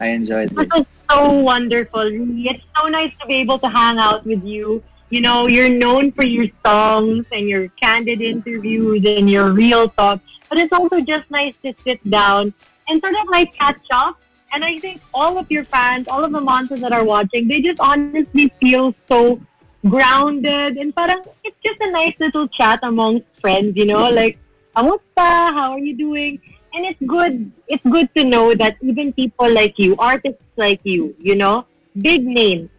I 0.00 0.08
enjoyed 0.10 0.48
This 0.50 0.68
this. 0.68 0.78
was 0.78 0.86
so 1.10 1.30
wonderful. 1.32 2.06
It's 2.06 2.64
so 2.78 2.88
nice 2.88 3.16
to 3.18 3.26
be 3.26 3.34
able 3.34 3.58
to 3.58 3.68
hang 3.68 3.98
out 3.98 4.24
with 4.24 4.44
you. 4.44 4.82
You 5.10 5.20
know, 5.20 5.48
you're 5.48 5.68
known 5.68 6.12
for 6.12 6.22
your 6.22 6.46
songs 6.64 7.26
and 7.32 7.48
your 7.48 7.68
candid 7.82 8.20
interviews 8.22 9.04
and 9.04 9.28
your 9.28 9.50
real 9.52 9.88
talk, 9.90 10.20
but 10.48 10.56
it's 10.58 10.72
also 10.72 11.00
just 11.00 11.28
nice 11.30 11.56
to 11.58 11.74
sit 11.84 11.98
down 12.08 12.54
and 12.88 13.02
sort 13.02 13.14
of 13.14 13.28
like 13.28 13.52
catch 13.52 13.86
up. 13.90 14.16
And 14.52 14.64
I 14.64 14.78
think 14.78 15.02
all 15.12 15.38
of 15.38 15.50
your 15.50 15.64
fans, 15.64 16.08
all 16.08 16.24
of 16.24 16.32
the 16.32 16.40
monsters 16.40 16.80
that 16.80 16.92
are 16.92 17.04
watching, 17.04 17.46
they 17.46 17.60
just 17.60 17.80
honestly 17.80 18.48
feel 18.60 18.94
so 19.06 19.40
grounded 19.86 20.76
and 20.76 20.94
parang 20.94 21.22
it's 21.44 21.56
just 21.64 21.80
a 21.80 21.90
nice 21.90 22.18
little 22.20 22.48
chat 22.48 22.80
amongst 22.82 23.26
friends, 23.40 23.76
you 23.76 23.86
know, 23.86 24.08
like, 24.10 24.38
Kamusta? 24.76 25.52
How 25.52 25.72
are 25.72 25.78
you 25.78 25.96
doing? 25.96 26.40
And 26.74 26.86
it's 26.86 27.00
good. 27.06 27.50
It's 27.66 27.82
good 27.82 28.14
to 28.14 28.24
know 28.24 28.54
that 28.54 28.76
even 28.80 29.12
people 29.12 29.52
like 29.52 29.78
you, 29.78 29.96
artists 29.98 30.42
like 30.56 30.80
you, 30.84 31.14
you 31.18 31.34
know, 31.34 31.66
big 32.00 32.24
names, 32.24 32.70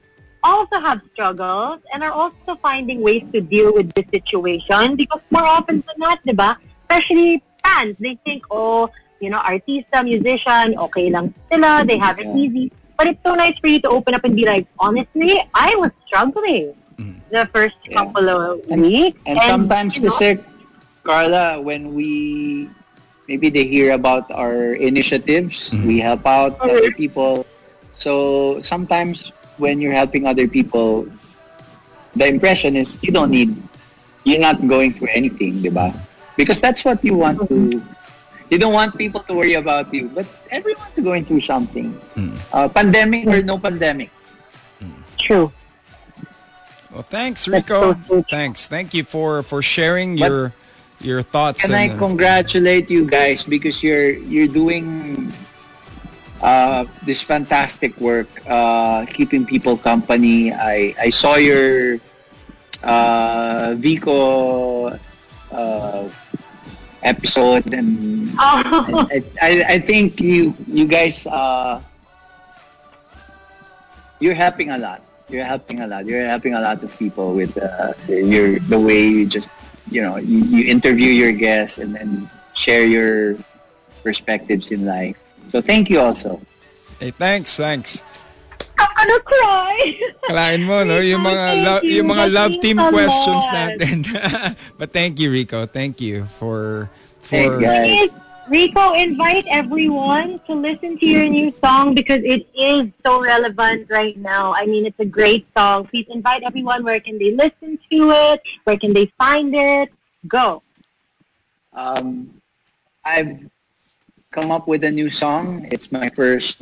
also 0.44 0.80
have 0.80 1.02
struggles 1.12 1.80
and 1.94 2.04
are 2.04 2.12
also 2.12 2.56
finding 2.62 3.02
ways 3.02 3.24
to 3.34 3.42
deal 3.42 3.74
with 3.74 3.94
the 3.94 4.06
situation 4.14 4.96
because 4.96 5.22
more 5.30 5.46
often 5.46 5.84
than 5.86 5.98
not, 5.98 6.24
di 6.24 6.34
ba? 6.34 6.58
Especially 6.88 7.44
fans, 7.64 7.98
they 8.00 8.16
think, 8.24 8.46
oh, 8.50 8.90
you 9.20 9.30
know, 9.30 9.40
artista, 9.40 10.04
musician, 10.04 10.78
okay 10.78 11.10
lang 11.10 11.34
sila, 11.52 11.84
they 11.86 11.98
have 11.98 12.20
it 12.20 12.28
easy. 12.36 12.72
But 12.98 13.08
it's 13.08 13.24
so 13.24 13.36
nice 13.36 13.58
for 13.60 13.68
you 13.68 13.82
to 13.82 13.90
open 13.90 14.14
up 14.14 14.24
and 14.24 14.36
be 14.36 14.46
like, 14.46 14.68
honestly, 14.80 15.42
I 15.54 15.76
was 15.78 15.92
struggling 16.06 16.74
the 17.32 17.46
first 17.54 17.78
Yeah. 17.88 17.98
couple 18.04 18.28
of 18.30 18.60
And- 18.70 18.82
weeks. 18.82 19.20
And 19.26 19.38
sometimes 19.46 19.98
you 19.98 20.04
know, 20.04 20.10
kasi, 20.12 20.38
Carla, 21.04 21.62
when 21.62 21.94
we 21.96 22.70
maybe 23.28 23.50
they 23.50 23.64
hear 23.64 23.94
about 23.96 24.28
our 24.32 24.76
initiatives, 24.76 25.72
we 25.88 26.00
help 26.04 26.28
out 26.28 26.60
other 26.60 26.92
people. 26.92 27.46
So 27.96 28.60
sometimes 28.60 29.32
when 29.56 29.80
you're 29.80 29.96
helping 29.96 30.28
other 30.28 30.48
people, 30.48 31.08
the 32.16 32.28
impression 32.28 32.76
is 32.76 33.00
you 33.02 33.12
don't 33.14 33.32
need, 33.32 33.56
you're 34.28 34.42
not 34.42 34.60
going 34.68 34.92
through 34.92 35.16
anything, 35.16 35.64
diba? 35.64 35.96
Because 36.36 36.60
that's 36.60 36.84
what 36.84 37.00
you 37.06 37.16
want 37.16 37.40
to. 37.48 37.80
You 38.52 38.60
don't 38.60 38.74
want 38.76 38.98
people 39.00 39.24
to 39.24 39.34
worry 39.34 39.56
about 39.56 39.94
you, 39.96 40.12
but 40.12 40.28
everyone's 40.52 41.00
going 41.00 41.24
through 41.24 41.40
something. 41.48 41.96
Uh, 42.52 42.68
pandemic 42.68 43.28
or 43.32 43.40
no 43.42 43.56
pandemic. 43.58 44.12
True. 45.16 45.54
Well, 46.94 47.04
thanks, 47.04 47.48
Rico. 47.48 47.96
so. 48.08 48.24
Thanks. 48.30 48.68
Thank 48.68 48.94
you 48.94 49.04
for 49.04 49.44
for 49.44 49.62
sharing 49.62 50.18
But- 50.18 50.28
your 50.30 50.54
your 51.00 51.22
thoughts. 51.24 51.62
Can 51.64 51.74
I 51.74 51.90
and, 51.90 51.94
uh, 51.94 51.98
congratulate 51.98 52.92
you 52.92 53.06
guys 53.08 53.44
because 53.44 53.82
you're 53.82 54.12
you're 54.28 54.48
doing 54.52 55.32
uh, 56.42 56.86
this 57.06 57.22
fantastic 57.22 57.96
work, 58.00 58.28
uh, 58.48 59.06
keeping 59.08 59.46
people 59.46 59.78
company. 59.78 60.52
I 60.54 60.94
I 61.00 61.10
saw 61.10 61.36
your 61.42 61.98
uh, 62.84 63.74
Vico 63.78 64.92
uh, 65.52 66.04
episode 67.04 67.74
and 67.74 68.30
Oh, 68.40 69.08
I, 69.12 69.24
I, 69.42 69.52
I 69.76 69.80
think 69.80 70.20
you 70.20 70.54
you 70.68 70.86
guys 70.88 71.26
uh, 71.28 71.80
you're 74.20 74.36
helping 74.38 74.70
a 74.72 74.78
lot. 74.78 75.02
You're 75.32 75.48
helping 75.48 75.80
a 75.80 75.88
lot. 75.88 76.06
You're 76.06 76.28
helping 76.28 76.54
a 76.54 76.62
lot 76.62 76.84
of 76.84 76.92
people 77.00 77.34
with 77.34 77.56
uh, 77.58 77.94
your 78.08 78.60
the 78.60 78.80
way 78.80 79.08
you 79.08 79.26
just 79.26 79.50
you 79.90 80.04
know 80.04 80.18
you, 80.18 80.44
you 80.44 80.70
interview 80.70 81.10
your 81.10 81.32
guests 81.32 81.80
and 81.80 81.96
then 81.96 82.30
share 82.54 82.86
your 82.86 83.40
perspectives 84.04 84.72
in 84.72 84.86
life. 84.86 85.16
So 85.52 85.62
thank 85.62 85.90
you 85.90 86.00
also. 86.00 86.42
Hey, 87.00 87.12
thanks, 87.12 87.56
thanks. 87.58 88.04
I'm 88.78 89.08
gonna 89.08 89.20
cry. 89.22 89.78
Kalain 90.30 90.62
mo, 90.66 90.84
no? 90.84 90.98
Yung 91.00 91.22
mga, 91.22 91.46
lo- 91.66 91.84
you. 91.84 92.02
yung 92.02 92.10
mga 92.10 92.26
love 92.34 92.54
team 92.62 92.80
a 92.80 92.90
questions 92.90 93.46
natin. 93.54 94.06
but 94.80 94.94
thank 94.94 95.20
you, 95.20 95.32
Rico. 95.32 95.66
Thank 95.66 96.02
you 96.02 96.26
for... 96.26 96.90
for 97.20 97.30
Thanks, 97.30 97.58
guys. 97.58 98.10
Rico, 98.52 98.92
invite 99.00 99.48
everyone 99.48 100.38
to 100.44 100.52
listen 100.52 101.00
to 101.00 101.06
your 101.08 101.24
new 101.24 101.56
song 101.64 101.96
because 101.96 102.20
it 102.20 102.46
is 102.52 102.92
so 103.00 103.24
relevant 103.24 103.88
right 103.90 104.18
now. 104.18 104.54
I 104.54 104.66
mean, 104.66 104.86
it's 104.86 105.00
a 105.00 105.06
great 105.06 105.48
song. 105.56 105.88
Please 105.88 106.06
invite 106.10 106.44
everyone. 106.44 106.84
Where 106.84 107.00
can 107.00 107.18
they 107.18 107.32
listen 107.32 107.80
to 107.80 108.12
it? 108.12 108.44
Where 108.66 108.76
can 108.76 108.92
they 108.92 109.06
find 109.18 109.56
it? 109.56 109.94
Go. 110.28 110.64
Um, 111.72 112.28
I've 113.06 113.40
come 114.32 114.52
up 114.52 114.68
with 114.68 114.84
a 114.84 114.92
new 114.92 115.10
song. 115.10 115.72
It's 115.72 115.90
my 115.90 116.10
first 116.10 116.60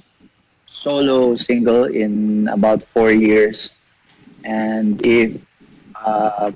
solo 0.68 1.36
single 1.38 1.86
in 1.86 2.50
about 2.50 2.84
four 2.84 3.10
years, 3.10 3.74
and 4.46 5.04
if 5.04 5.42
uh, 6.06 6.52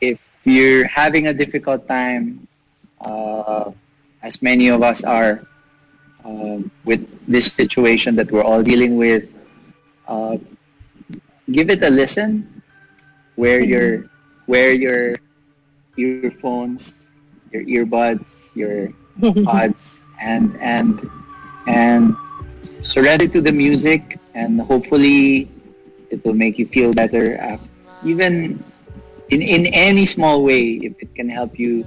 if 0.00 0.18
you're 0.42 0.88
having 0.88 1.28
a 1.28 1.32
difficult 1.32 1.86
time, 1.86 2.48
uh, 3.00 3.70
as 4.22 4.40
many 4.42 4.68
of 4.68 4.82
us 4.82 5.04
are, 5.04 5.46
um, 6.24 6.70
with 6.84 7.06
this 7.28 7.52
situation 7.52 8.16
that 8.16 8.30
we're 8.30 8.42
all 8.44 8.62
dealing 8.62 8.96
with, 8.96 9.30
uh, 10.08 10.36
give 11.50 11.70
it 11.70 11.82
a 11.82 11.90
listen. 11.90 12.62
Wear 13.36 13.60
your 13.60 14.08
wear 14.46 14.72
your 14.72 15.16
earphones, 15.96 16.94
your 17.52 17.64
earbuds, 17.64 18.42
your 18.54 18.92
pods, 19.44 20.00
and 20.20 20.56
and 20.60 20.98
and 21.66 22.16
surrender 22.82 23.28
to 23.28 23.40
the 23.40 23.52
music, 23.52 24.18
and 24.34 24.60
hopefully 24.60 25.50
it 26.10 26.24
will 26.24 26.34
make 26.34 26.58
you 26.58 26.66
feel 26.66 26.92
better. 26.92 27.36
af- 27.36 27.62
Even 28.04 28.62
in 29.32 29.40
in 29.42 29.66
any 29.72 30.06
small 30.06 30.44
way, 30.44 30.78
if 30.84 30.94
it 31.02 31.10
can 31.16 31.28
help 31.28 31.58
you 31.58 31.84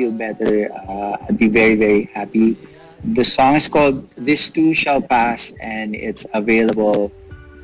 feel 0.00 0.16
better, 0.16 0.72
uh, 0.72 1.20
I'd 1.28 1.36
be 1.36 1.52
very 1.52 1.76
very 1.76 2.08
happy. 2.16 2.56
The 3.04 3.20
song 3.20 3.60
is 3.60 3.68
called 3.68 4.08
"This 4.16 4.48
Too 4.48 4.72
Shall 4.72 5.04
Pass," 5.04 5.52
and 5.60 5.92
it's 5.92 6.24
available 6.32 7.12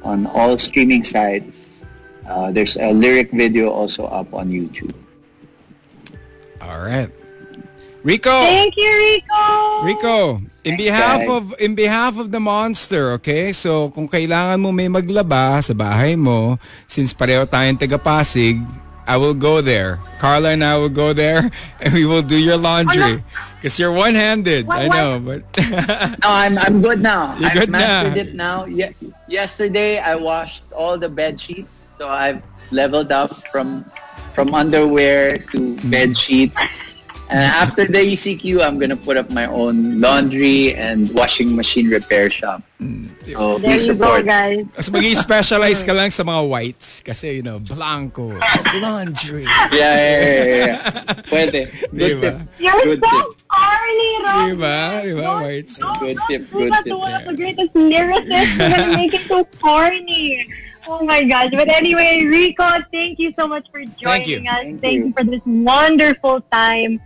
on 0.05 0.29
all 0.37 0.61
streaming 0.61 1.01
sites. 1.01 1.81
Uh, 2.29 2.53
there's 2.53 2.77
a 2.77 2.93
lyric 2.93 3.33
video 3.33 3.73
also 3.73 4.05
up 4.05 4.29
on 4.37 4.53
YouTube. 4.53 4.93
All 6.61 6.85
right. 6.85 7.09
Rico! 8.07 8.31
Thank 8.31 8.77
you, 8.79 8.87
Rico. 8.87 9.43
Rico, 9.83 10.17
in 10.63 10.79
Thanks, 10.79 10.85
behalf 10.85 11.21
guys. 11.27 11.33
of 11.33 11.43
in 11.59 11.73
behalf 11.75 12.15
of 12.21 12.31
the 12.31 12.39
monster, 12.39 13.17
okay? 13.19 13.51
So 13.51 13.91
kung 13.91 14.07
kailangan 14.07 14.61
mo 14.63 14.71
may 14.71 14.87
maglaba 14.87 15.59
sa 15.59 15.75
bahay 15.75 16.15
mo, 16.15 16.61
since 16.87 17.11
pareho 17.11 17.49
tayong 17.49 17.81
taga 17.81 17.99
Pasig, 17.99 18.63
I 19.07 19.17
will 19.17 19.35
go 19.35 19.61
there. 19.61 19.99
Carla 20.19 20.51
and 20.51 20.65
I 20.65 20.77
will 20.79 20.89
go 20.91 21.13
there 21.13 21.51
and 21.81 21.95
we 21.95 22.05
will 22.07 22.23
do 22.23 22.39
your 22.39 22.57
laundry. 22.57 22.99
Oh, 23.03 23.21
because 23.57 23.79
you're 23.79 23.93
one-handed. 23.93 24.67
What- 24.67 24.79
I 24.79 24.89
what? 24.89 24.97
know, 24.97 25.11
but 25.21 25.41
No, 25.71 26.17
oh, 26.27 26.35
I'm 26.35 26.59
I'm 26.59 26.83
good 26.83 27.01
now. 27.01 27.37
You're 27.39 27.51
I've 27.51 27.59
good 27.67 27.71
mastered 27.71 28.15
now. 28.15 28.21
it 28.21 28.35
now. 28.35 28.59
Ye- 28.67 28.95
yesterday 29.29 29.99
I 29.99 30.15
washed 30.17 30.65
all 30.73 30.99
the 30.99 31.09
bed 31.09 31.41
sheets, 31.41 31.71
so 31.99 32.09
I've 32.09 32.43
leveled 32.71 33.11
up 33.13 33.31
from 33.51 33.85
from 34.35 34.53
underwear 34.55 35.39
to 35.57 35.77
bed 35.89 36.17
sheets. 36.19 36.59
And 37.29 37.43
after 37.43 37.85
the 37.87 37.99
ECQ, 37.99 38.63
I'm 38.63 38.79
gonna 38.79 38.95
put 38.97 39.17
up 39.17 39.31
my 39.35 39.47
own 39.51 40.01
laundry 40.01 40.75
and 40.75 41.11
washing 41.11 41.57
machine 41.57 41.91
repair 41.91 42.31
shop. 42.31 42.63
Mm. 42.81 43.11
So 43.35 43.59
There 43.59 43.75
please 43.75 43.87
you 43.91 43.95
go, 43.99 44.15
support. 44.15 44.27
guys. 44.27 44.63
Mas 44.77 44.89
mag-specialize 44.95 45.83
ka 45.83 45.91
lang 45.99 46.15
sa 46.15 46.23
mga 46.23 46.43
whites. 46.47 47.03
Kasi, 47.03 47.41
you 47.41 47.43
know, 47.43 47.59
blanco, 47.59 48.31
laundry. 48.79 49.43
Yeah, 49.43 49.75
yeah, 49.75 49.99
yeah, 49.99 50.23
yeah, 50.23 50.67
yeah. 50.71 50.79
Pwede. 51.27 51.61
Good 51.91 51.99
Diba? 51.99 52.21
tip. 52.23 52.37
You're 52.63 52.83
Good 52.95 53.03
so 53.03 53.11
tip. 53.11 53.27
corny, 53.51 54.11
Rob. 54.23 54.37
Diba? 54.47 54.79
Diba, 55.03 55.23
Don't- 55.27 55.43
whites? 55.43 55.75
don't- 55.83 55.99
Good 55.99 56.17
don't 56.17 56.29
tip, 56.31 56.43
do 56.47 56.53
good 56.63 56.71
that 56.73 56.85
tip, 56.87 56.93
to 56.93 56.99
one 56.99 57.11
of 57.15 57.21
yeah. 57.23 57.27
the 57.27 57.35
greatest 57.35 57.73
lyricists. 57.75 58.51
You're 58.55 58.71
gonna 58.71 58.95
make 58.97 59.15
it 59.19 59.25
so 59.27 59.43
corny. 59.59 60.47
Oh 60.87 61.03
my 61.03 61.25
gosh. 61.27 61.51
But 61.51 61.67
anyway, 61.75 62.23
Rico, 62.23 62.63
thank 62.95 63.19
you 63.19 63.35
so 63.35 63.51
much 63.51 63.67
for 63.75 63.83
Thank 63.83 64.31
you. 64.31 64.39
joining 64.39 64.47
us. 64.47 64.63
Thank 64.63 64.79
Thank, 64.79 64.95
you. 64.95 65.05
you 65.07 65.13
for 65.19 65.25
this 65.27 65.43
wonderful 65.43 66.39
time. 66.55 67.03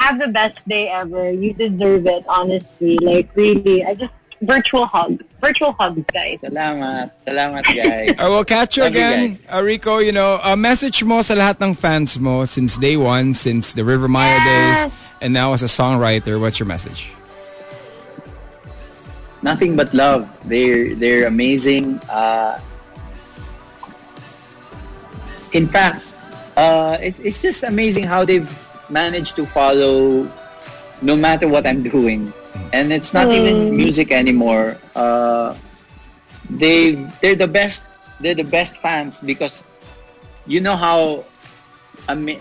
Have 0.00 0.18
the 0.18 0.28
best 0.28 0.66
day 0.68 0.88
ever. 0.88 1.30
You 1.32 1.54
deserve 1.54 2.06
it, 2.06 2.24
honestly. 2.28 2.98
Like, 2.98 3.30
really. 3.34 3.84
I 3.84 3.94
just, 3.94 4.12
virtual 4.42 4.84
hug. 4.86 5.22
Virtual 5.40 5.72
hugs, 5.72 6.02
guys. 6.12 6.38
Salamat. 6.42 7.12
Salamat, 7.24 7.64
guys. 7.64 8.14
I 8.18 8.28
will 8.28 8.44
catch 8.44 8.76
you 8.76 8.82
Love 8.84 8.92
again, 8.92 9.28
guys. 9.28 9.46
uh, 9.52 9.62
Rico. 9.62 9.98
You 9.98 10.12
know, 10.12 10.40
a 10.44 10.56
message 10.56 11.02
mo 11.04 11.22
sa 11.22 11.34
lahat 11.34 11.62
ng 11.62 11.74
fans 11.74 12.18
mo 12.18 12.44
since 12.44 12.76
day 12.76 12.96
one, 12.96 13.32
since 13.34 13.72
the 13.72 13.82
Rivermaya 13.82 14.36
Yes. 14.44 14.44
days, 14.84 14.92
and 15.22 15.32
now 15.32 15.52
as 15.52 15.62
a 15.62 15.70
songwriter. 15.70 16.40
What's 16.40 16.58
your 16.58 16.66
message? 16.68 17.12
Nothing 19.42 19.76
but 19.76 19.92
love. 19.92 20.24
They're 20.48 20.94
they're 20.96 21.26
amazing. 21.28 22.00
Uh, 22.08 22.58
in 25.52 25.66
fact, 25.68 26.12
uh, 26.56 26.96
it, 27.00 27.14
it's 27.20 27.40
just 27.42 27.62
amazing 27.62 28.04
how 28.04 28.24
they've 28.24 28.48
managed 28.88 29.36
to 29.36 29.46
follow 29.46 30.28
no 31.02 31.16
matter 31.16 31.48
what 31.48 31.66
I'm 31.66 31.82
doing. 31.82 32.32
And 32.72 32.92
it's 32.92 33.12
not 33.12 33.30
even 33.32 33.76
music 33.76 34.12
anymore. 34.12 34.78
Uh, 34.94 35.54
they 36.50 36.94
they're 37.20 37.34
the 37.34 37.48
best. 37.48 37.84
They're 38.20 38.34
the 38.34 38.46
best 38.46 38.76
fans 38.78 39.18
because 39.18 39.64
you 40.46 40.60
know 40.60 40.76
how 40.76 41.24
ama- 42.08 42.40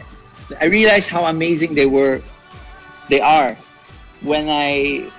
I 0.61 0.65
realized 0.65 1.09
how 1.09 1.25
amazing 1.25 1.75
they 1.75 1.85
were. 1.85 2.21
They 3.09 3.21
are 3.21 3.57
when 4.21 4.47
I 4.49 5.09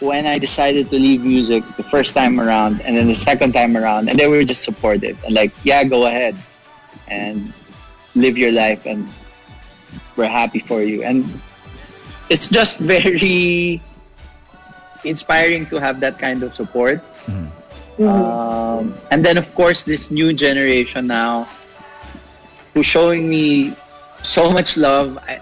when 0.00 0.26
I 0.26 0.38
decided 0.38 0.90
to 0.90 0.96
leave 0.98 1.24
music 1.24 1.62
the 1.76 1.84
first 1.84 2.14
time 2.14 2.40
around 2.40 2.80
and 2.82 2.96
then 2.96 3.06
the 3.06 3.14
second 3.14 3.52
time 3.52 3.76
around 3.76 4.08
and 4.08 4.18
they 4.18 4.26
were 4.26 4.42
just 4.42 4.64
supportive 4.64 5.22
and 5.24 5.34
like 5.34 5.52
yeah 5.62 5.84
go 5.84 6.06
ahead 6.06 6.34
and 7.06 7.52
live 8.16 8.36
your 8.36 8.50
life 8.50 8.86
and 8.86 9.06
we're 10.16 10.28
happy 10.28 10.60
for 10.60 10.82
you 10.82 11.02
and 11.02 11.40
it's 12.30 12.48
just 12.48 12.78
very 12.78 13.80
inspiring 15.04 15.66
to 15.66 15.76
have 15.76 16.00
that 16.00 16.18
kind 16.18 16.42
of 16.42 16.54
support 16.54 17.00
um, 18.00 18.94
and 19.10 19.24
then 19.24 19.36
of 19.36 19.52
course 19.54 19.82
this 19.84 20.10
new 20.10 20.32
generation 20.32 21.06
now 21.06 21.46
who's 22.72 22.86
showing 22.86 23.28
me 23.28 23.72
so 24.22 24.50
much 24.50 24.76
love 24.76 25.18
I, 25.28 25.40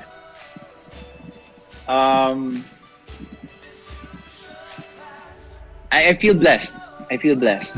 um, 1.89 2.65
I, 5.93 6.09
I 6.09 6.15
feel 6.15 6.35
blessed. 6.35 6.75
I 7.11 7.19
feel 7.19 7.37
blessed. 7.37 7.77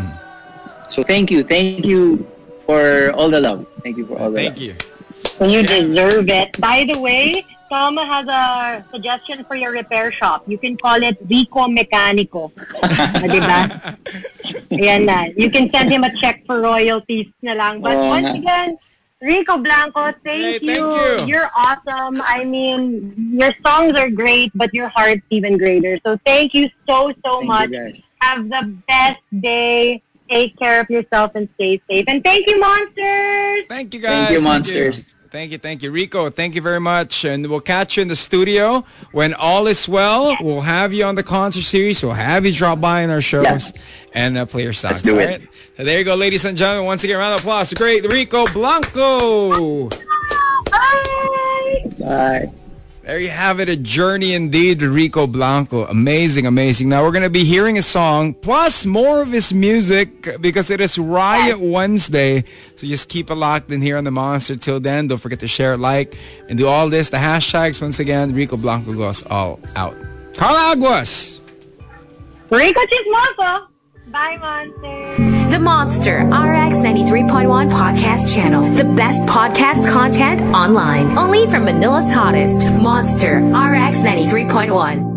So 0.88 1.02
thank 1.02 1.30
you, 1.30 1.42
thank 1.42 1.84
you 1.84 2.26
for 2.64 3.10
all 3.12 3.28
the 3.28 3.40
love. 3.40 3.66
Thank 3.82 3.98
you 3.98 4.06
for 4.06 4.18
all 4.18 4.30
the 4.30 4.38
Thank 4.38 4.54
love. 4.54 4.62
you. 4.62 4.74
You 5.40 5.62
deserve 5.62 6.28
it. 6.30 6.60
By 6.60 6.86
the 6.86 6.98
way, 6.98 7.44
Tom 7.68 7.96
has 7.96 8.26
a 8.28 8.84
suggestion 8.92 9.44
for 9.44 9.56
your 9.56 9.72
repair 9.72 10.12
shop. 10.12 10.44
You 10.46 10.58
can 10.58 10.76
call 10.76 11.02
it 11.02 11.18
Rico 11.28 11.66
Mecanico. 11.66 12.52
Ah, 12.82 13.26
diba? 13.26 13.60
Ayan 14.78 15.06
na. 15.06 15.26
You 15.36 15.50
can 15.50 15.70
send 15.74 15.90
him 15.90 16.04
a 16.04 16.12
check 16.16 16.46
for 16.46 16.60
royalties 16.60 17.26
na 17.42 17.54
lang. 17.54 17.82
But 17.82 17.98
Oo 17.98 18.08
once 18.14 18.30
nga. 18.30 18.38
again, 18.38 18.70
Rico 19.20 19.58
Blanco, 19.58 20.12
thank, 20.22 20.22
Hey, 20.22 20.58
thank 20.62 20.78
you. 20.78 20.86
you. 20.86 21.26
You're 21.26 21.50
awesome. 21.56 22.22
I 22.22 22.44
mean, 22.44 23.14
your 23.34 23.54
songs 23.66 23.98
are 23.98 24.10
great, 24.10 24.52
but 24.54 24.70
your 24.74 24.88
heart's 24.88 25.26
even 25.30 25.58
greater. 25.58 25.98
So 26.06 26.18
thank 26.24 26.54
you 26.54 26.70
so, 26.86 27.10
so 27.24 27.42
Thank 27.42 27.48
much. 27.48 27.72
Have 28.20 28.48
the 28.48 28.70
best 28.86 29.20
day. 29.40 30.02
Take 30.28 30.56
care 30.56 30.80
of 30.80 30.88
yourself 30.88 31.32
and 31.34 31.48
stay 31.56 31.82
safe. 31.88 32.06
And 32.08 32.24
thank 32.24 32.46
you, 32.48 32.58
monsters. 32.58 33.64
Thank 33.68 33.92
you, 33.92 34.00
guys. 34.00 34.28
Thank 34.28 34.30
you, 34.32 34.42
monsters. 34.42 35.02
Thank 35.02 35.08
you, 35.08 35.13
thank 35.34 35.50
you, 35.50 35.58
thank 35.58 35.82
you. 35.82 35.90
Rico. 35.90 36.30
Thank 36.30 36.54
you 36.54 36.62
very 36.62 36.78
much, 36.78 37.24
and 37.24 37.44
we'll 37.50 37.60
catch 37.60 37.96
you 37.96 38.02
in 38.02 38.08
the 38.08 38.14
studio 38.14 38.84
when 39.10 39.34
all 39.34 39.66
is 39.66 39.88
well. 39.88 40.36
We'll 40.40 40.60
have 40.60 40.92
you 40.92 41.04
on 41.04 41.16
the 41.16 41.24
concert 41.24 41.62
series. 41.62 42.04
We'll 42.04 42.12
have 42.12 42.46
you 42.46 42.52
drop 42.52 42.80
by 42.80 43.00
in 43.02 43.10
our 43.10 43.20
shows 43.20 43.72
and 44.14 44.38
uh, 44.38 44.46
play 44.46 44.62
your 44.62 44.72
songs. 44.72 44.94
Let's 44.94 45.02
do 45.02 45.14
all 45.14 45.18
it. 45.18 45.26
right? 45.26 45.48
So 45.76 45.84
there 45.84 45.98
you 45.98 46.04
go, 46.04 46.14
ladies 46.14 46.44
and 46.44 46.56
gentlemen. 46.56 46.86
Once 46.86 47.02
again, 47.02 47.18
round 47.18 47.34
of 47.34 47.40
applause. 47.40 47.70
to 47.70 47.74
Great 47.74 48.10
Rico 48.12 48.46
Blanco. 48.52 49.88
Bye. 50.70 51.84
Bye. 51.98 52.52
There 53.04 53.20
you 53.20 53.28
have 53.28 53.60
it, 53.60 53.68
a 53.68 53.76
journey 53.76 54.32
indeed 54.32 54.80
Rico 54.80 55.26
Blanco. 55.26 55.84
Amazing, 55.84 56.46
amazing. 56.46 56.88
Now 56.88 57.02
we're 57.02 57.12
going 57.12 57.22
to 57.22 57.28
be 57.28 57.44
hearing 57.44 57.76
a 57.76 57.82
song 57.82 58.32
plus 58.32 58.86
more 58.86 59.20
of 59.20 59.30
his 59.30 59.52
music 59.52 60.40
because 60.40 60.70
it 60.70 60.80
is 60.80 60.96
Riot 60.96 61.60
Wednesday. 61.60 62.44
So 62.76 62.86
just 62.86 63.10
keep 63.10 63.30
it 63.30 63.34
locked 63.34 63.70
in 63.70 63.82
here 63.82 63.98
on 63.98 64.04
the 64.04 64.10
Monster. 64.10 64.56
Till 64.56 64.80
then, 64.80 65.06
don't 65.06 65.18
forget 65.18 65.40
to 65.40 65.48
share, 65.48 65.76
like, 65.76 66.16
and 66.48 66.56
do 66.56 66.66
all 66.66 66.88
this. 66.88 67.10
The 67.10 67.18
hashtags, 67.18 67.82
once 67.82 68.00
again, 68.00 68.34
Rico 68.34 68.56
Blanco 68.56 68.94
goes 68.94 69.22
all 69.26 69.60
out. 69.76 69.94
Carla 70.34 70.72
Aguas! 70.72 71.42
Rico 72.48 72.80
Chismoso. 72.80 73.73
Bye, 74.14 74.36
monsters. 74.40 75.50
The 75.50 75.58
Monster 75.58 76.18
RX 76.18 76.78
93.1 76.78 77.68
podcast 77.68 78.32
channel. 78.32 78.70
The 78.70 78.84
best 78.84 79.20
podcast 79.22 79.90
content 79.92 80.40
online. 80.54 81.18
Only 81.18 81.48
from 81.48 81.64
Manila's 81.64 82.12
hottest. 82.12 82.64
Monster 82.80 83.38
RX 83.38 83.98
93.1. 83.98 85.13